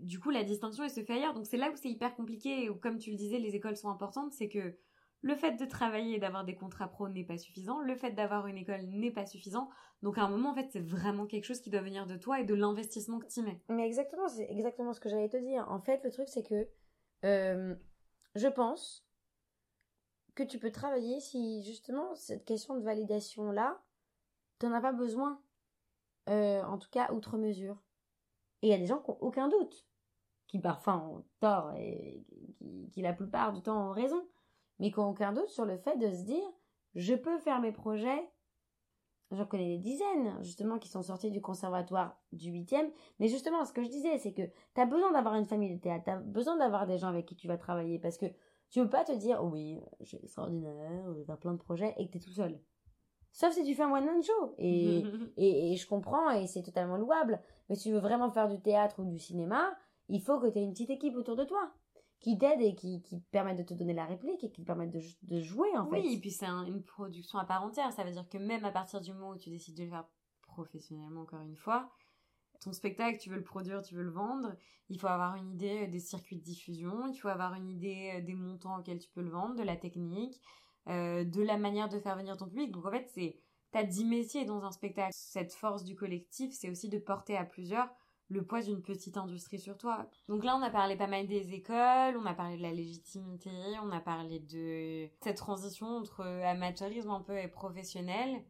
Du 0.02 0.20
coup, 0.20 0.30
la 0.30 0.44
distinction 0.44 0.84
elle 0.84 0.92
se 0.92 1.02
fait 1.02 1.14
ailleurs. 1.14 1.34
Donc 1.34 1.48
c'est 1.48 1.58
là 1.58 1.72
où 1.72 1.76
c'est 1.76 1.90
hyper 1.90 2.16
compliqué. 2.16 2.70
Comme 2.80 3.00
tu 3.00 3.10
le 3.10 3.18
disais, 3.18 3.40
les 3.40 3.56
écoles 3.56 3.76
sont 3.76 3.90
importantes, 3.90 4.34
c'est 4.34 4.48
que 4.48 4.78
le 5.22 5.36
fait 5.36 5.54
de 5.54 5.66
travailler 5.66 6.18
et 6.18 6.20
d'avoir 6.20 6.46
des 6.46 6.54
contrats 6.54 6.90
pro 6.90 7.10
n'est 7.10 7.24
pas 7.24 7.40
suffisant. 7.40 7.80
Le 7.80 7.96
fait 7.96 8.12
d'avoir 8.12 8.46
une 8.46 8.58
école 8.58 8.84
n'est 8.84 9.12
pas 9.12 9.26
suffisant. 9.26 9.68
Donc 10.04 10.20
à 10.20 10.24
un 10.24 10.30
moment, 10.30 10.52
en 10.52 10.56
fait, 10.56 10.70
c'est 10.72 10.86
vraiment 10.86 11.26
quelque 11.26 11.46
chose 11.46 11.62
qui 11.62 11.72
doit 11.72 11.82
venir 11.82 12.06
de 12.06 12.18
toi 12.18 12.40
et 12.40 12.44
de 12.44 12.54
l'investissement 12.54 13.18
que 13.18 13.26
tu 13.26 13.40
y 13.40 13.44
mets. 13.44 13.62
Mais 13.70 13.88
exactement, 13.88 14.28
c'est 14.28 14.48
exactement 14.48 14.94
ce 14.94 15.00
que 15.00 15.10
j'allais 15.10 15.30
te 15.30 15.38
dire. 15.38 15.66
En 15.70 15.80
fait, 15.80 16.04
le 16.04 16.12
truc, 16.12 16.28
c'est 16.28 16.48
que 16.48 16.68
euh, 17.24 17.76
je 18.36 18.48
pense 18.48 19.06
que 20.36 20.44
tu 20.44 20.60
peux 20.60 20.72
travailler 20.72 21.20
si 21.20 21.64
justement 21.64 22.16
cette 22.16 22.46
question 22.46 22.76
de 22.76 22.84
validation 22.84 23.52
là, 23.52 23.82
t'en 24.60 24.72
as 24.74 24.82
pas 24.82 24.94
besoin, 24.94 25.42
euh, 26.30 26.64
en 26.64 26.78
tout 26.78 26.90
cas 26.90 27.12
outre 27.12 27.38
mesure. 27.38 27.82
Et 28.62 28.68
il 28.68 28.72
y 28.72 28.74
a 28.74 28.78
des 28.78 28.86
gens 28.86 29.00
qui 29.00 29.12
ont 29.12 29.18
aucun 29.22 29.50
doute, 29.50 29.88
qui 30.48 30.60
parfois 30.60 30.98
ont 30.98 31.26
tort 31.40 31.74
et 31.78 32.24
qui, 32.28 32.90
qui, 32.92 33.02
la 33.02 33.14
plupart 33.14 33.54
du 33.54 33.62
temps 33.62 33.90
ont 33.90 33.92
raison, 33.92 34.26
mais 34.80 34.92
qui 34.92 35.00
ont 35.00 35.10
aucun 35.10 35.34
doute 35.34 35.50
sur 35.50 35.66
le 35.66 35.78
fait 35.78 35.98
de 35.98 36.12
se 36.12 36.24
dire 36.24 36.48
je 36.96 37.16
peux 37.16 37.40
faire 37.40 37.60
mes 37.60 37.72
projets 37.72 38.31
J'en 39.32 39.46
connais 39.46 39.78
des 39.78 39.78
dizaines, 39.78 40.36
justement, 40.42 40.78
qui 40.78 40.90
sont 40.90 41.02
sortis 41.02 41.32
du 41.32 41.40
conservatoire 41.40 42.20
du 42.34 42.52
8e. 42.52 42.92
Mais 43.20 43.30
justement, 43.30 43.64
ce 43.64 43.72
que 43.72 43.82
je 43.82 43.90
disais, 43.90 44.18
c'est 44.18 44.34
que 44.34 44.42
tu 44.76 44.82
as 44.82 44.86
besoin 44.86 45.12
d'avoir 45.14 45.36
une 45.36 45.46
famille 45.46 45.74
de 45.74 45.80
théâtre, 45.80 46.04
tu 46.04 46.12
as 46.12 46.18
besoin 46.18 46.58
d'avoir 46.58 46.86
des 46.86 46.98
gens 46.98 47.08
avec 47.08 47.26
qui 47.26 47.36
tu 47.36 47.48
vas 47.48 47.58
travailler. 47.58 47.98
Parce 47.98 48.18
que 48.18 48.26
tu 48.70 48.82
veux 48.82 48.90
pas 48.90 49.06
te 49.06 49.14
dire, 49.14 49.40
oh 49.42 49.50
oui, 49.52 49.80
je 50.02 50.06
suis 50.06 50.18
extraordinaire, 50.18 51.04
je 51.14 51.20
vais 51.20 51.24
faire 51.24 51.38
plein 51.38 51.54
de 51.54 51.60
projets, 51.60 51.96
et 51.98 52.08
que 52.08 52.12
tu 52.12 52.18
es 52.18 52.22
tout 52.22 52.34
seul. 52.34 52.60
Sauf 53.32 53.54
si 53.54 53.64
tu 53.64 53.74
fais 53.74 53.84
un 53.84 53.92
one-man 53.92 54.22
show. 54.22 54.54
Et, 54.58 55.04
et, 55.38 55.72
et, 55.72 55.76
je 55.78 55.88
comprends, 55.88 56.30
et 56.32 56.48
c'est 56.48 56.64
totalement 56.64 56.98
louable. 56.98 57.42
Mais 57.70 57.76
si 57.76 57.84
tu 57.84 57.94
veux 57.94 58.00
vraiment 58.00 58.32
faire 58.32 58.50
du 58.50 58.60
théâtre 58.60 59.00
ou 59.00 59.06
du 59.06 59.18
cinéma, 59.18 59.72
il 60.10 60.22
faut 60.22 60.40
que 60.40 60.48
tu 60.48 60.60
aies 60.60 60.64
une 60.64 60.74
petite 60.74 60.90
équipe 60.90 61.16
autour 61.16 61.38
de 61.38 61.46
toi 61.46 61.72
qui 62.22 62.38
t'aident 62.38 62.62
et 62.62 62.76
qui, 62.76 63.02
qui 63.02 63.20
permettent 63.32 63.58
de 63.58 63.64
te 63.64 63.74
donner 63.74 63.94
la 63.94 64.06
réplique 64.06 64.44
et 64.44 64.52
qui 64.52 64.62
te 64.62 64.66
permettent 64.66 64.92
de, 64.92 65.02
de 65.24 65.42
jouer 65.42 65.76
en 65.76 65.88
fait. 65.88 66.00
Oui, 66.00 66.14
et 66.14 66.20
puis 66.20 66.32
c'est 66.32 66.46
une 66.46 66.84
production 66.84 67.40
à 67.40 67.46
part 67.46 67.64
entière. 67.64 67.92
Ça 67.92 68.04
veut 68.04 68.12
dire 68.12 68.30
que 68.30 68.38
même 68.38 68.64
à 68.64 68.72
partir 68.72 69.02
du 69.02 69.12
moment 69.12 69.32
où 69.32 69.38
tu 69.38 69.50
décides 69.50 69.76
de 69.76 69.84
le 69.84 69.90
faire 69.90 70.06
professionnellement, 70.44 71.22
encore 71.22 71.42
une 71.42 71.56
fois, 71.56 71.90
ton 72.62 72.72
spectacle, 72.74 73.18
tu 73.20 73.30
veux 73.30 73.38
le 73.38 73.44
produire, 73.44 73.82
tu 73.82 73.96
veux 73.96 74.04
le 74.04 74.12
vendre, 74.12 74.56
il 74.90 75.00
faut 75.00 75.08
avoir 75.08 75.36
une 75.36 75.50
idée 75.52 75.88
des 75.88 76.00
circuits 76.00 76.38
de 76.38 76.44
diffusion, 76.44 77.08
il 77.08 77.16
faut 77.16 77.28
avoir 77.28 77.56
une 77.56 77.70
idée 77.70 78.14
euh, 78.16 78.22
des 78.22 78.36
montants 78.36 78.78
auxquels 78.78 79.00
tu 79.00 79.10
peux 79.10 79.22
le 79.22 79.32
vendre, 79.32 79.56
de 79.56 79.64
la 79.64 79.76
technique, 79.76 80.40
euh, 80.88 81.24
de 81.24 81.42
la 81.42 81.58
manière 81.58 81.90
de 81.90 82.00
faire 82.00 82.16
venir 82.16 82.38
ton 82.38 82.48
public. 82.48 82.72
Donc 82.72 82.86
en 82.86 82.92
fait, 82.92 83.10
c'est 83.14 83.40
t'as 83.72 83.84
dix 83.84 84.06
métiers 84.06 84.46
dans 84.46 84.64
un 84.64 84.72
spectacle. 84.72 85.12
Cette 85.14 85.54
force 85.54 85.84
du 85.84 85.96
collectif, 85.96 86.54
c'est 86.54 86.70
aussi 86.70 86.88
de 86.88 87.00
porter 87.00 87.36
à 87.36 87.46
plusieurs 87.46 87.90
le 88.32 88.44
poids 88.44 88.62
d'une 88.62 88.82
petite 88.82 89.18
industrie 89.18 89.60
sur 89.60 89.78
toi. 89.78 90.08
Donc 90.30 90.44
là, 90.44 90.56
on 90.56 90.62
a 90.62 90.70
parlé 90.70 90.96
pas 90.96 91.08
mal 91.08 91.28
des 91.28 91.54
écoles, 91.54 92.16
on 92.18 92.26
a 92.26 92.34
parlé 92.34 92.58
de 92.58 92.62
la 92.62 92.72
légitimité, 92.72 93.52
on 93.84 93.92
a 93.92 94.00
parlé 94.00 94.40
de 94.40 95.10
cette 95.22 95.38
transition 95.38 95.88
entre 95.88 96.24
amateurisme 96.24 97.10
un 97.10 97.22
peu 97.22 97.38
et 97.38 97.50
professionnel. 97.50 98.44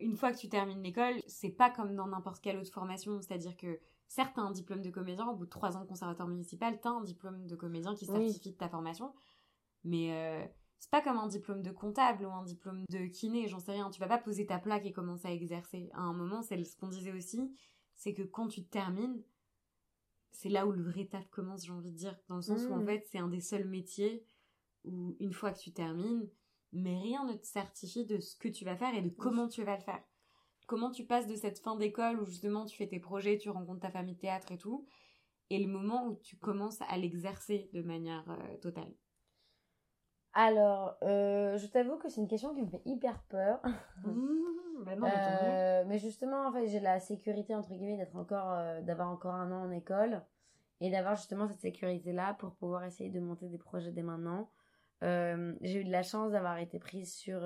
Une 0.00 0.16
fois 0.16 0.32
que 0.32 0.38
tu 0.38 0.48
termines 0.48 0.82
l'école, 0.82 1.20
c'est 1.26 1.50
pas 1.50 1.68
comme 1.68 1.94
dans 1.94 2.06
n'importe 2.06 2.40
quelle 2.40 2.56
autre 2.56 2.72
formation, 2.72 3.20
c'est-à-dire 3.20 3.56
que 3.58 3.78
certes, 4.08 4.32
t'as 4.34 4.42
un 4.42 4.50
diplôme 4.50 4.80
de 4.80 4.90
comédien, 4.90 5.28
au 5.28 5.36
bout 5.36 5.44
de 5.44 5.50
trois 5.50 5.76
ans 5.76 5.82
de 5.82 5.86
conservateur 5.86 6.26
municipal, 6.26 6.80
t'as 6.80 6.90
un 6.90 7.02
diplôme 7.02 7.46
de 7.46 7.54
comédien 7.54 7.94
qui 7.94 8.06
certifie 8.06 8.52
de 8.52 8.56
ta 8.56 8.70
formation, 8.70 9.12
mais 9.84 10.14
euh, 10.14 10.46
c'est 10.78 10.90
pas 10.90 11.02
comme 11.02 11.18
un 11.18 11.26
diplôme 11.26 11.60
de 11.60 11.70
comptable 11.70 12.24
ou 12.24 12.30
un 12.30 12.44
diplôme 12.44 12.84
de 12.88 13.06
kiné, 13.06 13.48
j'en 13.48 13.58
sais 13.58 13.72
rien, 13.72 13.90
tu 13.90 14.00
vas 14.00 14.08
pas 14.08 14.16
poser 14.16 14.46
ta 14.46 14.58
plaque 14.58 14.86
et 14.86 14.92
commencer 14.92 15.28
à 15.28 15.32
exercer. 15.32 15.90
À 15.92 16.00
un 16.00 16.14
moment, 16.14 16.40
c'est 16.40 16.64
ce 16.64 16.74
qu'on 16.78 16.88
disait 16.88 17.12
aussi, 17.12 17.52
c'est 18.00 18.14
que 18.14 18.22
quand 18.22 18.48
tu 18.48 18.64
termines, 18.64 19.22
c'est 20.32 20.48
là 20.48 20.66
où 20.66 20.72
le 20.72 20.82
vrai 20.82 21.04
taf 21.04 21.28
commence, 21.28 21.66
j'ai 21.66 21.72
envie 21.72 21.90
de 21.90 21.96
dire, 21.96 22.18
dans 22.28 22.36
le 22.36 22.42
sens 22.42 22.62
où 22.62 22.72
en 22.72 22.78
mmh. 22.78 22.86
fait 22.86 23.06
c'est 23.12 23.18
un 23.18 23.28
des 23.28 23.42
seuls 23.42 23.68
métiers 23.68 24.24
où 24.84 25.14
une 25.20 25.34
fois 25.34 25.52
que 25.52 25.58
tu 25.58 25.70
termines, 25.70 26.26
mais 26.72 26.98
rien 26.98 27.26
ne 27.26 27.34
te 27.34 27.46
certifie 27.46 28.06
de 28.06 28.18
ce 28.18 28.36
que 28.36 28.48
tu 28.48 28.64
vas 28.64 28.74
faire 28.74 28.94
et 28.94 29.02
de 29.02 29.10
comment 29.10 29.48
tu 29.48 29.64
vas 29.64 29.76
le 29.76 29.82
faire. 29.82 30.02
Comment 30.66 30.90
tu 30.90 31.04
passes 31.04 31.26
de 31.26 31.36
cette 31.36 31.58
fin 31.58 31.76
d'école 31.76 32.20
où 32.20 32.24
justement 32.24 32.64
tu 32.64 32.74
fais 32.74 32.88
tes 32.88 33.00
projets, 33.00 33.36
tu 33.36 33.50
rencontres 33.50 33.80
ta 33.80 33.90
famille 33.90 34.14
de 34.14 34.20
théâtre 34.20 34.50
et 34.50 34.58
tout, 34.58 34.86
et 35.50 35.62
le 35.62 35.70
moment 35.70 36.06
où 36.06 36.14
tu 36.22 36.36
commences 36.36 36.80
à 36.88 36.96
l'exercer 36.96 37.68
de 37.74 37.82
manière 37.82 38.24
euh, 38.30 38.56
totale. 38.62 38.94
Alors, 40.32 40.96
euh, 41.02 41.58
je 41.58 41.66
t'avoue 41.66 41.98
que 41.98 42.08
c'est 42.08 42.22
une 42.22 42.28
question 42.28 42.54
qui 42.54 42.62
me 42.62 42.70
fait 42.70 42.82
hyper 42.86 43.22
peur. 43.24 43.60
Bah 44.84 44.92
euh, 44.92 45.84
mais, 45.86 45.98
justement, 45.98 46.46
en 46.46 46.52
fait, 46.52 46.66
j'ai 46.68 46.80
la 46.80 47.00
sécurité 47.00 47.54
entre 47.54 47.70
guillemets 47.70 47.96
d'être 47.96 48.16
encore, 48.16 48.52
euh, 48.52 48.80
d'avoir 48.80 49.08
encore 49.08 49.34
un 49.34 49.52
an 49.52 49.62
en 49.66 49.70
école 49.70 50.22
et 50.80 50.90
d'avoir 50.90 51.16
justement 51.16 51.46
cette 51.46 51.60
sécurité 51.60 52.12
là 52.12 52.34
pour 52.34 52.54
pouvoir 52.54 52.84
essayer 52.84 53.10
de 53.10 53.20
monter 53.20 53.48
des 53.48 53.58
projets 53.58 53.92
dès 53.92 54.02
maintenant. 54.02 54.50
Euh, 55.02 55.54
j'ai 55.60 55.80
eu 55.80 55.84
de 55.84 55.90
la 55.90 56.02
chance 56.02 56.32
d'avoir 56.32 56.58
été 56.58 56.78
prise 56.78 57.14
sur, 57.14 57.42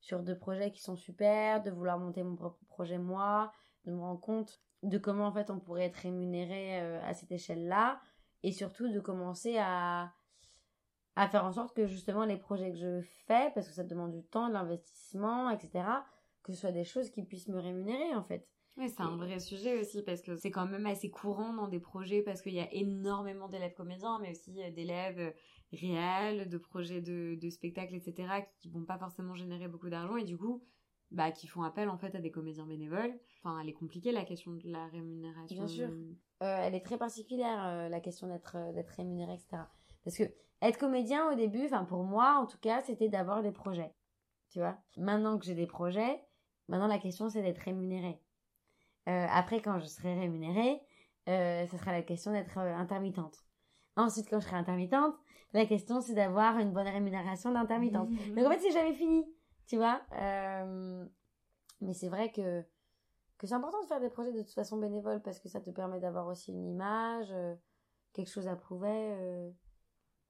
sur 0.00 0.22
deux 0.22 0.36
projets 0.36 0.70
qui 0.70 0.80
sont 0.80 0.96
super, 0.96 1.62
de 1.62 1.70
vouloir 1.70 1.98
monter 1.98 2.22
mon 2.22 2.36
propre 2.36 2.64
projet 2.66 2.98
moi, 2.98 3.52
de 3.84 3.92
me 3.92 4.00
rendre 4.00 4.20
compte 4.20 4.60
de 4.84 4.98
comment 4.98 5.26
en 5.26 5.32
fait 5.32 5.50
on 5.50 5.58
pourrait 5.58 5.86
être 5.86 5.96
rémunéré 5.96 6.78
à 7.00 7.14
cette 7.14 7.32
échelle-là, 7.32 8.00
et 8.44 8.52
surtout 8.52 8.88
de 8.88 9.00
commencer 9.00 9.58
à, 9.58 10.12
à 11.16 11.28
faire 11.28 11.44
en 11.44 11.52
sorte 11.52 11.74
que 11.74 11.86
justement 11.86 12.24
les 12.24 12.36
projets 12.36 12.70
que 12.70 12.78
je 12.78 13.00
fais, 13.26 13.50
parce 13.54 13.68
que 13.68 13.74
ça 13.74 13.84
demande 13.84 14.12
du 14.12 14.22
temps, 14.22 14.48
de 14.48 14.52
l'investissement, 14.52 15.50
etc., 15.50 15.84
que 16.42 16.52
ce 16.52 16.60
soit 16.60 16.72
des 16.72 16.84
choses 16.84 17.10
qui 17.10 17.22
puissent 17.22 17.48
me 17.48 17.60
rémunérer 17.60 18.14
en 18.14 18.24
fait. 18.24 18.48
Oui, 18.78 18.88
c'est 18.88 19.02
un 19.02 19.16
vrai 19.16 19.38
sujet 19.38 19.78
aussi 19.78 20.02
parce 20.02 20.22
que 20.22 20.36
c'est 20.36 20.50
quand 20.50 20.66
même 20.66 20.86
assez 20.86 21.10
courant 21.10 21.52
dans 21.52 21.68
des 21.68 21.80
projets 21.80 22.22
parce 22.22 22.40
qu'il 22.40 22.54
y 22.54 22.60
a 22.60 22.72
énormément 22.72 23.48
d'élèves 23.48 23.74
comédiens, 23.74 24.18
mais 24.20 24.30
aussi 24.30 24.52
d'élèves 24.72 25.34
réels, 25.72 26.48
de 26.48 26.58
projets 26.58 27.02
de, 27.02 27.38
de 27.40 27.50
spectacles, 27.50 27.94
etc., 27.94 28.44
qui 28.60 28.70
vont 28.70 28.84
pas 28.84 28.98
forcément 28.98 29.34
générer 29.34 29.68
beaucoup 29.68 29.90
d'argent 29.90 30.16
et 30.16 30.24
du 30.24 30.38
coup, 30.38 30.62
bah, 31.12 31.30
qui 31.30 31.46
font 31.46 31.62
appel 31.62 31.90
en 31.90 31.98
fait 31.98 32.14
à 32.14 32.20
des 32.20 32.30
comédiens 32.30 32.66
bénévoles. 32.66 33.14
Enfin, 33.38 33.60
elle 33.60 33.68
est 33.68 33.74
compliquée 33.74 34.12
la 34.12 34.24
question 34.24 34.52
de 34.52 34.62
la 34.64 34.86
rémunération. 34.86 35.56
Bien 35.56 35.66
sûr. 35.66 35.88
Euh, 35.88 36.58
elle 36.62 36.74
est 36.74 36.84
très 36.84 36.96
particulière 36.96 37.62
euh, 37.66 37.88
la 37.88 38.00
question 38.00 38.28
d'être 38.28 38.56
euh, 38.56 38.72
d'être 38.72 38.90
rémunéré, 38.90 39.34
etc. 39.34 39.62
Parce 40.04 40.16
que 40.16 40.24
être 40.62 40.78
comédien 40.78 41.30
au 41.30 41.34
début, 41.34 41.66
enfin 41.66 41.84
pour 41.84 42.04
moi 42.04 42.38
en 42.40 42.46
tout 42.46 42.58
cas, 42.58 42.80
c'était 42.82 43.08
d'avoir 43.08 43.42
des 43.42 43.52
projets. 43.52 43.92
Tu 44.50 44.58
vois. 44.58 44.78
Maintenant 44.96 45.38
que 45.38 45.44
j'ai 45.44 45.54
des 45.54 45.66
projets, 45.66 46.22
maintenant 46.72 46.88
la 46.88 46.98
question 46.98 47.28
c'est 47.28 47.42
d'être 47.42 47.60
rémunéré. 47.60 48.20
après, 49.06 49.62
quand 49.62 49.78
je 49.78 49.86
serai 49.86 50.18
rémunérée, 50.18 50.80
ce 51.26 51.76
sera 51.78 51.92
la 51.92 52.02
question 52.02 52.32
d'être 52.32 52.58
intermittente. 52.58 53.44
Ensuite, 53.96 54.28
quand 54.28 54.40
je 54.40 54.46
serai 54.46 54.56
intermittente, 54.56 55.14
la 55.52 55.66
question, 55.66 56.00
c'est 56.00 56.14
d'avoir 56.14 56.58
une 56.58 56.72
bonne 56.72 56.88
rémunération 56.88 57.52
d'intermittence. 57.52 58.08
Mhm. 58.08 58.34
Donc 58.34 58.46
en 58.46 58.50
fait, 58.50 58.60
c'est 58.60 58.70
jamais 58.70 58.94
fini, 58.94 59.24
tu 59.66 59.76
vois. 59.76 60.00
Euh, 60.12 61.04
mais 61.80 61.92
c'est 61.92 62.08
vrai 62.08 62.32
que, 62.32 62.62
que 63.38 63.46
c'est 63.46 63.54
important 63.54 63.82
de 63.82 63.86
faire 63.86 64.00
des 64.00 64.08
projets 64.08 64.32
de 64.32 64.40
toute 64.40 64.54
façon 64.54 64.78
bénévoles 64.78 65.20
parce 65.20 65.40
que 65.40 65.48
ça 65.48 65.60
te 65.60 65.70
permet 65.70 66.00
d'avoir 66.00 66.26
aussi 66.26 66.52
une 66.52 66.66
image, 66.66 67.28
euh, 67.32 67.54
quelque 68.12 68.30
chose 68.30 68.48
à 68.48 68.56
prouver. 68.56 68.88
Euh. 68.90 69.50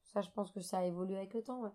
Ça, 0.02 0.20
je 0.22 0.30
pense 0.30 0.50
que 0.50 0.60
ça 0.60 0.84
évolue 0.84 1.14
avec 1.14 1.32
le 1.34 1.42
temps, 1.42 1.60
ouais. 1.60 1.72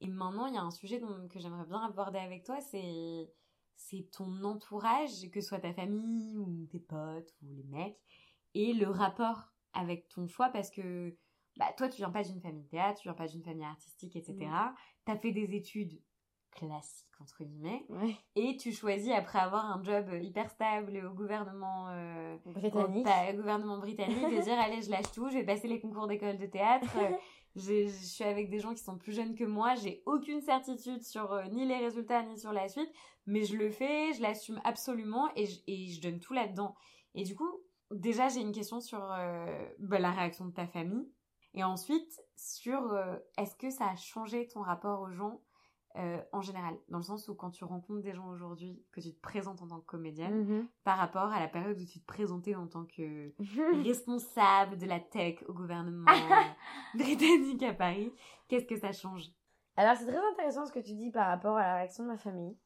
Et 0.00 0.08
maintenant, 0.08 0.46
il 0.46 0.54
y 0.54 0.58
a 0.58 0.62
un 0.62 0.70
sujet 0.70 1.00
que 1.00 1.38
j'aimerais 1.38 1.66
bien 1.66 1.80
aborder 1.80 2.18
avec 2.18 2.44
toi, 2.44 2.60
c'est 2.60 3.30
c'est 3.78 4.10
ton 4.10 4.44
entourage, 4.44 5.30
que 5.30 5.40
ce 5.40 5.48
soit 5.48 5.60
ta 5.60 5.72
famille 5.72 6.36
ou 6.36 6.66
tes 6.66 6.80
potes 6.80 7.34
ou 7.42 7.54
les 7.54 7.64
mecs, 7.64 7.98
et 8.54 8.74
le 8.74 8.88
rapport 8.88 9.52
avec 9.72 10.08
ton 10.08 10.26
choix 10.26 10.50
parce 10.50 10.70
que 10.70 11.16
bah, 11.56 11.72
toi, 11.76 11.88
tu 11.88 11.96
viens 11.96 12.10
pas 12.10 12.22
d'une 12.22 12.40
famille 12.40 12.62
de 12.62 12.68
théâtre, 12.68 13.00
tu 13.00 13.08
viens 13.08 13.14
pas 13.14 13.26
d'une 13.26 13.42
famille 13.42 13.64
artistique, 13.64 14.14
etc. 14.16 14.34
Mm. 14.34 14.74
Tu 15.06 15.12
as 15.12 15.16
fait 15.16 15.32
des 15.32 15.54
études 15.54 16.00
classiques, 16.50 17.20
entre 17.20 17.44
guillemets, 17.44 17.86
et 18.34 18.56
tu 18.56 18.72
choisis, 18.72 19.12
après 19.12 19.38
avoir 19.38 19.66
un 19.66 19.82
job 19.82 20.08
hyper 20.20 20.50
stable 20.50 21.04
au 21.06 21.14
gouvernement 21.14 21.88
euh, 21.90 22.36
britannique, 22.46 23.06
au, 23.06 23.36
gouvernement 23.36 23.78
britannique 23.78 24.24
de 24.24 24.42
dire, 24.42 24.58
allez, 24.58 24.82
je 24.82 24.90
lâche 24.90 25.10
tout, 25.12 25.28
je 25.28 25.34
vais 25.34 25.44
passer 25.44 25.68
les 25.68 25.80
concours 25.80 26.06
d'école 26.06 26.38
de 26.38 26.46
théâtre. 26.46 26.86
je 27.58 27.88
suis 27.88 28.24
avec 28.24 28.50
des 28.50 28.58
gens 28.58 28.74
qui 28.74 28.82
sont 28.82 28.98
plus 28.98 29.12
jeunes 29.12 29.34
que 29.34 29.44
moi, 29.44 29.74
j'ai 29.74 30.02
aucune 30.06 30.40
certitude 30.40 31.02
sur 31.02 31.32
euh, 31.32 31.44
ni 31.46 31.66
les 31.66 31.76
résultats 31.76 32.22
ni 32.22 32.38
sur 32.38 32.52
la 32.52 32.68
suite, 32.68 32.90
mais 33.26 33.44
je 33.44 33.56
le 33.56 33.70
fais, 33.70 34.12
je 34.14 34.22
l'assume 34.22 34.60
absolument 34.64 35.30
et 35.36 35.46
je, 35.46 35.60
et 35.66 35.86
je 35.88 36.00
donne 36.00 36.20
tout 36.20 36.32
là-dedans. 36.32 36.74
Et 37.14 37.24
du 37.24 37.34
coup, 37.34 37.50
déjà, 37.90 38.28
j'ai 38.28 38.40
une 38.40 38.52
question 38.52 38.80
sur 38.80 39.02
euh, 39.12 39.68
bah, 39.78 39.98
la 39.98 40.10
réaction 40.10 40.46
de 40.46 40.52
ta 40.52 40.66
famille. 40.66 41.08
Et 41.54 41.64
ensuite, 41.64 42.20
sur 42.36 42.92
euh, 42.92 43.16
est-ce 43.38 43.56
que 43.56 43.70
ça 43.70 43.88
a 43.88 43.96
changé 43.96 44.48
ton 44.48 44.62
rapport 44.62 45.00
aux 45.00 45.10
gens 45.10 45.40
euh, 45.98 46.20
en 46.32 46.40
général, 46.40 46.76
dans 46.88 46.98
le 46.98 47.04
sens 47.04 47.28
où 47.28 47.34
quand 47.34 47.50
tu 47.50 47.64
rencontres 47.64 48.02
des 48.02 48.14
gens 48.14 48.28
aujourd'hui, 48.28 48.82
que 48.92 49.00
tu 49.00 49.12
te 49.12 49.20
présentes 49.20 49.62
en 49.62 49.68
tant 49.68 49.80
que 49.80 49.86
comédienne, 49.86 50.44
mm-hmm. 50.44 50.66
par 50.84 50.98
rapport 50.98 51.32
à 51.32 51.40
la 51.40 51.48
période 51.48 51.78
où 51.78 51.84
tu 51.84 52.00
te 52.00 52.06
présentais 52.06 52.54
en 52.54 52.66
tant 52.66 52.84
que 52.84 53.32
responsable 53.84 54.78
de 54.78 54.86
la 54.86 55.00
tech 55.00 55.42
au 55.48 55.52
gouvernement 55.52 56.06
britannique 56.94 57.62
à 57.62 57.74
Paris, 57.74 58.12
qu'est-ce 58.48 58.66
que 58.66 58.78
ça 58.78 58.92
change? 58.92 59.24
Alors 59.76 59.96
c'est 59.96 60.06
très 60.06 60.24
intéressant 60.32 60.66
ce 60.66 60.72
que 60.72 60.80
tu 60.80 60.94
dis 60.94 61.10
par 61.10 61.26
rapport 61.26 61.56
à 61.56 61.62
la 61.62 61.74
réaction 61.76 62.04
de 62.04 62.08
ma 62.08 62.16
famille. 62.16 62.56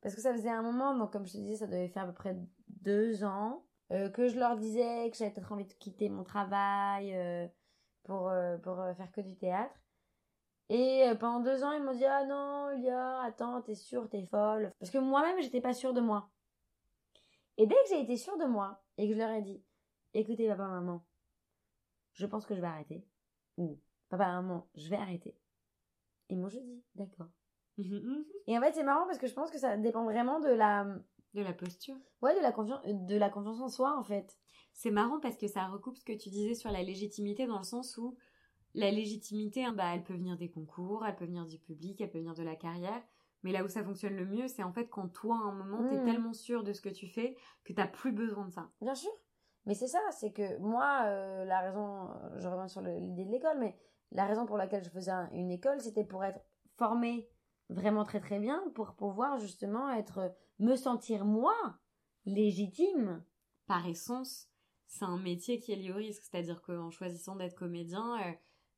Parce 0.00 0.14
que 0.14 0.20
ça 0.20 0.32
faisait 0.32 0.50
un 0.50 0.62
moment, 0.62 0.96
donc 0.96 1.12
comme 1.12 1.26
je 1.26 1.32
te 1.32 1.38
disais, 1.38 1.56
ça 1.56 1.66
devait 1.66 1.88
faire 1.88 2.04
à 2.04 2.06
peu 2.06 2.14
près 2.14 2.36
deux 2.68 3.22
ans, 3.24 3.64
euh, 3.92 4.08
que 4.08 4.28
je 4.28 4.38
leur 4.38 4.56
disais 4.56 5.08
que 5.10 5.16
j'avais 5.16 5.30
peut-être 5.30 5.52
envie 5.52 5.64
de 5.64 5.72
quitter 5.74 6.08
mon 6.08 6.24
travail 6.24 7.14
pour, 8.04 8.28
euh, 8.28 8.58
pour 8.58 8.80
euh, 8.80 8.94
faire 8.94 9.10
que 9.12 9.20
du 9.20 9.36
théâtre. 9.36 9.74
Et 10.72 11.06
euh, 11.06 11.14
pendant 11.14 11.40
deux 11.40 11.64
ans, 11.64 11.72
ils 11.72 11.82
m'ont 11.82 11.92
dit 11.92 12.06
Ah 12.06 12.24
non, 12.24 12.70
Lia, 12.78 13.20
attends, 13.24 13.60
t'es 13.60 13.74
sûre, 13.74 14.08
t'es 14.08 14.24
folle. 14.24 14.72
Parce 14.80 14.90
que 14.90 14.96
moi-même, 14.96 15.38
j'étais 15.42 15.60
pas 15.60 15.74
sûre 15.74 15.92
de 15.92 16.00
moi. 16.00 16.30
Et 17.58 17.66
dès 17.66 17.74
que 17.74 17.90
j'ai 17.90 18.00
été 18.00 18.16
sûre 18.16 18.38
de 18.38 18.46
moi 18.46 18.82
et 18.96 19.06
que 19.06 19.12
je 19.12 19.18
leur 19.18 19.28
ai 19.32 19.42
dit 19.42 19.62
Écoutez, 20.14 20.48
papa, 20.48 20.66
maman, 20.68 21.04
je 22.14 22.24
pense 22.24 22.46
que 22.46 22.54
je 22.54 22.62
vais 22.62 22.66
arrêter. 22.66 23.04
Ou 23.58 23.78
Papa, 24.08 24.32
maman, 24.32 24.66
je 24.74 24.88
vais 24.88 24.96
arrêter. 24.96 25.36
Et 26.30 26.36
moi, 26.36 26.48
je 26.48 26.58
dis 26.58 26.82
D'accord. 26.94 27.28
et 28.46 28.56
en 28.56 28.62
fait, 28.62 28.72
c'est 28.72 28.82
marrant 28.82 29.04
parce 29.04 29.18
que 29.18 29.26
je 29.26 29.34
pense 29.34 29.50
que 29.50 29.58
ça 29.58 29.76
dépend 29.76 30.04
vraiment 30.04 30.40
de 30.40 30.48
la. 30.48 30.86
De 31.34 31.42
la 31.42 31.52
posture. 31.52 31.96
Ouais, 32.22 32.34
de 32.34 32.40
la 32.40 32.50
confiance, 32.50 32.80
de 32.86 33.16
la 33.18 33.28
confiance 33.28 33.60
en 33.60 33.68
soi, 33.68 33.94
en 33.98 34.04
fait. 34.04 34.38
C'est 34.72 34.90
marrant 34.90 35.20
parce 35.20 35.36
que 35.36 35.48
ça 35.48 35.66
recoupe 35.66 35.98
ce 35.98 36.04
que 36.06 36.14
tu 36.14 36.30
disais 36.30 36.54
sur 36.54 36.70
la 36.70 36.82
légitimité 36.82 37.46
dans 37.46 37.58
le 37.58 37.64
sens 37.64 37.98
où 37.98 38.16
la 38.74 38.90
légitimité, 38.90 39.64
hein, 39.64 39.72
bah, 39.72 39.94
elle 39.94 40.02
peut 40.02 40.14
venir 40.14 40.36
des 40.36 40.50
concours, 40.50 41.04
elle 41.06 41.16
peut 41.16 41.26
venir 41.26 41.46
du 41.46 41.58
public, 41.58 42.00
elle 42.00 42.10
peut 42.10 42.18
venir 42.18 42.34
de 42.34 42.42
la 42.42 42.56
carrière. 42.56 43.02
Mais 43.42 43.52
là 43.52 43.64
où 43.64 43.68
ça 43.68 43.82
fonctionne 43.82 44.16
le 44.16 44.24
mieux, 44.24 44.48
c'est 44.48 44.62
en 44.62 44.72
fait 44.72 44.88
quand 44.88 45.08
toi, 45.08 45.36
à 45.36 45.48
un 45.48 45.52
moment, 45.52 45.88
t'es 45.88 46.00
mmh. 46.00 46.04
tellement 46.04 46.32
sûr 46.32 46.62
de 46.62 46.72
ce 46.72 46.80
que 46.80 46.88
tu 46.88 47.08
fais 47.08 47.36
que 47.64 47.72
t'as 47.72 47.88
plus 47.88 48.12
besoin 48.12 48.46
de 48.46 48.52
ça. 48.52 48.70
Bien 48.80 48.94
sûr. 48.94 49.10
Mais 49.66 49.74
c'est 49.74 49.88
ça, 49.88 50.00
c'est 50.10 50.32
que 50.32 50.58
moi, 50.58 51.02
euh, 51.06 51.44
la 51.44 51.60
raison, 51.60 52.08
je 52.36 52.48
reviens 52.48 52.68
sur 52.68 52.80
l'idée 52.80 53.24
de 53.24 53.30
l'école, 53.30 53.58
mais 53.58 53.76
la 54.10 54.26
raison 54.26 54.46
pour 54.46 54.56
laquelle 54.56 54.84
je 54.84 54.90
faisais 54.90 55.12
une 55.32 55.50
école, 55.50 55.80
c'était 55.80 56.04
pour 56.04 56.24
être 56.24 56.40
formée 56.76 57.28
vraiment 57.68 58.04
très 58.04 58.20
très 58.20 58.38
bien, 58.38 58.62
pour 58.74 58.94
pouvoir 58.94 59.38
justement 59.38 59.90
être, 59.90 60.34
me 60.58 60.76
sentir 60.76 61.24
moi 61.24 61.54
légitime. 62.26 63.24
Par 63.66 63.86
essence, 63.86 64.48
c'est 64.86 65.04
un 65.04 65.18
métier 65.18 65.60
qui 65.60 65.72
est 65.72 65.76
lié 65.76 65.92
au 65.92 65.96
risque. 65.96 66.22
C'est-à-dire 66.24 66.60
qu'en 66.62 66.90
choisissant 66.90 67.36
d'être 67.36 67.54
comédien, 67.54 68.20
euh, 68.20 68.32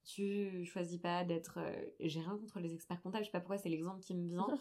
tu 0.05 0.65
choisis 0.65 0.99
pas 0.99 1.25
d'être. 1.25 1.59
Euh, 1.59 1.85
j'ai 2.01 2.21
rien 2.21 2.37
contre 2.37 2.61
les 2.61 2.75
experts 2.75 3.01
comptables, 3.03 3.25
je 3.25 3.29
sais 3.29 3.33
pas 3.33 3.41
pourquoi 3.41 3.59
c'est 3.59 3.69
l'exemple 3.69 4.01
qui 4.01 4.15
me 4.15 4.27
vient. 4.27 4.47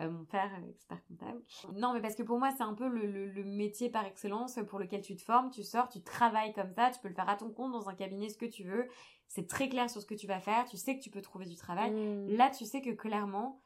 Euh, 0.00 0.10
mon 0.10 0.24
père, 0.24 0.50
expert 0.68 1.04
comptable. 1.08 1.42
Non, 1.74 1.92
mais 1.92 2.00
parce 2.00 2.14
que 2.14 2.22
pour 2.22 2.38
moi, 2.38 2.52
c'est 2.56 2.62
un 2.62 2.74
peu 2.74 2.86
le, 2.86 3.42
métier 3.42 3.90
par 3.90 4.04
excellence 4.04 4.60
pour 4.68 4.78
lequel 4.78 5.00
tu 5.00 5.16
te 5.16 5.22
formes, 5.22 5.50
tu 5.50 5.64
sors, 5.64 5.88
tu 5.88 6.00
travailles 6.02 6.52
comme 6.52 6.72
ça, 6.72 6.90
tu 6.92 7.00
peux 7.00 7.08
le 7.08 7.14
faire 7.14 7.28
à 7.28 7.34
ton 7.34 7.50
compte 7.50 7.72
dans 7.72 7.88
un 7.88 7.94
cabinet, 7.94 8.28
ce 8.28 8.38
que 8.38 8.46
tu 8.46 8.62
veux. 8.62 8.86
C'est 9.26 9.48
très 9.48 9.68
clair 9.68 9.90
sur 9.90 10.00
ce 10.00 10.06
que 10.06 10.14
tu 10.14 10.28
vas 10.28 10.38
faire, 10.38 10.66
tu 10.66 10.76
sais 10.76 10.96
que 10.96 11.02
tu 11.02 11.10
peux 11.10 11.20
trouver 11.20 11.46
du 11.46 11.56
travail. 11.56 11.90
Mmh. 11.90 12.28
Là, 12.36 12.48
tu 12.50 12.64
sais 12.64 12.80
que 12.80 12.90
clairement, 12.90 13.60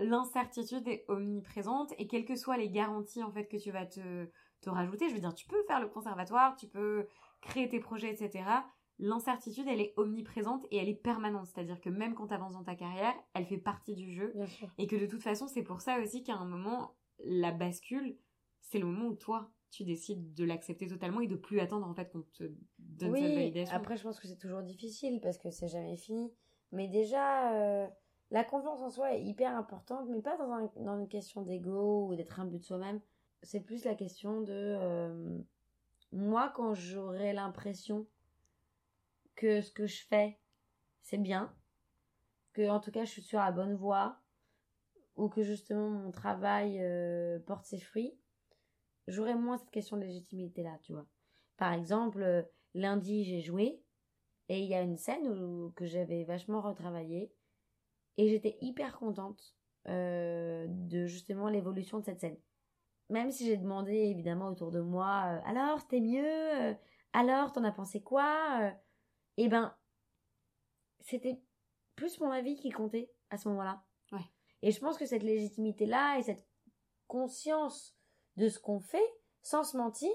l'incertitude 0.00 0.88
est 0.88 1.04
omniprésente 1.08 1.92
et 1.98 2.06
quelles 2.06 2.24
que 2.24 2.36
soient 2.36 2.56
les 2.56 2.70
garanties 2.70 3.22
en 3.22 3.30
fait 3.30 3.46
que 3.46 3.58
tu 3.58 3.70
vas 3.70 3.84
te 3.84 4.30
te 4.60 4.70
rajouter. 4.70 5.08
Je 5.08 5.14
veux 5.14 5.20
dire, 5.20 5.34
tu 5.34 5.46
peux 5.46 5.62
faire 5.64 5.80
le 5.80 5.88
conservatoire, 5.88 6.56
tu 6.56 6.66
peux 6.66 7.06
créer 7.40 7.68
tes 7.68 7.80
projets, 7.80 8.10
etc. 8.10 8.44
L'incertitude, 8.98 9.66
elle 9.68 9.80
est 9.80 9.94
omniprésente 9.96 10.66
et 10.70 10.76
elle 10.78 10.88
est 10.88 10.94
permanente. 10.94 11.46
C'est-à-dire 11.46 11.80
que 11.80 11.90
même 11.90 12.14
quand 12.14 12.28
tu 12.28 12.34
avances 12.34 12.54
dans 12.54 12.64
ta 12.64 12.74
carrière, 12.74 13.14
elle 13.34 13.46
fait 13.46 13.58
partie 13.58 13.94
du 13.94 14.12
jeu. 14.12 14.34
Et 14.76 14.86
que 14.86 14.96
de 14.96 15.06
toute 15.06 15.22
façon, 15.22 15.46
c'est 15.46 15.62
pour 15.62 15.80
ça 15.80 16.00
aussi 16.00 16.22
qu'à 16.22 16.34
un 16.34 16.44
moment, 16.44 16.94
la 17.24 17.52
bascule, 17.52 18.16
c'est 18.60 18.78
le 18.78 18.86
moment 18.86 19.06
où 19.06 19.14
toi, 19.14 19.50
tu 19.70 19.84
décides 19.84 20.34
de 20.34 20.44
l'accepter 20.44 20.88
totalement 20.88 21.20
et 21.20 21.26
de 21.26 21.36
plus 21.36 21.60
attendre 21.60 21.86
en 21.86 21.94
fait 21.94 22.10
qu'on 22.10 22.22
te 22.32 22.44
donne 22.78 23.12
oui, 23.12 23.20
cette 23.20 23.34
validation. 23.34 23.76
Après, 23.76 23.96
je 23.96 24.02
pense 24.02 24.18
que 24.18 24.26
c'est 24.26 24.38
toujours 24.38 24.62
difficile 24.62 25.20
parce 25.20 25.38
que 25.38 25.50
c'est 25.50 25.68
jamais 25.68 25.96
fini. 25.96 26.32
Mais 26.72 26.88
déjà, 26.88 27.52
euh, 27.54 27.86
la 28.30 28.44
confiance 28.44 28.80
en 28.80 28.90
soi 28.90 29.14
est 29.14 29.22
hyper 29.22 29.54
importante, 29.54 30.08
mais 30.08 30.22
pas 30.22 30.36
dans, 30.36 30.70
dans 30.82 30.98
une 30.98 31.08
question 31.08 31.42
d'ego 31.42 32.08
ou 32.08 32.16
d'être 32.16 32.40
un 32.40 32.46
but 32.46 32.58
de 32.58 32.64
soi-même 32.64 33.00
c'est 33.42 33.60
plus 33.60 33.84
la 33.84 33.94
question 33.94 34.40
de 34.40 34.52
euh, 34.52 35.38
moi 36.12 36.52
quand 36.54 36.74
j'aurai 36.74 37.32
l'impression 37.32 38.06
que 39.38 39.60
ce 39.60 39.70
que 39.70 39.86
je 39.86 40.04
fais 40.04 40.36
c'est 41.00 41.16
bien, 41.16 41.54
que 42.52 42.68
en 42.68 42.80
tout 42.80 42.90
cas 42.90 43.04
je 43.04 43.10
suis 43.10 43.22
sur 43.22 43.38
la 43.38 43.52
bonne 43.52 43.74
voie. 43.74 44.20
Ou 45.16 45.28
que 45.28 45.42
justement 45.42 45.88
mon 45.88 46.12
travail 46.12 46.78
euh, 46.80 47.40
porte 47.40 47.64
ses 47.64 47.80
fruits, 47.80 48.16
j'aurai 49.08 49.34
moins 49.34 49.58
cette 49.58 49.70
question 49.70 49.96
de 49.96 50.02
légitimité 50.02 50.62
là, 50.62 50.78
tu 50.82 50.92
vois. 50.92 51.06
Par 51.56 51.72
exemple, 51.72 52.22
euh, 52.22 52.42
lundi 52.74 53.24
j'ai 53.24 53.40
joué. 53.40 53.82
Et 54.48 54.60
il 54.60 54.68
y 54.68 54.74
a 54.74 54.80
une 54.80 54.96
scène 54.96 55.26
où, 55.28 55.72
que 55.76 55.86
j'avais 55.86 56.24
vachement 56.24 56.60
retravaillé 56.60 57.32
et 58.16 58.28
j'étais 58.28 58.56
hyper 58.60 58.98
contente 58.98 59.54
de 59.86 61.06
justement 61.06 61.48
l'évolution 61.48 61.98
de 61.98 62.04
cette 62.04 62.20
scène. 62.20 62.36
Même 63.10 63.30
si 63.30 63.46
j'ai 63.46 63.56
demandé 63.56 63.94
évidemment 63.94 64.48
autour 64.48 64.70
de 64.70 64.80
moi, 64.80 65.24
euh, 65.28 65.40
alors 65.46 65.80
c'était 65.80 66.00
mieux, 66.00 66.26
euh, 66.26 66.74
alors 67.14 67.52
t'en 67.52 67.64
as 67.64 67.72
pensé 67.72 68.02
quoi? 68.02 68.72
Euh, 69.38 69.42
Eh 69.44 69.48
ben, 69.48 69.74
c'était 71.00 71.40
plus 71.96 72.20
mon 72.20 72.30
avis 72.30 72.56
qui 72.56 72.70
comptait 72.70 73.10
à 73.30 73.36
ce 73.38 73.48
moment-là. 73.48 73.82
Ouais. 74.12 74.24
Et 74.62 74.70
je 74.70 74.80
pense 74.80 74.98
que 74.98 75.06
cette 75.06 75.22
légitimité-là 75.22 76.18
et 76.18 76.22
cette 76.22 76.46
conscience 77.06 77.96
de 78.36 78.48
ce 78.48 78.58
qu'on 78.58 78.80
fait, 78.80 79.14
sans 79.42 79.64
se 79.64 79.76
mentir, 79.76 80.10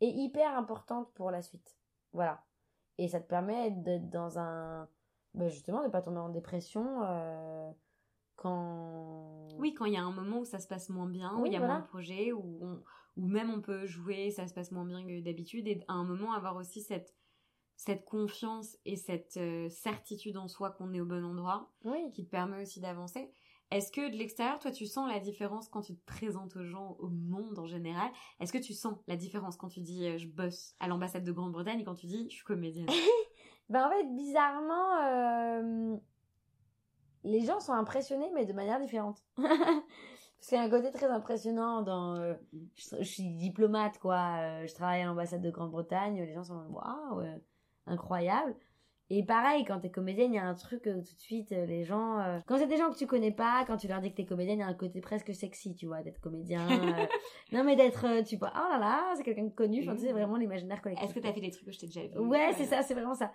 est 0.00 0.08
hyper 0.10 0.56
importante 0.56 1.12
pour 1.14 1.30
la 1.30 1.42
suite. 1.42 1.78
Voilà. 2.12 2.44
Et 2.98 3.08
ça 3.08 3.20
te 3.20 3.26
permet 3.28 3.70
d'être 3.70 4.10
dans 4.10 4.38
un... 4.38 4.88
Ben 5.34 5.48
justement, 5.48 5.82
de 5.84 5.88
pas 5.88 6.00
tomber 6.02 6.18
en 6.18 6.30
dépression 6.30 7.02
euh, 7.02 7.70
quand... 8.36 9.48
Oui, 9.58 9.74
quand 9.74 9.84
il 9.84 9.92
y 9.92 9.96
a 9.98 10.02
un 10.02 10.12
moment 10.12 10.38
où 10.40 10.44
ça 10.44 10.58
se 10.58 10.66
passe 10.66 10.88
moins 10.88 11.06
bien, 11.08 11.34
où 11.36 11.42
Oui, 11.42 11.50
il 11.50 11.52
y 11.52 11.56
a 11.56 11.58
voilà. 11.58 11.74
moins 11.74 11.82
de 11.82 11.88
projets, 11.88 12.32
où, 12.32 12.58
on- 12.62 12.82
où 13.18 13.26
même 13.26 13.50
on 13.50 13.60
peut 13.60 13.86
jouer, 13.86 14.30
ça 14.30 14.46
se 14.46 14.54
passe 14.54 14.70
moins 14.72 14.84
bien 14.84 15.02
que 15.06 15.20
d'habitude, 15.22 15.66
et 15.68 15.82
à 15.88 15.92
un 15.94 16.04
moment 16.04 16.32
avoir 16.32 16.56
aussi 16.56 16.82
cette, 16.82 17.14
cette 17.76 18.04
confiance 18.04 18.76
et 18.84 18.96
cette 18.96 19.36
euh, 19.36 19.68
certitude 19.68 20.36
en 20.38 20.48
soi 20.48 20.70
qu'on 20.70 20.92
est 20.94 21.00
au 21.00 21.04
bon 21.06 21.24
endroit, 21.24 21.70
Oui. 21.84 22.10
qui 22.12 22.24
te 22.24 22.30
permet 22.30 22.62
aussi 22.62 22.80
d'avancer. 22.80 23.30
Est-ce 23.72 23.90
que 23.90 24.10
de 24.12 24.16
l'extérieur, 24.16 24.58
toi, 24.60 24.70
tu 24.70 24.86
sens 24.86 25.10
la 25.10 25.18
différence 25.18 25.68
quand 25.68 25.82
tu 25.82 25.96
te 25.96 26.04
présentes 26.06 26.54
aux 26.56 26.64
gens, 26.64 26.96
au 27.00 27.08
monde 27.08 27.58
en 27.58 27.66
général? 27.66 28.08
Est-ce 28.40 28.52
que 28.52 28.58
tu 28.58 28.72
sens 28.72 28.94
la 29.08 29.16
différence 29.16 29.56
quand 29.56 29.68
tu 29.68 29.80
dis 29.80 30.06
euh, 30.06 30.18
je 30.18 30.28
bosse 30.28 30.74
à 30.78 30.86
l'ambassade 30.86 31.24
de 31.24 31.32
Grande-Bretagne 31.32 31.80
et 31.80 31.84
quand 31.84 31.94
tu 31.96 32.06
dis 32.06 32.28
je 32.30 32.34
suis 32.36 32.44
comédienne? 32.44 32.86
Ben 33.68 33.84
en 33.84 33.90
fait, 33.90 34.04
bizarrement, 34.14 34.94
euh, 35.02 35.96
les 37.24 37.40
gens 37.44 37.58
sont 37.58 37.72
impressionnés, 37.72 38.30
mais 38.32 38.46
de 38.46 38.52
manière 38.52 38.78
différente. 38.80 39.24
Parce 39.36 40.48
qu'il 40.48 40.56
y 40.56 40.60
a 40.60 40.62
un 40.62 40.70
côté 40.70 40.92
très 40.92 41.06
impressionnant 41.08 41.82
dans... 41.82 42.14
euh, 42.14 42.34
je, 42.76 42.96
je 43.00 43.02
suis 43.02 43.28
diplomate, 43.36 43.98
quoi. 43.98 44.64
je 44.66 44.72
travaille 44.72 45.02
à 45.02 45.06
l'ambassade 45.06 45.42
de 45.42 45.50
Grande-Bretagne. 45.50 46.22
Les 46.22 46.32
gens 46.32 46.44
sont 46.44 46.64
waouh, 46.70 47.26
incroyable. 47.86 48.54
Et 49.08 49.22
pareil, 49.24 49.64
quand 49.64 49.78
t'es 49.78 49.90
comédienne, 49.90 50.32
il 50.32 50.36
y 50.36 50.40
a 50.40 50.44
un 50.46 50.54
truc 50.54 50.88
euh, 50.88 50.94
tout 50.96 51.14
de 51.14 51.20
suite, 51.20 51.52
euh, 51.52 51.64
les 51.64 51.84
gens... 51.84 52.18
euh, 52.18 52.40
quand 52.46 52.58
c'est 52.58 52.66
des 52.66 52.76
gens 52.76 52.90
que 52.90 52.96
tu 52.98 53.06
connais 53.06 53.30
pas, 53.30 53.64
quand 53.64 53.76
tu 53.76 53.86
leur 53.86 54.00
dis 54.00 54.10
que 54.10 54.16
t'es 54.16 54.24
comédienne, 54.24 54.58
il 54.58 54.62
y 54.62 54.64
a 54.64 54.66
un 54.66 54.74
côté 54.74 55.00
presque 55.00 55.32
sexy, 55.32 55.76
tu 55.76 55.86
vois, 55.86 56.02
d'être 56.02 56.20
comédien. 56.20 56.66
euh, 56.70 57.06
non, 57.52 57.62
mais 57.62 57.76
d'être, 57.76 58.04
euh, 58.04 58.22
tu 58.24 58.36
vois, 58.36 58.52
oh 58.56 58.68
là 58.68 58.78
là, 58.80 59.14
c'est 59.16 59.22
quelqu'un 59.22 59.44
de 59.44 59.50
connu. 59.50 59.82
Enfin, 59.82 59.92
tu 59.94 60.00
sais, 60.00 60.06
c'est 60.08 60.12
vraiment 60.12 60.36
l'imaginaire 60.36 60.82
collectif. 60.82 61.06
Est-ce 61.06 61.14
que 61.14 61.20
tu 61.20 61.28
as 61.28 61.32
fait 61.32 61.40
des 61.40 61.52
trucs 61.52 61.66
que 61.66 61.72
je 61.72 61.78
t'ai 61.78 61.86
déjà 61.86 62.04
vu 62.04 62.18
Ouais, 62.18 62.52
c'est 62.54 62.64
ça, 62.64 62.82
c'est 62.82 62.94
vraiment 62.94 63.14
ça. 63.14 63.30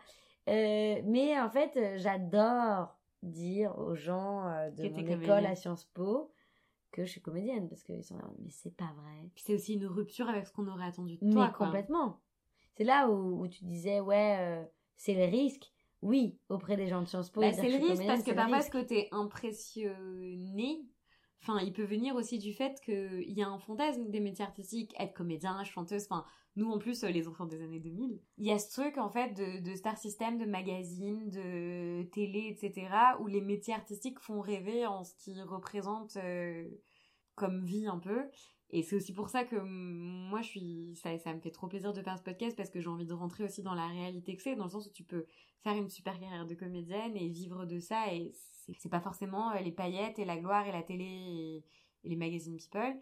Mais 0.45 1.39
en 1.39 1.49
fait, 1.49 1.79
j'adore 1.95 2.97
dire 3.23 3.77
aux 3.79 3.95
gens 3.95 4.43
de 4.75 4.89
mon 4.89 4.97
école 4.97 5.05
comédienne. 5.05 5.45
à 5.45 5.55
Sciences 5.55 5.85
Po 5.85 6.33
que 6.91 7.05
je 7.05 7.11
suis 7.11 7.21
comédienne 7.21 7.69
parce 7.69 7.83
qu'ils 7.83 8.03
sont 8.03 8.17
là, 8.17 8.25
mais 8.39 8.49
c'est 8.49 8.75
pas 8.75 8.91
vrai. 8.97 9.29
Puis 9.33 9.43
c'est 9.45 9.53
aussi 9.53 9.75
une 9.75 9.85
rupture 9.85 10.27
avec 10.27 10.45
ce 10.45 10.51
qu'on 10.51 10.67
aurait 10.67 10.85
attendu 10.87 11.15
de 11.17 11.25
Mais 11.25 11.31
toi, 11.31 11.53
quoi. 11.55 11.67
complètement. 11.67 12.19
C'est 12.81 12.87
là 12.87 13.11
où, 13.11 13.43
où 13.43 13.47
tu 13.47 13.63
disais, 13.63 13.99
ouais, 13.99 14.37
euh, 14.39 14.65
c'est 14.97 15.13
le 15.13 15.25
risque. 15.25 15.71
Oui, 16.01 16.39
auprès 16.49 16.77
des 16.77 16.87
gens 16.87 17.03
de 17.03 17.05
Sciences 17.05 17.29
Po. 17.29 17.39
Bah, 17.39 17.53
c'est 17.53 17.69
le 17.69 17.77
risque 17.77 18.07
parce 18.07 18.23
que 18.23 18.31
parfois 18.31 18.63
ce 18.63 18.71
côté 18.71 19.07
impressionné, 19.11 20.83
enfin, 21.43 21.59
il 21.59 21.73
peut 21.73 21.83
venir 21.83 22.15
aussi 22.15 22.39
du 22.39 22.53
fait 22.53 22.81
qu'il 22.83 23.37
y 23.37 23.43
a 23.43 23.47
un 23.47 23.59
fantasme 23.59 24.09
des 24.09 24.19
métiers 24.19 24.43
artistiques, 24.43 24.95
être 24.99 25.13
comédien, 25.13 25.63
chanteuse, 25.63 26.07
enfin, 26.09 26.25
nous 26.55 26.71
en 26.71 26.79
plus, 26.79 27.03
euh, 27.03 27.09
les 27.09 27.27
enfants 27.27 27.45
des 27.45 27.61
années 27.61 27.79
2000, 27.79 28.19
il 28.39 28.45
y 28.47 28.51
a 28.51 28.57
ce 28.57 28.71
truc 28.71 28.97
en 28.97 29.11
fait 29.11 29.35
de, 29.35 29.59
de 29.59 29.75
star 29.75 29.99
system, 29.99 30.39
de 30.39 30.45
magazine, 30.45 31.29
de 31.29 32.01
télé, 32.09 32.47
etc., 32.49 32.87
où 33.19 33.27
les 33.27 33.41
métiers 33.41 33.75
artistiques 33.75 34.19
font 34.19 34.41
rêver 34.41 34.87
en 34.87 35.03
ce 35.03 35.13
qu'ils 35.19 35.43
représentent 35.43 36.17
euh, 36.17 36.67
comme 37.35 37.63
vie 37.63 37.85
un 37.85 37.99
peu. 37.99 38.23
Et 38.71 38.83
c'est 38.83 38.95
aussi 38.95 39.13
pour 39.13 39.29
ça 39.29 39.43
que 39.43 39.57
moi, 39.57 40.41
je 40.41 40.47
suis, 40.47 40.95
ça, 40.95 41.17
ça 41.19 41.33
me 41.33 41.41
fait 41.41 41.51
trop 41.51 41.67
plaisir 41.67 41.91
de 41.91 42.01
faire 42.01 42.17
ce 42.17 42.23
podcast 42.23 42.55
parce 42.55 42.69
que 42.69 42.79
j'ai 42.79 42.87
envie 42.87 43.05
de 43.05 43.13
rentrer 43.13 43.43
aussi 43.43 43.61
dans 43.61 43.73
la 43.73 43.87
réalité 43.87 44.35
que 44.35 44.41
c'est, 44.41 44.55
dans 44.55 44.63
le 44.63 44.69
sens 44.69 44.87
où 44.87 44.91
tu 44.91 45.03
peux 45.03 45.25
faire 45.63 45.75
une 45.75 45.89
super 45.89 46.17
carrière 46.19 46.45
de 46.45 46.55
comédienne 46.55 47.15
et 47.17 47.27
vivre 47.27 47.65
de 47.65 47.79
ça. 47.79 48.13
Et 48.13 48.31
c'est 48.33 48.73
c'est 48.79 48.89
pas 48.89 49.01
forcément 49.01 49.51
euh, 49.51 49.59
les 49.59 49.71
paillettes 49.71 50.19
et 50.19 50.25
la 50.25 50.37
gloire 50.37 50.65
et 50.67 50.71
la 50.71 50.83
télé 50.83 51.05
et, 51.05 51.65
et 52.03 52.09
les 52.09 52.15
magazines 52.15 52.57
people. 52.57 52.95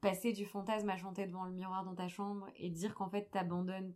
Passer 0.00 0.32
du 0.32 0.46
fantasme 0.46 0.88
à 0.88 0.96
chanter 0.96 1.26
devant 1.26 1.44
le 1.44 1.52
miroir 1.52 1.84
dans 1.84 1.94
ta 1.94 2.08
chambre 2.08 2.48
et 2.56 2.70
dire 2.70 2.94
qu'en 2.94 3.10
fait 3.10 3.30
t'abandonnes 3.30 3.94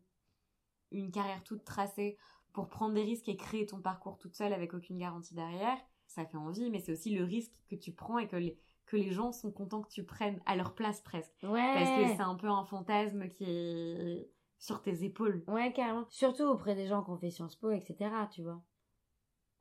une 0.93 1.11
carrière 1.11 1.43
toute 1.43 1.65
tracée 1.65 2.19
pour 2.53 2.69
prendre 2.69 2.95
des 2.95 3.03
risques 3.03 3.29
et 3.29 3.37
créer 3.37 3.67
ton 3.67 3.81
parcours 3.81 4.19
toute 4.19 4.35
seule 4.35 4.53
avec 4.53 4.75
aucune 4.75 4.99
garantie 4.99 5.35
derrière, 5.35 5.79
ça 6.07 6.25
fait 6.25 6.37
envie, 6.37 6.71
mais 6.71 6.81
c'est 6.81 6.93
aussi 6.93 7.15
le 7.15 7.25
risque 7.25 7.53
que 7.69 7.77
tu 7.77 7.93
prends 7.93 8.19
et 8.19 8.29
que 8.29 8.37
les, 8.37 8.59
que 8.87 8.97
les 8.97 9.11
gens 9.11 9.33
sont 9.33 9.51
contents 9.51 9.83
que 9.83 9.91
tu 9.91 10.05
prennes 10.05 10.41
à 10.47 10.57
leur 10.57 10.75
place 10.75 11.01
presque. 11.01 11.35
Ouais. 11.43 11.75
Parce 11.75 11.91
que 11.91 12.17
c'est 12.17 12.23
un 12.23 12.37
peu 12.37 12.49
un 12.49 12.65
fantasme 12.65 13.29
qui 13.29 13.45
est 13.45 14.31
sur 14.59 14.81
tes 14.81 15.05
épaules. 15.05 15.45
Ouais, 15.49 15.73
carrément. 15.73 16.07
Surtout 16.09 16.45
auprès 16.45 16.75
des 16.75 16.87
gens 16.87 17.03
qui 17.03 17.11
ont 17.11 17.17
fait 17.17 17.31
Sciences 17.31 17.57
Po, 17.57 17.71
etc., 17.71 18.11
tu 18.31 18.43
vois. 18.43 18.63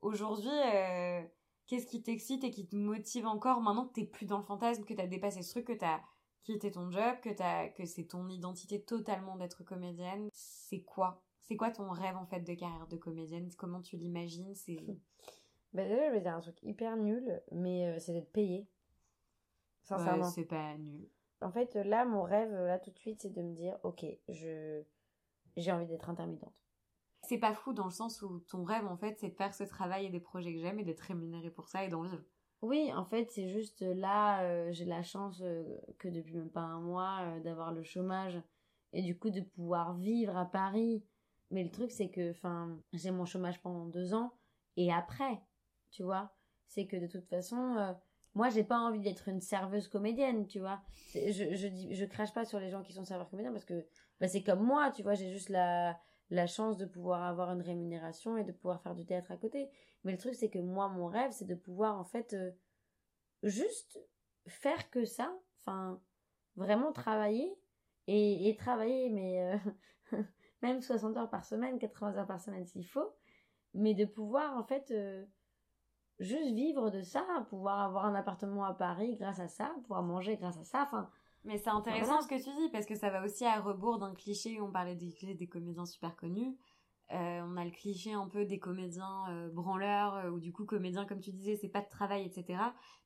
Aujourd'hui, 0.00 0.48
euh, 0.48 1.22
qu'est-ce 1.66 1.86
qui 1.86 2.02
t'excite 2.02 2.44
et 2.44 2.50
qui 2.50 2.66
te 2.68 2.76
motive 2.76 3.26
encore 3.26 3.60
maintenant 3.60 3.86
que 3.86 3.94
t'es 3.94 4.04
plus 4.04 4.26
dans 4.26 4.38
le 4.38 4.44
fantasme, 4.44 4.84
que 4.84 4.94
t'as 4.94 5.06
dépassé 5.06 5.42
ce 5.42 5.50
truc, 5.50 5.66
que 5.66 5.72
t'as 5.72 6.00
quitté 6.44 6.70
ton 6.70 6.90
job, 6.90 7.16
que 7.22 7.30
t'as, 7.30 7.68
que 7.68 7.84
c'est 7.84 8.04
ton 8.04 8.28
identité 8.28 8.80
totalement 8.80 9.36
d'être 9.36 9.64
comédienne? 9.64 10.28
C'est 10.32 10.82
quoi? 10.82 11.22
C'est 11.42 11.56
quoi 11.56 11.70
ton 11.70 11.90
rêve 11.90 12.16
en 12.16 12.26
fait 12.26 12.40
de 12.40 12.54
carrière 12.54 12.86
de 12.86 12.96
comédienne? 12.96 13.50
Comment 13.58 13.80
tu 13.80 13.96
l'imagines? 13.96 14.54
C'est 14.54 14.78
Bah, 15.72 15.84
déjà, 15.84 16.08
je 16.08 16.12
vais 16.12 16.20
dire 16.20 16.34
un 16.34 16.40
truc 16.40 16.62
hyper 16.62 16.96
nul, 16.96 17.42
mais 17.52 17.86
euh, 17.86 17.98
c'est 17.98 18.12
d'être 18.12 18.32
payé. 18.32 18.66
Sincèrement. 19.86 20.24
Ouais, 20.24 20.30
c'est 20.30 20.44
pas 20.44 20.76
nul. 20.76 21.08
En 21.40 21.50
fait, 21.50 21.74
là, 21.74 22.04
mon 22.04 22.22
rêve, 22.22 22.52
là, 22.52 22.78
tout 22.78 22.90
de 22.90 22.98
suite, 22.98 23.22
c'est 23.22 23.32
de 23.32 23.42
me 23.42 23.54
dire, 23.54 23.78
ok, 23.82 24.04
je 24.28 24.82
j'ai 25.56 25.72
envie 25.72 25.86
d'être 25.86 26.10
intermittente. 26.10 26.52
C'est 27.22 27.38
pas 27.38 27.54
fou 27.54 27.72
dans 27.72 27.86
le 27.86 27.90
sens 27.90 28.22
où 28.22 28.40
ton 28.40 28.62
rêve 28.62 28.86
en 28.86 28.96
fait 28.96 29.18
c'est 29.18 29.30
de 29.30 29.34
faire 29.34 29.54
ce 29.54 29.64
travail 29.64 30.06
et 30.06 30.10
des 30.10 30.20
projets 30.20 30.52
que 30.52 30.60
j'aime 30.60 30.78
et 30.78 30.84
d'être 30.84 31.00
rémunéré 31.00 31.50
pour 31.50 31.66
ça 31.68 31.82
et 31.82 31.88
d'en 31.88 32.02
vivre. 32.02 32.22
Oui, 32.62 32.92
en 32.94 33.04
fait, 33.04 33.30
c'est 33.30 33.48
juste 33.48 33.82
euh, 33.82 33.94
là, 33.94 34.42
euh, 34.42 34.72
j'ai 34.72 34.84
la 34.84 35.02
chance 35.02 35.40
euh, 35.42 35.64
que 35.98 36.08
depuis 36.08 36.34
même 36.34 36.50
pas 36.50 36.60
un 36.60 36.80
mois 36.80 37.20
euh, 37.22 37.40
d'avoir 37.40 37.72
le 37.72 37.82
chômage 37.82 38.40
et 38.92 39.02
du 39.02 39.18
coup 39.18 39.30
de 39.30 39.40
pouvoir 39.40 39.94
vivre 39.94 40.36
à 40.36 40.46
Paris. 40.46 41.04
Mais 41.50 41.62
le 41.64 41.70
truc, 41.70 41.90
c'est 41.90 42.10
que, 42.10 42.30
enfin, 42.30 42.78
j'ai 42.92 43.10
mon 43.10 43.24
chômage 43.24 43.60
pendant 43.62 43.86
deux 43.86 44.14
ans 44.14 44.32
et 44.76 44.92
après, 44.92 45.40
tu 45.90 46.02
vois, 46.02 46.32
c'est 46.66 46.86
que 46.86 46.96
de 46.96 47.06
toute 47.06 47.26
façon, 47.28 47.76
euh, 47.76 47.92
moi, 48.36 48.50
j'ai 48.50 48.62
pas 48.62 48.78
envie 48.78 49.00
d'être 49.00 49.28
une 49.28 49.40
serveuse 49.40 49.88
comédienne, 49.88 50.46
tu 50.46 50.60
vois. 50.60 50.80
Je, 51.14 51.54
je 51.54 51.66
dis, 51.66 51.94
je 51.94 52.04
crache 52.04 52.32
pas 52.32 52.44
sur 52.44 52.60
les 52.60 52.70
gens 52.70 52.82
qui 52.82 52.92
sont 52.92 53.04
serveurs 53.04 53.28
comédiens 53.28 53.50
parce 53.50 53.64
que 53.64 53.84
bah, 54.20 54.28
c'est 54.28 54.44
comme 54.44 54.62
moi, 54.62 54.92
tu 54.92 55.02
vois, 55.02 55.14
j'ai 55.14 55.32
juste 55.32 55.48
la 55.48 55.98
la 56.30 56.46
chance 56.46 56.76
de 56.76 56.86
pouvoir 56.86 57.22
avoir 57.22 57.52
une 57.52 57.62
rémunération 57.62 58.36
et 58.36 58.44
de 58.44 58.52
pouvoir 58.52 58.80
faire 58.82 58.94
du 58.94 59.04
théâtre 59.04 59.30
à 59.30 59.36
côté. 59.36 59.70
Mais 60.04 60.12
le 60.12 60.18
truc, 60.18 60.34
c'est 60.34 60.50
que 60.50 60.58
moi, 60.58 60.88
mon 60.88 61.06
rêve, 61.06 61.30
c'est 61.32 61.46
de 61.46 61.54
pouvoir, 61.54 61.98
en 61.98 62.04
fait, 62.04 62.32
euh, 62.34 62.50
juste 63.42 64.00
faire 64.46 64.90
que 64.90 65.04
ça. 65.04 65.32
Enfin, 65.60 66.00
vraiment 66.56 66.92
travailler. 66.92 67.56
Et, 68.08 68.48
et 68.48 68.56
travailler, 68.56 69.08
mais 69.10 69.58
euh, 70.12 70.18
même 70.62 70.80
60 70.80 71.16
heures 71.16 71.30
par 71.30 71.44
semaine, 71.44 71.78
80 71.78 72.16
heures 72.18 72.26
par 72.26 72.40
semaine 72.40 72.66
s'il 72.66 72.86
faut. 72.86 73.14
Mais 73.74 73.94
de 73.94 74.04
pouvoir, 74.04 74.56
en 74.56 74.64
fait, 74.64 74.90
euh, 74.92 75.24
juste 76.18 76.52
vivre 76.54 76.90
de 76.90 77.02
ça, 77.02 77.24
pouvoir 77.50 77.80
avoir 77.80 78.04
un 78.06 78.14
appartement 78.14 78.64
à 78.64 78.74
Paris 78.74 79.16
grâce 79.16 79.40
à 79.40 79.48
ça, 79.48 79.74
pouvoir 79.82 80.02
manger 80.02 80.36
grâce 80.36 80.56
à 80.58 80.64
ça. 80.64 80.82
Enfin, 80.84 81.10
Mais 81.44 81.58
c'est 81.58 81.70
intéressant 81.70 82.06
Voilà. 82.18 82.22
ce 82.22 82.28
que 82.28 82.42
tu 82.42 82.56
dis 82.56 82.68
parce 82.70 82.86
que 82.86 82.94
ça 82.96 83.08
va 83.10 83.22
aussi 83.24 83.44
à 83.44 83.60
rebours 83.60 83.98
d'un 83.98 84.14
cliché 84.14 84.60
où 84.60 84.64
on 84.64 84.72
parlait 84.72 84.96
des 84.96 85.10
clichés 85.12 85.34
des 85.34 85.46
comédiens 85.46 85.86
super 85.86 86.16
connus. 86.16 86.56
Euh, 87.12 87.40
on 87.46 87.56
a 87.56 87.64
le 87.64 87.70
cliché 87.70 88.12
un 88.14 88.26
peu 88.26 88.44
des 88.46 88.58
comédiens 88.58 89.30
euh, 89.30 89.48
branleurs 89.48 90.14
euh, 90.16 90.30
ou 90.30 90.40
du 90.40 90.52
coup 90.52 90.64
comédiens 90.64 91.06
comme 91.06 91.20
tu 91.20 91.30
disais 91.30 91.54
c'est 91.54 91.68
pas 91.68 91.82
de 91.82 91.88
travail 91.88 92.24
etc. 92.26 92.60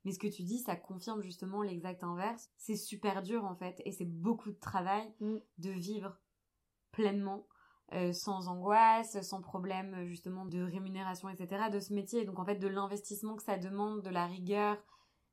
Mais 0.06 0.12
ce 0.12 0.18
que 0.18 0.26
tu 0.26 0.42
dis 0.42 0.56
ça 0.58 0.74
confirme 0.74 1.20
justement 1.20 1.60
l'exact 1.60 2.02
inverse. 2.02 2.48
C'est 2.56 2.76
super 2.76 3.22
dur 3.22 3.44
en 3.44 3.54
fait 3.56 3.82
et 3.84 3.92
c'est 3.92 4.06
beaucoup 4.06 4.52
de 4.52 4.58
travail 4.58 5.12
Mm. 5.20 5.36
de 5.58 5.70
vivre 5.70 6.16
pleinement 6.92 7.46
euh, 7.92 8.12
sans 8.12 8.48
angoisse, 8.48 9.20
sans 9.22 9.40
problème 9.40 9.94
euh, 9.94 10.06
justement 10.06 10.44
de 10.44 10.62
rémunération 10.62 11.28
etc. 11.28 11.70
de 11.72 11.80
ce 11.80 11.92
métier. 11.92 12.24
Donc 12.24 12.38
en 12.38 12.44
fait 12.44 12.56
de 12.56 12.68
l'investissement 12.68 13.34
que 13.34 13.42
ça 13.42 13.56
demande, 13.58 14.02
de 14.02 14.10
la 14.10 14.26
rigueur, 14.26 14.76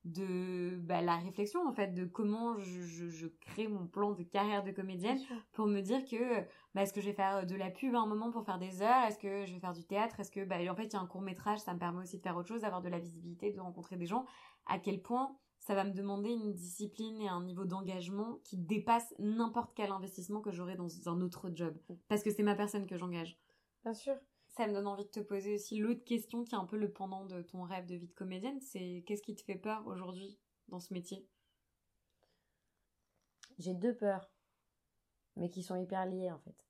de 0.06 0.78
bah, 0.82 1.02
la 1.02 1.18
réflexion 1.18 1.68
en 1.68 1.74
fait 1.74 1.94
de 1.94 2.06
comment 2.06 2.58
je, 2.58 2.82
je, 2.82 3.10
je 3.10 3.28
crée 3.28 3.68
mon 3.68 3.86
plan 3.86 4.14
de 4.14 4.24
carrière 4.24 4.64
de 4.64 4.72
comédienne 4.72 5.20
pour 5.52 5.68
me 5.68 5.82
dire 5.82 6.04
que 6.06 6.42
bah, 6.74 6.84
est-ce 6.84 6.94
que 6.94 7.02
je 7.02 7.08
vais 7.08 7.14
faire 7.14 7.46
de 7.46 7.56
la 7.56 7.70
pub 7.70 7.94
à 7.94 8.00
un 8.00 8.08
moment 8.08 8.32
pour 8.32 8.46
faire 8.46 8.58
des 8.58 8.82
heures? 8.82 9.04
Est-ce 9.06 9.20
que 9.20 9.46
je 9.46 9.54
vais 9.54 9.60
faire 9.60 9.74
du 9.74 9.86
théâtre? 9.86 10.20
Est-ce 10.20 10.32
que 10.32 10.44
bah, 10.44 10.58
en 10.70 10.76
fait 10.76 10.86
il 10.86 10.94
y 10.94 10.96
a 10.96 11.00
un 11.00 11.08
court 11.08 11.22
métrage 11.22 11.60
ça 11.60 11.74
me 11.74 11.80
permet 11.80 12.02
aussi 12.02 12.18
de 12.18 12.24
faire 12.24 12.38
autre 12.38 12.48
chose 12.48 12.62
d'avoir 12.62 12.82
de 12.82 12.90
la 12.90 13.00
visibilité 13.00 13.52
de 13.52 13.60
rencontrer 13.60 13.98
des 13.98 14.08
gens 14.08 14.26
à 14.66 14.80
quel 14.80 15.02
point 15.02 15.36
ça 15.68 15.76
va 15.76 15.84
me 15.84 15.92
demander 15.92 16.30
une 16.30 16.54
discipline 16.54 17.22
et 17.22 17.28
un 17.28 17.44
niveau 17.44 17.66
d'engagement 17.66 18.40
qui 18.46 18.58
dépasse 18.58 19.14
n'importe 19.20 19.74
quel 19.76 19.92
investissement 19.92 20.40
que 20.40 20.50
j'aurais 20.50 20.78
dans 20.78 21.10
un 21.10 21.20
autre 21.20 21.52
job 21.54 21.78
parce 22.08 22.24
que 22.24 22.32
c'est 22.32 22.42
ma 22.42 22.56
personne 22.56 22.88
que 22.88 22.98
j'engage 22.98 23.38
bien 23.84 23.94
sûr. 23.94 24.16
ça 24.48 24.66
me 24.66 24.72
donne 24.72 24.88
envie 24.88 25.04
de 25.04 25.10
te 25.10 25.20
poser 25.20 25.56
aussi 25.56 25.78
l'autre 25.78 26.06
question 26.06 26.46
qui 26.46 26.56
est 26.56 26.58
un 26.58 26.66
peu 26.66 26.78
le 26.78 26.90
pendant 26.90 27.26
de 27.26 27.42
ton 27.42 27.64
rêve 27.64 27.86
de 27.86 27.96
vie 27.96 28.08
de 28.08 28.14
comédienne, 28.14 28.62
c'est 28.62 29.04
qu'est-ce 29.06 29.22
qui 29.22 29.36
te 29.36 29.44
fait 29.44 29.58
peur 29.58 29.86
aujourd'hui 29.88 30.40
dans 30.70 30.80
ce 30.80 30.94
métier? 30.94 31.28
J'ai 33.60 33.74
deux 33.74 33.94
peurs, 33.94 34.32
mais 35.36 35.50
qui 35.50 35.64
sont 35.64 35.76
hyper 35.76 36.06
liées 36.06 36.32
en 36.32 36.40
fait. 36.40 36.66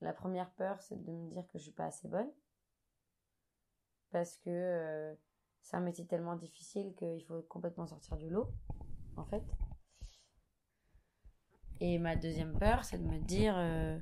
La 0.00 0.12
première 0.12 0.50
peur, 0.54 0.82
c'est 0.82 1.00
de 1.00 1.12
me 1.12 1.30
dire 1.30 1.46
que 1.46 1.58
je 1.58 1.62
suis 1.62 1.72
pas 1.72 1.86
assez 1.86 2.08
bonne. 2.08 2.32
parce 4.10 4.36
que 4.38 4.50
euh, 4.50 5.14
c'est 5.64 5.76
un 5.76 5.80
métier 5.80 6.06
tellement 6.06 6.36
difficile 6.36 6.94
qu'il 6.94 7.24
faut 7.24 7.40
complètement 7.42 7.86
sortir 7.86 8.16
du 8.18 8.28
lot, 8.28 8.52
en 9.16 9.24
fait. 9.24 9.42
Et 11.80 11.98
ma 11.98 12.16
deuxième 12.16 12.56
peur, 12.58 12.84
c'est 12.84 12.98
de 12.98 13.08
me 13.08 13.18
dire 13.18 13.54
euh, 13.56 13.98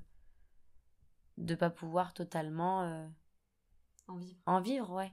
de 1.39 1.55
pas 1.55 1.71
pouvoir 1.71 2.15
totalement 2.15 2.83
euh, 2.83 3.09
En 4.09 4.17
vivre. 4.17 4.41
en 4.47 4.61
vivre, 4.61 4.91
ouais. 4.91 5.13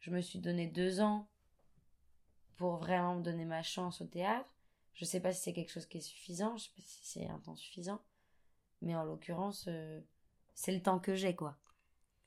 Je 0.00 0.10
me 0.10 0.22
suis 0.22 0.38
donné 0.38 0.66
deux 0.66 1.00
ans 1.00 1.28
pour 2.56 2.78
vraiment 2.78 3.16
me 3.16 3.22
donner 3.22 3.44
ma 3.44 3.62
chance 3.62 4.00
au 4.00 4.06
théâtre. 4.06 4.48
Je 4.94 5.04
sais 5.04 5.20
pas 5.20 5.32
si 5.32 5.42
c'est 5.42 5.52
quelque 5.52 5.70
chose 5.70 5.86
qui 5.86 5.98
est 5.98 6.00
suffisant, 6.00 6.56
je 6.56 6.64
sais 6.64 6.70
pas 6.74 6.82
si 6.82 7.04
c'est 7.04 7.28
un 7.28 7.38
temps 7.40 7.56
suffisant, 7.56 8.00
mais 8.80 8.96
en 8.96 9.04
l'occurrence, 9.04 9.66
euh, 9.68 10.00
c'est 10.54 10.72
le 10.72 10.80
temps 10.80 10.98
que 10.98 11.14
j'ai, 11.14 11.36
quoi. 11.36 11.58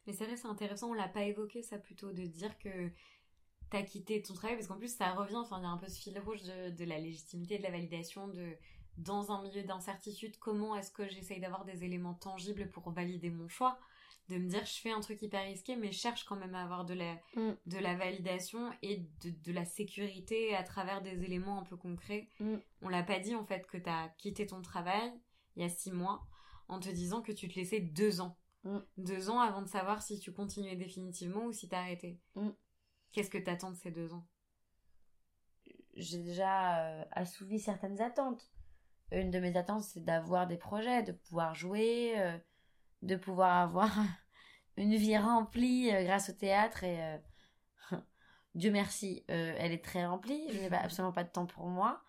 Mais 0.07 0.13
c'est 0.13 0.25
vrai, 0.25 0.37
c'est 0.37 0.47
intéressant, 0.47 0.89
on 0.89 0.93
l'a 0.93 1.07
pas 1.07 1.23
évoqué 1.23 1.61
ça 1.61 1.77
plutôt, 1.77 2.11
de 2.11 2.25
dire 2.25 2.57
que 2.59 2.89
t'as 3.69 3.83
quitté 3.83 4.21
ton 4.21 4.33
travail, 4.33 4.55
parce 4.55 4.67
qu'en 4.67 4.77
plus 4.77 4.95
ça 4.95 5.11
revient, 5.13 5.35
enfin 5.35 5.59
il 5.59 5.63
y 5.63 5.65
a 5.65 5.69
un 5.69 5.77
peu 5.77 5.87
ce 5.87 5.99
fil 5.99 6.17
rouge 6.19 6.41
de, 6.43 6.71
de 6.71 6.85
la 6.85 6.97
légitimité, 6.97 7.57
de 7.57 7.63
la 7.63 7.71
validation, 7.71 8.27
de 8.27 8.55
dans 8.97 9.31
un 9.31 9.41
milieu 9.43 9.63
d'incertitude, 9.63 10.37
comment 10.39 10.75
est-ce 10.75 10.91
que 10.91 11.07
j'essaye 11.07 11.39
d'avoir 11.39 11.63
des 11.63 11.83
éléments 11.85 12.15
tangibles 12.15 12.69
pour 12.69 12.89
valider 12.91 13.29
mon 13.29 13.47
choix? 13.47 13.79
De 14.27 14.37
me 14.37 14.47
dire 14.49 14.65
je 14.65 14.79
fais 14.79 14.91
un 14.91 14.99
truc 14.99 15.21
hyper 15.21 15.43
risqué 15.45 15.75
mais 15.75 15.91
je 15.91 15.97
cherche 15.99 16.23
quand 16.25 16.35
même 16.35 16.53
à 16.53 16.63
avoir 16.63 16.85
de 16.85 16.93
la, 16.93 17.15
Mm. 17.35 17.51
de 17.65 17.77
la 17.77 17.95
validation 17.95 18.71
et 18.81 18.97
de, 19.23 19.29
de 19.29 19.51
la 19.51 19.65
sécurité 19.65 20.55
à 20.55 20.63
travers 20.63 21.01
des 21.01 21.23
éléments 21.23 21.59
un 21.59 21.63
peu 21.63 21.77
concrets. 21.77 22.29
Mm. 22.39 22.55
On 22.81 22.89
l'a 22.89 23.03
pas 23.03 23.19
dit 23.19 23.35
en 23.35 23.45
fait 23.45 23.65
que 23.67 23.77
t'as 23.77 24.09
quitté 24.17 24.45
ton 24.47 24.61
travail 24.61 25.11
il 25.55 25.63
y 25.63 25.65
a 25.65 25.69
six 25.69 25.91
mois 25.91 26.25
en 26.67 26.79
te 26.79 26.89
disant 26.89 27.21
que 27.21 27.31
tu 27.31 27.47
te 27.47 27.55
laissais 27.55 27.79
deux 27.79 28.21
ans. 28.21 28.37
Mm. 28.63 28.79
Deux 28.97 29.29
ans 29.29 29.39
avant 29.39 29.61
de 29.61 29.67
savoir 29.67 30.01
si 30.01 30.19
tu 30.19 30.31
continuais 30.31 30.75
définitivement 30.75 31.45
ou 31.45 31.51
si 31.51 31.67
t'arrêtais. 31.67 32.19
Mm. 32.35 32.49
Qu'est-ce 33.11 33.29
que 33.29 33.37
t'attends 33.37 33.71
de 33.71 33.77
ces 33.77 33.91
deux 33.91 34.13
ans? 34.13 34.27
J'ai 35.95 36.19
déjà 36.19 36.79
euh, 36.83 37.03
assouvi 37.11 37.59
certaines 37.59 38.01
attentes. 38.01 38.49
Une 39.11 39.31
de 39.31 39.39
mes 39.39 39.55
attentes, 39.57 39.83
c'est 39.83 40.03
d'avoir 40.03 40.47
des 40.47 40.57
projets, 40.57 41.03
de 41.03 41.11
pouvoir 41.11 41.55
jouer, 41.55 42.13
euh, 42.19 42.37
de 43.01 43.15
pouvoir 43.15 43.57
avoir 43.57 43.91
une 44.77 44.95
vie 44.95 45.17
remplie 45.17 45.91
euh, 45.91 46.03
grâce 46.03 46.29
au 46.29 46.33
théâtre 46.33 46.83
et 46.83 47.19
Dieu 48.55 48.71
merci, 48.71 49.23
elle 49.27 49.71
est 49.71 49.83
très 49.83 50.05
remplie. 50.05 50.47
Je 50.51 50.59
n'ai 50.59 50.73
absolument 50.75 51.13
pas 51.13 51.23
de 51.23 51.31
temps 51.31 51.47
pour 51.47 51.67
moi. 51.67 52.03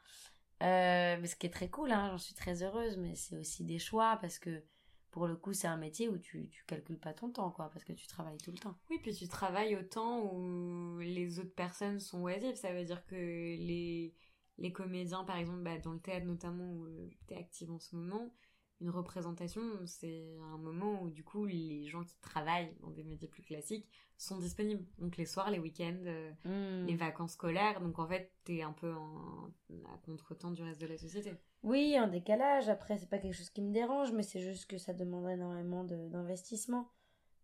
Euh, 0.62 1.16
mais 1.18 1.26
ce 1.26 1.36
qui 1.36 1.46
est 1.46 1.50
très 1.50 1.70
cool, 1.70 1.90
hein, 1.90 2.08
j'en 2.10 2.18
suis 2.18 2.34
très 2.34 2.62
heureuse, 2.62 2.98
mais 2.98 3.14
c'est 3.14 3.36
aussi 3.36 3.64
des 3.64 3.78
choix 3.78 4.18
parce 4.20 4.38
que 4.38 4.62
pour 5.10 5.26
le 5.26 5.36
coup, 5.36 5.52
c'est 5.52 5.66
un 5.66 5.76
métier 5.76 6.08
où 6.08 6.18
tu, 6.18 6.48
tu 6.48 6.64
calcules 6.64 6.98
pas 6.98 7.12
ton 7.12 7.30
temps, 7.30 7.50
quoi, 7.50 7.68
parce 7.70 7.84
que 7.84 7.92
tu 7.92 8.06
travailles 8.06 8.38
tout 8.38 8.52
le 8.52 8.58
temps. 8.58 8.78
Oui, 8.90 8.98
puis 9.02 9.14
tu 9.14 9.28
travailles 9.28 9.76
au 9.76 9.82
temps 9.82 10.32
où 10.32 10.98
les 11.00 11.38
autres 11.38 11.54
personnes 11.54 12.00
sont 12.00 12.22
oisives. 12.22 12.54
Ça 12.54 12.72
veut 12.72 12.84
dire 12.84 13.04
que 13.06 13.14
les, 13.14 14.14
les 14.58 14.72
comédiens, 14.72 15.24
par 15.24 15.36
exemple, 15.36 15.62
bah, 15.62 15.78
dans 15.78 15.92
le 15.92 16.00
théâtre 16.00 16.26
notamment, 16.26 16.72
où 16.72 16.86
tu 17.26 17.34
es 17.34 17.36
active 17.36 17.70
en 17.70 17.80
ce 17.80 17.96
moment, 17.96 18.32
une 18.80 18.90
représentation, 18.90 19.60
c'est 19.84 20.36
un 20.52 20.56
moment 20.58 21.02
où 21.02 21.10
du 21.10 21.22
coup 21.22 21.44
les 21.44 21.86
gens 21.86 22.02
qui 22.02 22.16
travaillent 22.20 22.74
dans 22.80 22.90
des 22.90 23.04
métiers 23.04 23.28
plus 23.28 23.42
classiques 23.42 23.86
sont 24.16 24.38
disponibles. 24.38 24.84
Donc 24.98 25.16
les 25.16 25.26
soirs, 25.26 25.50
les 25.50 25.58
week-ends, 25.58 26.02
euh, 26.04 26.30
Mm. 26.44 26.86
les 26.86 26.96
vacances 26.96 27.32
scolaires. 27.32 27.80
Donc 27.80 27.98
en 27.98 28.06
fait, 28.06 28.32
t'es 28.44 28.62
un 28.62 28.72
peu 28.72 28.92
en, 28.94 29.50
à 29.92 29.98
contre-temps 30.04 30.50
du 30.50 30.62
reste 30.62 30.80
de 30.80 30.86
la 30.86 30.96
société. 30.98 31.34
Oui, 31.62 31.98
en 32.00 32.08
décalage. 32.08 32.68
Après, 32.68 32.96
c'est 32.98 33.08
pas 33.08 33.18
quelque 33.18 33.36
chose 33.36 33.50
qui 33.50 33.60
me 33.62 33.72
dérange, 33.72 34.12
mais 34.12 34.22
c'est 34.22 34.40
juste 34.40 34.66
que 34.66 34.78
ça 34.78 34.92
demande 34.94 35.28
énormément 35.28 35.84
d'investissement. 35.84 36.90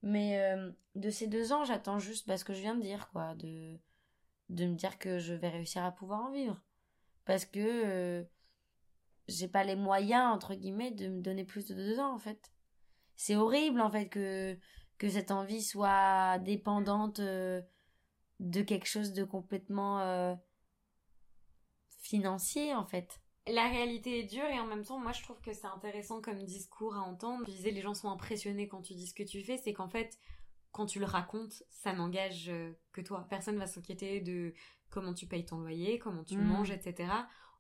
Mais 0.03 0.39
euh, 0.41 0.71
de 0.95 1.11
ces 1.11 1.27
deux 1.27 1.53
ans, 1.53 1.65
j'attends 1.65 1.99
juste 1.99 2.27
bah, 2.29 2.37
ce 2.39 2.45
que 2.45 2.55
je 2.55 2.61
viens 2.61 2.75
de 2.77 2.83
dire, 2.83 3.11
quoi. 3.11 3.35
De, 3.35 3.77
de 4.49 4.65
me 4.67 4.75
dire 4.75 4.99
que 4.99 5.19
je 5.19 5.35
vais 5.35 5.49
réussir 5.49 5.85
à 5.85 5.91
pouvoir 5.93 6.21
en 6.23 6.31
vivre. 6.31 6.63
Parce 7.25 7.45
que 7.45 7.59
euh, 7.61 8.25
j'ai 9.29 9.49
pas 9.49 9.65
les 9.65 9.77
moyens, 9.77 10.33
entre 10.35 10.55
guillemets, 10.55 10.91
de 10.93 11.09
me 11.09 11.21
donner 11.21 11.45
plus 11.45 11.67
de 11.67 11.75
deux 11.75 11.99
ans, 11.99 12.15
en 12.15 12.19
fait. 12.19 12.53
C'est 13.17 13.37
horrible, 13.37 13.81
en 13.81 13.91
fait, 13.91 14.09
que, 14.09 14.59
que 14.99 15.09
cette 15.09 15.31
envie 15.31 15.63
soit 15.63 16.39
dépendante 16.41 17.21
euh, 17.21 17.61
de 18.41 18.63
quelque 18.63 18.87
chose 18.87 19.13
de 19.13 19.25
complètement 19.25 20.01
euh, 20.01 20.35
financier, 22.01 22.75
en 22.75 22.85
fait. 22.87 23.21
La 23.49 23.69
réalité 23.69 24.19
est 24.21 24.25
dure 24.25 24.45
et 24.47 24.59
en 24.59 24.67
même 24.67 24.85
temps, 24.85 24.99
moi 24.99 25.13
je 25.13 25.23
trouve 25.23 25.41
que 25.41 25.53
c'est 25.53 25.69
intéressant 25.69 26.21
comme 26.21 26.43
discours 26.43 26.97
à 26.97 27.01
entendre. 27.03 27.45
Tu 27.45 27.53
disais 27.53 27.71
les 27.71 27.81
gens 27.81 27.95
sont 27.95 28.11
impressionnés 28.11 28.67
quand 28.67 28.83
tu 28.83 28.95
dis 28.95 29.07
ce 29.07 29.15
que 29.15 29.23
tu 29.23 29.43
fais, 29.45 29.57
c'est 29.57 29.73
qu'en 29.73 29.89
fait, 29.89 30.19
quand 30.73 30.87
tu 30.87 30.99
le 30.99 31.05
racontes, 31.05 31.63
ça 31.71 31.93
n'engage 31.93 32.49
euh, 32.49 32.73
que 32.93 33.01
toi. 33.01 33.25
Personne 33.31 33.57
va 33.57 33.69
s'inquiéter 33.69 34.21
de 34.21 34.53
comment 34.91 35.15
tu 35.15 35.27
payes 35.29 35.45
ton 35.45 35.59
loyer, 35.59 36.01
comment 36.01 36.25
tu 36.25 36.37
Mm. 36.37 36.45
manges, 36.45 36.71
etc. 36.73 37.09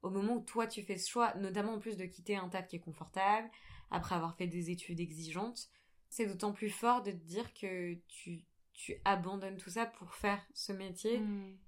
Au 0.02 0.10
moment 0.10 0.34
où 0.34 0.40
toi 0.40 0.66
tu 0.66 0.82
fais 0.82 0.98
ce 0.98 1.08
choix, 1.08 1.34
notamment 1.34 1.74
en 1.74 1.78
plus 1.78 1.96
de 1.96 2.04
quitter 2.04 2.36
un 2.36 2.48
taf 2.48 2.66
qui 2.68 2.76
est 2.76 2.80
confortable, 2.80 3.50
après 3.90 4.14
avoir 4.14 4.36
fait 4.36 4.46
des 4.46 4.70
études 4.70 5.00
exigeantes, 5.00 5.68
c'est 6.08 6.26
d'autant 6.26 6.52
plus 6.52 6.70
fort 6.70 7.02
de 7.02 7.10
te 7.10 7.24
dire 7.24 7.52
que 7.54 7.94
tu, 8.08 8.44
tu 8.72 8.94
abandonnes 9.04 9.56
tout 9.56 9.70
ça 9.70 9.86
pour 9.86 10.14
faire 10.14 10.40
ce 10.54 10.72
métier. 10.72 11.20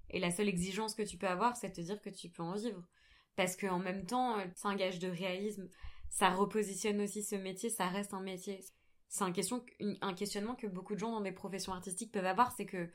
Et 0.09 0.19
la 0.19 0.31
seule 0.31 0.47
exigence 0.47 0.95
que 0.95 1.03
tu 1.03 1.17
peux 1.17 1.27
avoir, 1.27 1.57
c'est 1.57 1.69
de 1.69 1.73
te 1.73 1.81
dire 1.81 2.01
que 2.01 2.09
tu 2.09 2.29
peux 2.29 2.43
en 2.43 2.53
vivre. 2.53 2.83
Parce 3.35 3.55
qu'en 3.55 3.79
même 3.79 4.05
temps, 4.05 4.37
euh, 4.37 4.45
c'est 4.55 4.67
un 4.67 4.75
gage 4.75 4.99
de 4.99 5.07
réalisme. 5.07 5.69
Ça 6.09 6.29
repositionne 6.29 6.99
aussi 7.01 7.23
ce 7.23 7.35
métier, 7.35 7.69
ça 7.69 7.87
reste 7.87 8.13
un 8.13 8.21
métier. 8.21 8.59
C'est 9.07 9.23
un, 9.23 9.31
question, 9.31 9.65
un 10.01 10.13
questionnement 10.13 10.55
que 10.55 10.67
beaucoup 10.67 10.93
de 10.93 10.99
gens 10.99 11.11
dans 11.11 11.21
des 11.21 11.31
professions 11.31 11.73
artistiques 11.73 12.11
peuvent 12.11 12.25
avoir, 12.25 12.51
c'est 12.51 12.65
que 12.65 12.89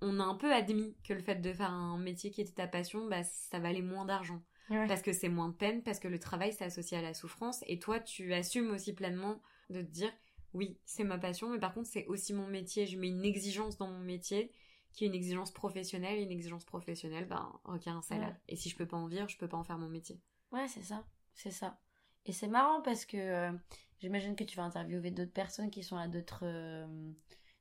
on 0.00 0.20
a 0.20 0.24
un 0.24 0.34
peu 0.34 0.52
admis 0.52 0.96
que 1.04 1.12
le 1.12 1.20
fait 1.20 1.36
de 1.36 1.52
faire 1.52 1.70
un 1.70 1.98
métier 1.98 2.30
qui 2.30 2.40
était 2.40 2.52
ta 2.52 2.66
passion, 2.66 3.06
bah, 3.06 3.24
ça 3.24 3.58
valait 3.58 3.82
moins 3.82 4.04
d'argent. 4.04 4.42
Ouais. 4.70 4.86
Parce 4.86 5.02
que 5.02 5.12
c'est 5.12 5.28
moins 5.28 5.48
de 5.48 5.54
peine, 5.54 5.82
parce 5.82 5.98
que 5.98 6.08
le 6.08 6.18
travail 6.18 6.52
c'est 6.52 6.64
associé 6.64 6.98
à 6.98 7.02
la 7.02 7.14
souffrance, 7.14 7.64
et 7.66 7.78
toi 7.78 8.00
tu 8.00 8.34
assumes 8.34 8.70
aussi 8.70 8.92
pleinement 8.92 9.40
de 9.70 9.80
te 9.80 9.90
dire, 9.90 10.12
oui, 10.52 10.78
c'est 10.84 11.04
ma 11.04 11.18
passion, 11.18 11.48
mais 11.48 11.58
par 11.58 11.72
contre 11.72 11.88
c'est 11.88 12.06
aussi 12.06 12.34
mon 12.34 12.46
métier, 12.46 12.86
je 12.86 12.98
mets 12.98 13.08
une 13.08 13.24
exigence 13.24 13.78
dans 13.78 13.88
mon 13.88 14.00
métier, 14.00 14.52
qui 14.92 15.04
est 15.04 15.06
une 15.06 15.14
exigence 15.14 15.52
professionnelle, 15.52 16.18
et 16.18 16.22
une 16.22 16.30
exigence 16.30 16.64
professionnelle, 16.64 17.26
ben, 17.26 17.50
requiert 17.64 17.96
un 17.96 18.02
salaire. 18.02 18.28
Ouais. 18.28 18.40
Et 18.48 18.56
si 18.56 18.68
je 18.68 18.76
peux 18.76 18.86
pas 18.86 18.96
en 18.96 19.06
vivre, 19.06 19.28
je 19.28 19.38
peux 19.38 19.48
pas 19.48 19.56
en 19.56 19.64
faire 19.64 19.78
mon 19.78 19.88
métier. 19.88 20.20
Ouais, 20.52 20.68
c'est 20.68 20.82
ça. 20.82 21.04
C'est 21.34 21.50
ça. 21.50 21.78
Et 22.26 22.32
c'est 22.32 22.48
marrant 22.48 22.82
parce 22.82 23.06
que 23.06 23.16
euh, 23.16 23.52
j'imagine 24.00 24.36
que 24.36 24.44
tu 24.44 24.56
vas 24.56 24.64
interviewer 24.64 25.10
d'autres 25.10 25.32
personnes 25.32 25.70
qui 25.70 25.82
sont 25.82 25.96
à 25.96 26.08
d'autres 26.08 26.40
euh, 26.42 26.86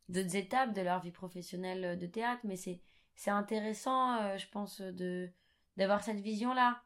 d'autres 0.10 0.36
étapes 0.36 0.74
de 0.74 0.82
leur 0.82 1.01
vie 1.01 1.12
professionnelle 1.12 1.97
de 1.99 2.05
théâtre, 2.08 2.41
mais 2.45 2.55
c'est 2.58 2.82
c'est 3.16 3.32
intéressant, 3.32 4.16
euh, 4.22 4.38
je 4.38 4.47
pense, 4.49 4.82
de 4.82 5.30
d'avoir 5.78 6.03
cette 6.03 6.20
vision-là. 6.20 6.84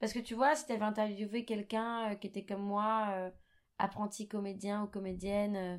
Parce 0.00 0.12
que 0.12 0.18
tu 0.20 0.34
vois, 0.34 0.54
si 0.56 0.66
tu 0.66 0.72
avais 0.72 0.84
interviewé 0.84 1.44
quelqu'un 1.44 2.12
euh, 2.12 2.14
qui 2.14 2.26
était 2.28 2.44
comme 2.46 2.62
moi, 2.62 3.08
euh, 3.12 3.30
apprenti 3.78 4.28
comédien 4.28 4.84
ou 4.84 4.86
comédienne, 4.86 5.56
euh, 5.56 5.78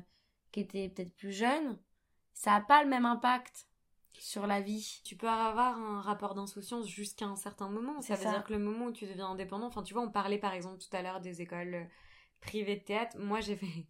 qui 0.52 0.60
était 0.60 0.88
peut-être 0.88 1.14
plus 1.16 1.32
jeune, 1.32 1.78
ça 2.34 2.52
n'a 2.52 2.60
pas 2.60 2.82
le 2.82 2.88
même 2.88 3.06
impact 3.06 3.66
sur 4.18 4.46
la 4.46 4.60
vie. 4.60 5.00
Tu 5.04 5.16
peux 5.16 5.28
avoir 5.28 5.78
un 5.78 6.00
rapport 6.02 6.34
d'insouciance 6.34 6.86
jusqu'à 6.88 7.26
un 7.26 7.36
certain 7.36 7.68
moment. 7.70 8.00
Ça 8.02 8.16
C'est 8.16 8.16
veut 8.16 8.24
ça. 8.24 8.30
dire 8.30 8.44
que 8.44 8.52
le 8.52 8.58
moment 8.58 8.86
où 8.86 8.92
tu 8.92 9.06
deviens 9.06 9.28
indépendant, 9.28 9.66
enfin 9.66 9.82
tu 9.82 9.94
vois, 9.94 10.02
on 10.02 10.10
parlait 10.10 10.38
par 10.38 10.52
exemple 10.54 10.78
tout 10.78 10.94
à 10.96 11.02
l'heure 11.02 11.20
des 11.20 11.40
écoles 11.42 11.74
euh, 11.74 11.84
privées 12.40 12.76
de 12.76 12.84
théâtre. 12.84 13.16
Moi 13.18 13.40
j'ai 13.40 13.56
fait 13.56 13.86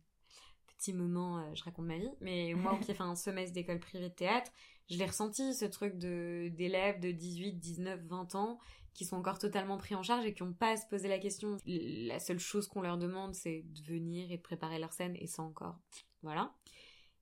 petit 0.81 0.93
moment, 0.95 1.39
euh, 1.39 1.55
je 1.55 1.63
raconte 1.63 1.87
ma 1.87 1.99
vie, 1.99 2.11
mais 2.21 2.55
moi 2.57 2.79
qui 2.83 2.91
ai 2.91 2.95
fait 2.95 3.03
un 3.03 3.15
semestre 3.15 3.53
d'école 3.53 3.79
privée 3.79 4.09
de 4.09 4.15
théâtre, 4.15 4.51
je 4.91 4.97
l'ai 4.99 5.07
ressenti 5.07 5.55
ce 5.55 5.67
truc 5.67 5.99
de 5.99 6.49
d'élèves 6.49 6.99
de 7.01 7.13
18, 7.13 7.53
19, 7.61 8.01
20 8.07 8.35
ans 8.35 8.59
qui 8.93 9.05
sont 9.05 9.17
encore 9.17 9.39
totalement 9.39 9.79
pris 9.79 9.95
en 9.95 10.03
charge 10.03 10.27
et 10.27 10.35
qui 10.35 10.43
n'ont 10.43 10.53
pas 10.53 10.71
à 10.71 10.77
se 10.77 10.87
poser 10.89 11.07
la 11.09 11.21
question. 11.21 11.59
La 11.65 12.19
seule 12.19 12.41
chose 12.41 12.67
qu'on 12.67 12.81
leur 12.81 12.99
demande, 12.99 13.35
c'est 13.37 13.63
de 13.63 13.83
venir 13.85 14.33
et 14.33 14.37
de 14.39 14.43
préparer 14.43 14.81
leur 14.81 14.93
scène, 14.93 15.15
et 15.21 15.29
ça 15.29 15.43
encore. 15.43 15.79
Voilà. 16.23 16.53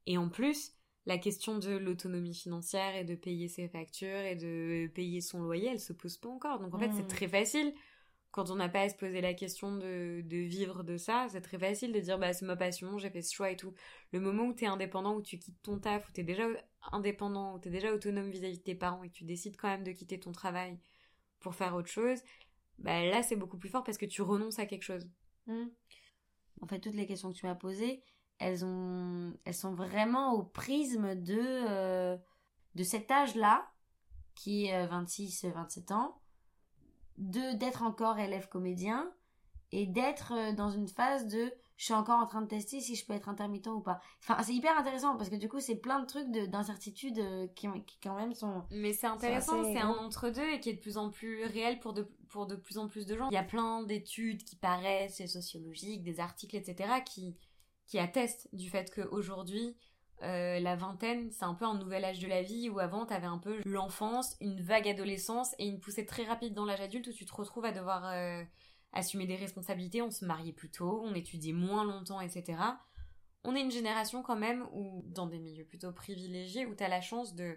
Et 0.07 0.17
en 0.17 0.31
plus, 0.31 0.73
la 1.05 1.19
question 1.19 1.59
de 1.59 1.77
l'autonomie 1.77 2.35
financière 2.35 2.97
et 2.97 3.05
de 3.05 3.15
payer 3.15 3.49
ses 3.49 3.69
factures 3.69 4.09
et 4.21 4.35
de 4.35 4.87
payer 4.95 5.21
son 5.21 5.43
loyer, 5.43 5.69
elle 5.69 5.81
se 5.81 5.93
pose 5.93 6.17
pas 6.17 6.31
encore. 6.31 6.59
Donc 6.59 6.75
en 6.75 6.79
fait, 6.79 6.89
Mm. 6.89 6.97
c'est 6.97 7.07
très 7.07 7.29
facile. 7.29 7.75
Quand 8.31 8.51
on 8.51 8.57
n'a 8.57 8.69
pas 8.69 8.83
à 8.83 8.89
se 8.89 8.95
poser 8.95 9.21
la 9.21 9.33
question 9.33 9.77
de, 9.77 10.23
vivre 10.31 10.83
de 10.83 10.97
ça, 10.97 11.27
c'est 11.31 11.41
très 11.41 11.59
facile 11.59 11.93
de 11.93 12.01
dire 12.01 12.19
bah 12.19 12.33
c'est 12.33 12.45
ma 12.45 12.57
passion, 12.57 12.99
j'ai 12.99 13.11
fait 13.11 13.23
ce 13.23 13.35
choix 13.35 13.51
et 13.51 13.57
tout. 13.57 13.73
Le 14.13 14.21
moment 14.21 14.45
où 14.45 14.53
t'es 14.53 14.67
indépendant, 14.67 15.15
où 15.15 15.23
tu 15.23 15.39
quittes 15.39 15.61
ton 15.63 15.79
taf, 15.79 16.09
où 16.09 16.13
t'es 16.13 16.25
déjà 16.25 16.45
indépendant, 16.93 17.55
où 17.55 17.59
t'es 17.59 17.71
déjà 17.71 17.93
autonome 17.93 18.31
vis-à-vis 18.31 18.59
de 18.59 18.63
tes 18.63 18.75
parents 18.75 19.03
et 19.03 19.09
que 19.09 19.15
tu 19.15 19.25
décides 19.25 19.57
quand 19.57 19.69
même 19.69 19.83
de 19.83 19.93
quitter 19.93 20.21
ton 20.21 20.33
travail 20.33 20.79
pour 21.41 21.55
faire 21.55 21.75
autre 21.75 21.89
chose, 21.89 22.19
bah 22.79 23.03
là 23.05 23.23
c'est 23.23 23.37
beaucoup 23.37 23.59
plus 23.59 23.71
fort 23.71 23.83
parce 23.83 23.99
que 23.99 24.07
tu 24.07 24.21
renonces 24.23 24.59
à 24.59 24.67
quelque 24.67 24.85
chose. 24.85 25.09
Hmm. 25.47 25.69
En 26.61 26.67
fait, 26.67 26.81
toutes 26.81 26.95
les 26.95 27.07
questions 27.07 27.33
que 27.33 27.39
tu 27.39 27.47
m'as 27.47 27.55
posées, 27.55 28.03
elles, 28.39 28.65
ont, 28.65 29.33
elles 29.45 29.55
sont 29.55 29.75
vraiment 29.75 30.35
au 30.35 30.43
prisme 30.43 31.15
de, 31.15 31.39
euh, 31.41 32.17
de 32.75 32.83
cet 32.83 33.11
âge-là, 33.11 33.69
qui 34.35 34.67
est 34.67 34.87
26-27 34.87 35.93
ans, 35.93 36.21
de 37.19 37.57
d'être 37.57 37.83
encore 37.83 38.19
élève 38.19 38.49
comédien 38.49 39.11
et 39.73 39.87
d'être 39.87 40.33
euh, 40.33 40.53
dans 40.53 40.71
une 40.71 40.89
phase 40.89 41.27
de 41.27 41.53
je 41.77 41.85
suis 41.85 41.95
encore 41.95 42.19
en 42.19 42.27
train 42.27 42.43
de 42.43 42.49
tester 42.49 42.81
si 42.81 42.97
je 42.97 43.07
peux 43.07 43.13
être 43.13 43.29
intermittent 43.29 43.69
ou 43.69 43.81
pas. 43.81 44.01
Enfin, 44.21 44.43
c'est 44.43 44.53
hyper 44.53 44.77
intéressant 44.77 45.17
parce 45.17 45.31
que 45.31 45.37
du 45.37 45.49
coup, 45.49 45.61
c'est 45.61 45.77
plein 45.77 46.01
de 46.01 46.07
trucs 46.07 46.29
d'incertitudes 46.29 47.21
euh, 47.21 47.47
qui, 47.55 47.69
qui, 47.87 47.99
quand 48.03 48.17
même 48.17 48.35
sont. 48.35 48.65
Mais 48.73 48.93
c'est 48.93 49.07
intéressant, 49.07 49.63
c'est 49.63 49.79
un 49.79 49.91
entre-deux 49.91 50.55
et 50.55 50.59
qui 50.59 50.71
est 50.71 50.75
de 50.75 50.81
plus 50.81 50.99
en 50.99 51.11
plus 51.11 51.45
réel 51.45 51.79
pour 51.79 51.93
de, 51.93 52.03
pour 52.31 52.47
de 52.47 52.57
plus 52.57 52.79
en 52.79 52.89
plus 52.89 53.07
de 53.07 53.17
gens. 53.17 53.29
Il 53.31 53.35
y 53.35 53.39
a 53.39 53.45
plein 53.45 53.85
d'études 53.85 54.43
qui 54.43 54.57
paraissent, 54.57 55.25
sociologiques, 55.27 56.03
des 56.03 56.19
articles, 56.19 56.57
etc., 56.57 56.95
qui, 57.07 57.37
qui 57.87 58.01
attestent 58.01 58.49
du 58.53 58.69
fait 58.69 58.93
qu'aujourd'hui, 58.93 59.77
euh, 60.23 60.59
la 60.59 60.75
vingtaine, 60.75 61.31
c'est 61.31 61.45
un 61.45 61.55
peu 61.55 61.65
un 61.65 61.75
nouvel 61.75 62.05
âge 62.05 62.19
de 62.19 62.27
la 62.27 62.43
vie 62.43 62.69
où 62.69 62.81
avant 62.81 63.07
t'avais 63.07 63.27
un 63.27 63.39
peu 63.39 63.61
l'enfance, 63.65 64.37
une 64.41 64.61
vague 64.61 64.89
adolescence 64.89 65.55
et 65.59 65.67
une 65.67 65.79
poussée 65.79 66.07
très 66.07 66.25
rapide 66.25 66.55
dans 66.55 66.65
l'âge 66.65 66.81
adulte 66.81 67.07
où 67.07 67.13
tu 67.13 67.25
te 67.25 67.35
retrouves 67.35 67.65
à 67.65 67.73
devoir 67.73 68.05
euh, 68.07 68.43
assumer 68.93 69.27
des 69.27 69.37
responsabilités, 69.37 70.03
on 70.03 70.11
se 70.11 70.25
mariait 70.25 70.53
plus 70.53 70.71
tôt, 70.71 71.03
on 71.05 71.15
étudiait 71.15 71.53
moins 71.53 71.85
longtemps, 71.85 72.21
etc. 72.21 72.59
On 73.45 73.55
est 73.55 73.61
une 73.61 73.71
génération 73.71 74.23
quand 74.23 74.37
même 74.37 74.67
où, 74.73 75.05
dans 75.07 75.27
des 75.27 75.39
milieux 75.39 75.65
plutôt 75.65 75.93
privilégiés, 75.93 76.67
où 76.67 76.75
t'as 76.75 76.89
la 76.89 77.01
chance 77.01 77.35
de 77.35 77.57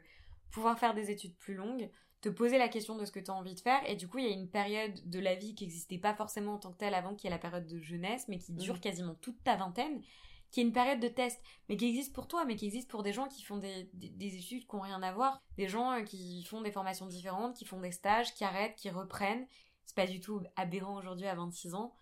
pouvoir 0.51 0.77
faire 0.77 0.93
des 0.93 1.09
études 1.09 1.35
plus 1.37 1.55
longues, 1.55 1.89
te 2.21 2.29
poser 2.29 2.59
la 2.59 2.67
question 2.67 2.95
de 2.95 3.05
ce 3.05 3.11
que 3.11 3.19
t'as 3.19 3.33
envie 3.33 3.55
de 3.55 3.59
faire, 3.59 3.81
et 3.89 3.95
du 3.95 4.07
coup 4.07 4.19
il 4.19 4.25
y 4.25 4.29
a 4.29 4.33
une 4.33 4.49
période 4.49 4.93
de 5.09 5.19
la 5.19 5.33
vie 5.33 5.55
qui 5.55 5.63
n'existait 5.63 5.97
pas 5.97 6.13
forcément 6.13 6.53
en 6.53 6.57
tant 6.59 6.71
que 6.71 6.77
telle 6.77 6.93
avant, 6.93 7.15
qui 7.15 7.25
est 7.25 7.31
la 7.31 7.39
période 7.39 7.65
de 7.65 7.79
jeunesse, 7.79 8.27
mais 8.27 8.37
qui 8.37 8.53
dure 8.53 8.79
quasiment 8.79 9.15
toute 9.15 9.43
ta 9.43 9.55
vingtaine, 9.55 10.03
qui 10.51 10.59
est 10.59 10.63
une 10.63 10.73
période 10.73 10.99
de 10.99 11.07
test, 11.07 11.41
mais 11.69 11.77
qui 11.77 11.85
existe 11.85 12.13
pour 12.13 12.27
toi, 12.27 12.45
mais 12.45 12.55
qui 12.55 12.65
existe 12.65 12.89
pour 12.89 13.03
des 13.03 13.13
gens 13.13 13.27
qui 13.27 13.41
font 13.41 13.57
des, 13.57 13.89
des, 13.93 14.35
études 14.35 14.67
qui 14.67 14.75
n'ont 14.75 14.81
rien 14.81 15.01
à 15.01 15.13
voir, 15.13 15.41
des 15.57 15.67
gens 15.67 15.93
euh, 15.93 16.03
qui 16.03 16.43
font 16.43 16.61
des 16.61 16.71
formations 16.71 17.07
différentes, 17.07 17.55
qui 17.55 17.65
font 17.65 17.79
des 17.79 17.91
stages, 17.91 18.33
qui 18.33 18.43
arrêtent, 18.43 18.75
qui 18.75 18.89
reprennent. 18.89 19.47
C'est 19.85 19.95
pas 19.95 20.07
du 20.07 20.19
tout 20.19 20.41
aberrant 20.57 20.97
aujourd'hui 20.97 21.27
à 21.27 21.35
26 21.35 21.73
ans 21.73 21.95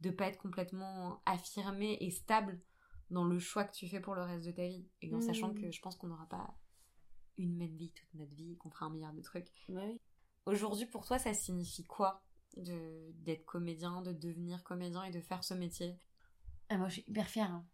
de 0.00 0.10
pas 0.10 0.26
être 0.26 0.38
complètement 0.38 1.20
affirmé 1.26 1.96
et 2.00 2.10
stable 2.10 2.60
dans 3.10 3.24
le 3.24 3.38
choix 3.38 3.64
que 3.64 3.74
tu 3.74 3.88
fais 3.88 4.00
pour 4.00 4.14
le 4.14 4.22
reste 4.22 4.44
de 4.46 4.52
ta 4.52 4.66
vie. 4.66 4.86
Et 5.02 5.14
en 5.14 5.20
sachant 5.20 5.48
mmh. 5.48 5.60
que 5.60 5.70
je 5.70 5.80
pense 5.80 5.96
qu'on 5.96 6.08
n'aura 6.08 6.28
pas 6.28 6.56
une 7.38 7.56
même 7.56 7.74
vie 7.76 7.90
toute 7.90 8.14
notre 8.14 8.34
vie, 8.34 8.56
qu'on 8.56 8.70
fera 8.70 8.86
un 8.86 8.90
milliard 8.90 9.12
de 9.12 9.22
trucs. 9.22 9.52
Aujourd'hui, 10.44 10.86
pour 10.86 11.04
toi, 11.04 11.18
ça 11.18 11.34
signifie 11.34 11.84
quoi 11.84 12.22
d'être 12.56 13.44
comédien, 13.44 14.00
de 14.02 14.12
devenir 14.12 14.62
comédien 14.64 15.02
et 15.04 15.10
de 15.10 15.20
faire 15.20 15.44
ce 15.44 15.54
métier? 15.54 15.98
Ah, 16.68 16.78
Moi, 16.78 16.88
je 16.88 16.94
suis 16.94 17.04
hyper 17.08 17.28
fière. 17.28 17.50
Hein 17.50 17.66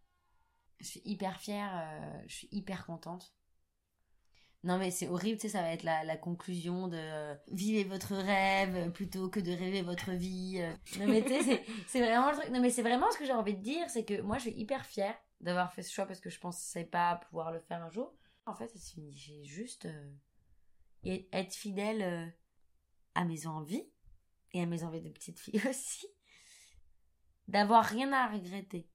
je 0.79 0.85
suis 0.85 1.01
hyper 1.05 1.39
fière, 1.39 1.71
euh, 1.75 2.23
je 2.27 2.35
suis 2.35 2.49
hyper 2.51 2.85
contente. 2.85 3.33
Non 4.63 4.77
mais 4.77 4.91
c'est 4.91 5.09
horrible, 5.09 5.37
tu 5.37 5.47
sais, 5.47 5.49
ça 5.49 5.61
va 5.61 5.73
être 5.73 5.83
la, 5.83 6.15
conclusion 6.15 6.87
de 6.87 6.97
euh, 6.97 7.35
vivez 7.51 7.83
votre 7.83 8.15
rêve 8.15 8.91
plutôt 8.91 9.29
que 9.29 9.41
de 9.41 9.51
rêver 9.51 9.81
votre 9.81 10.11
vie. 10.11 10.59
Euh. 10.61 10.73
Non 10.99 11.07
mais 11.07 11.21
tu 11.21 11.41
sais, 11.43 11.63
c'est 11.87 11.99
vraiment 11.99 12.31
le 12.31 12.37
truc. 12.37 12.49
Non 12.49 12.61
mais 12.61 12.69
c'est 12.69 12.81
vraiment 12.81 13.11
ce 13.11 13.17
que 13.17 13.25
j'ai 13.25 13.33
envie 13.33 13.55
de 13.55 13.61
dire, 13.61 13.89
c'est 13.89 14.05
que 14.05 14.21
moi 14.21 14.37
je 14.37 14.49
suis 14.49 14.59
hyper 14.59 14.85
fière 14.85 15.15
d'avoir 15.41 15.73
fait 15.73 15.83
ce 15.83 15.93
choix 15.93 16.05
parce 16.05 16.21
que 16.21 16.29
je 16.29 16.39
pensais 16.39 16.85
pas 16.85 17.17
pouvoir 17.17 17.51
le 17.51 17.59
faire 17.59 17.83
un 17.83 17.89
jour. 17.89 18.13
En 18.45 18.53
fait, 18.53 18.71
j'ai 19.11 19.43
juste 19.43 19.87
être 21.03 21.53
fidèle 21.53 22.33
à 23.15 23.25
mes 23.25 23.47
envies 23.47 23.87
et 24.53 24.61
à 24.61 24.65
mes 24.65 24.83
envies 24.83 25.01
de 25.01 25.09
petite 25.09 25.39
fille 25.39 25.61
aussi. 25.69 26.07
D'avoir 27.47 27.83
rien 27.83 28.13
à 28.13 28.27
regretter 28.27 28.87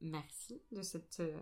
merci 0.00 0.62
de 0.72 0.82
cette 0.82 1.20
euh, 1.20 1.40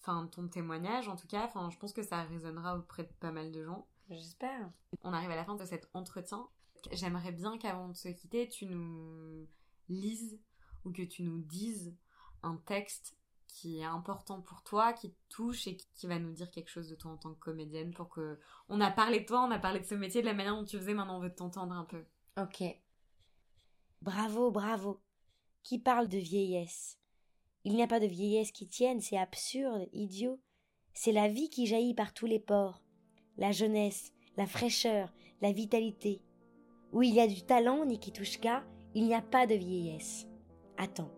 fin 0.00 0.24
de 0.24 0.30
ton 0.30 0.48
témoignage 0.48 1.08
en 1.08 1.16
tout 1.16 1.26
cas 1.26 1.44
enfin 1.46 1.70
je 1.70 1.78
pense 1.78 1.92
que 1.92 2.02
ça 2.02 2.22
résonnera 2.24 2.76
auprès 2.76 3.04
de 3.04 3.12
pas 3.20 3.32
mal 3.32 3.52
de 3.52 3.64
gens 3.64 3.86
j'espère 4.10 4.70
on 5.02 5.12
arrive 5.12 5.30
à 5.30 5.36
la 5.36 5.44
fin 5.44 5.54
de 5.54 5.64
cet 5.64 5.88
entretien 5.94 6.48
j'aimerais 6.90 7.32
bien 7.32 7.58
qu'avant 7.58 7.88
de 7.88 7.96
se 7.96 8.08
quitter 8.08 8.48
tu 8.48 8.66
nous 8.66 9.48
lises 9.88 10.40
ou 10.84 10.92
que 10.92 11.02
tu 11.02 11.22
nous 11.22 11.38
dises 11.38 11.96
un 12.42 12.56
texte 12.56 13.16
qui 13.52 13.80
est 13.80 13.84
important 13.84 14.40
pour 14.40 14.62
toi, 14.62 14.92
qui 14.92 15.12
te 15.12 15.18
touche 15.28 15.66
et 15.66 15.76
qui 15.76 16.06
va 16.06 16.18
nous 16.18 16.32
dire 16.32 16.50
quelque 16.50 16.70
chose 16.70 16.88
de 16.88 16.94
toi 16.94 17.12
en 17.12 17.16
tant 17.16 17.34
que 17.34 17.38
comédienne 17.38 17.92
pour 17.92 18.08
que 18.08 18.38
on 18.68 18.80
a 18.80 18.90
parlé 18.90 19.20
de 19.20 19.26
toi, 19.26 19.44
on 19.46 19.50
a 19.50 19.58
parlé 19.58 19.80
de 19.80 19.84
ce 19.84 19.94
métier, 19.94 20.22
de 20.22 20.26
la 20.26 20.34
manière 20.34 20.56
dont 20.56 20.64
tu 20.64 20.78
faisais, 20.78 20.94
maintenant 20.94 21.18
on 21.18 21.20
veut 21.20 21.34
t'entendre 21.34 21.74
un 21.74 21.84
peu. 21.84 22.04
Ok. 22.38 22.64
Bravo, 24.00 24.50
bravo. 24.50 25.02
Qui 25.62 25.78
parle 25.78 26.08
de 26.08 26.18
vieillesse 26.18 26.98
il 27.64 27.74
n'y 27.74 27.82
a 27.82 27.86
pas 27.86 28.00
de 28.00 28.06
vieillesse 28.06 28.50
qui 28.50 28.66
tienne, 28.66 29.00
c'est 29.00 29.18
absurde, 29.18 29.88
idiot. 29.92 30.40
C'est 30.94 31.12
la 31.12 31.28
vie 31.28 31.48
qui 31.48 31.66
jaillit 31.66 31.94
par 31.94 32.12
tous 32.12 32.26
les 32.26 32.40
pores. 32.40 32.82
La 33.38 33.52
jeunesse, 33.52 34.12
la 34.36 34.46
fraîcheur, 34.46 35.12
la 35.40 35.52
vitalité. 35.52 36.20
Où 36.92 37.02
il 37.02 37.14
y 37.14 37.20
a 37.20 37.26
du 37.26 37.42
talent, 37.42 37.86
ni 37.86 37.98
qui 37.98 38.12
touche 38.12 38.38
qu'à, 38.38 38.64
il 38.94 39.04
n'y 39.04 39.14
a 39.14 39.22
pas 39.22 39.46
de 39.46 39.54
vieillesse. 39.54 40.26
Attends, 40.76 41.10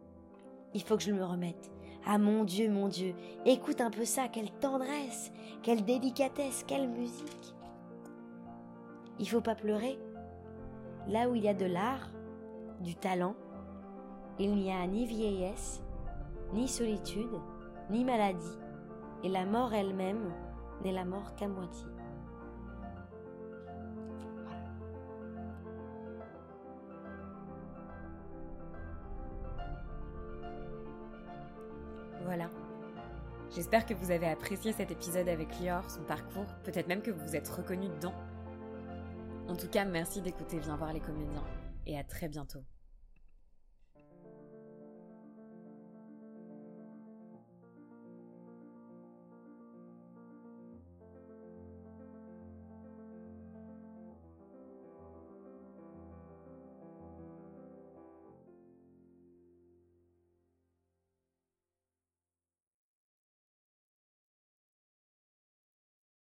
il 0.74 0.82
faut 0.82 0.96
que 0.96 1.02
je 1.02 1.12
me 1.12 1.24
remette. 1.24 1.70
Ah 2.06 2.18
mon 2.18 2.44
Dieu, 2.44 2.68
mon 2.68 2.88
Dieu, 2.88 3.14
écoute 3.46 3.80
un 3.80 3.90
peu 3.90 4.04
ça, 4.04 4.28
quelle 4.28 4.50
tendresse, 4.60 5.32
quelle 5.62 5.84
délicatesse, 5.84 6.64
quelle 6.66 6.88
musique. 6.88 7.54
Il 9.18 9.28
faut 9.28 9.40
pas 9.40 9.54
pleurer. 9.54 9.98
Là 11.08 11.30
où 11.30 11.34
il 11.34 11.44
y 11.44 11.48
a 11.48 11.54
de 11.54 11.64
l'art, 11.64 12.10
du 12.80 12.94
talent, 12.94 13.34
il 14.38 14.54
n'y 14.54 14.70
a 14.70 14.86
ni 14.86 15.06
vieillesse, 15.06 15.83
ni 16.54 16.68
solitude, 16.68 17.40
ni 17.90 18.04
maladie, 18.04 18.58
et 19.24 19.28
la 19.28 19.44
mort 19.44 19.74
elle-même 19.74 20.32
n'est 20.82 20.92
la 20.92 21.04
mort 21.04 21.34
qu'à 21.34 21.48
moitié. 21.48 21.86
Voilà. 32.24 32.48
J'espère 33.50 33.84
que 33.84 33.94
vous 33.94 34.10
avez 34.10 34.28
apprécié 34.28 34.72
cet 34.72 34.90
épisode 34.90 35.28
avec 35.28 35.60
Lior, 35.60 35.90
son 35.90 36.02
parcours, 36.02 36.46
peut-être 36.62 36.88
même 36.88 37.02
que 37.02 37.10
vous 37.10 37.26
vous 37.26 37.36
êtes 37.36 37.48
reconnu 37.48 37.88
dedans. 37.88 38.14
En 39.48 39.56
tout 39.56 39.68
cas, 39.68 39.84
merci 39.84 40.22
d'écouter 40.22 40.58
Viens 40.58 40.76
voir 40.76 40.92
les 40.92 41.00
comédiens, 41.00 41.44
et 41.86 41.98
à 41.98 42.04
très 42.04 42.28
bientôt. 42.28 42.64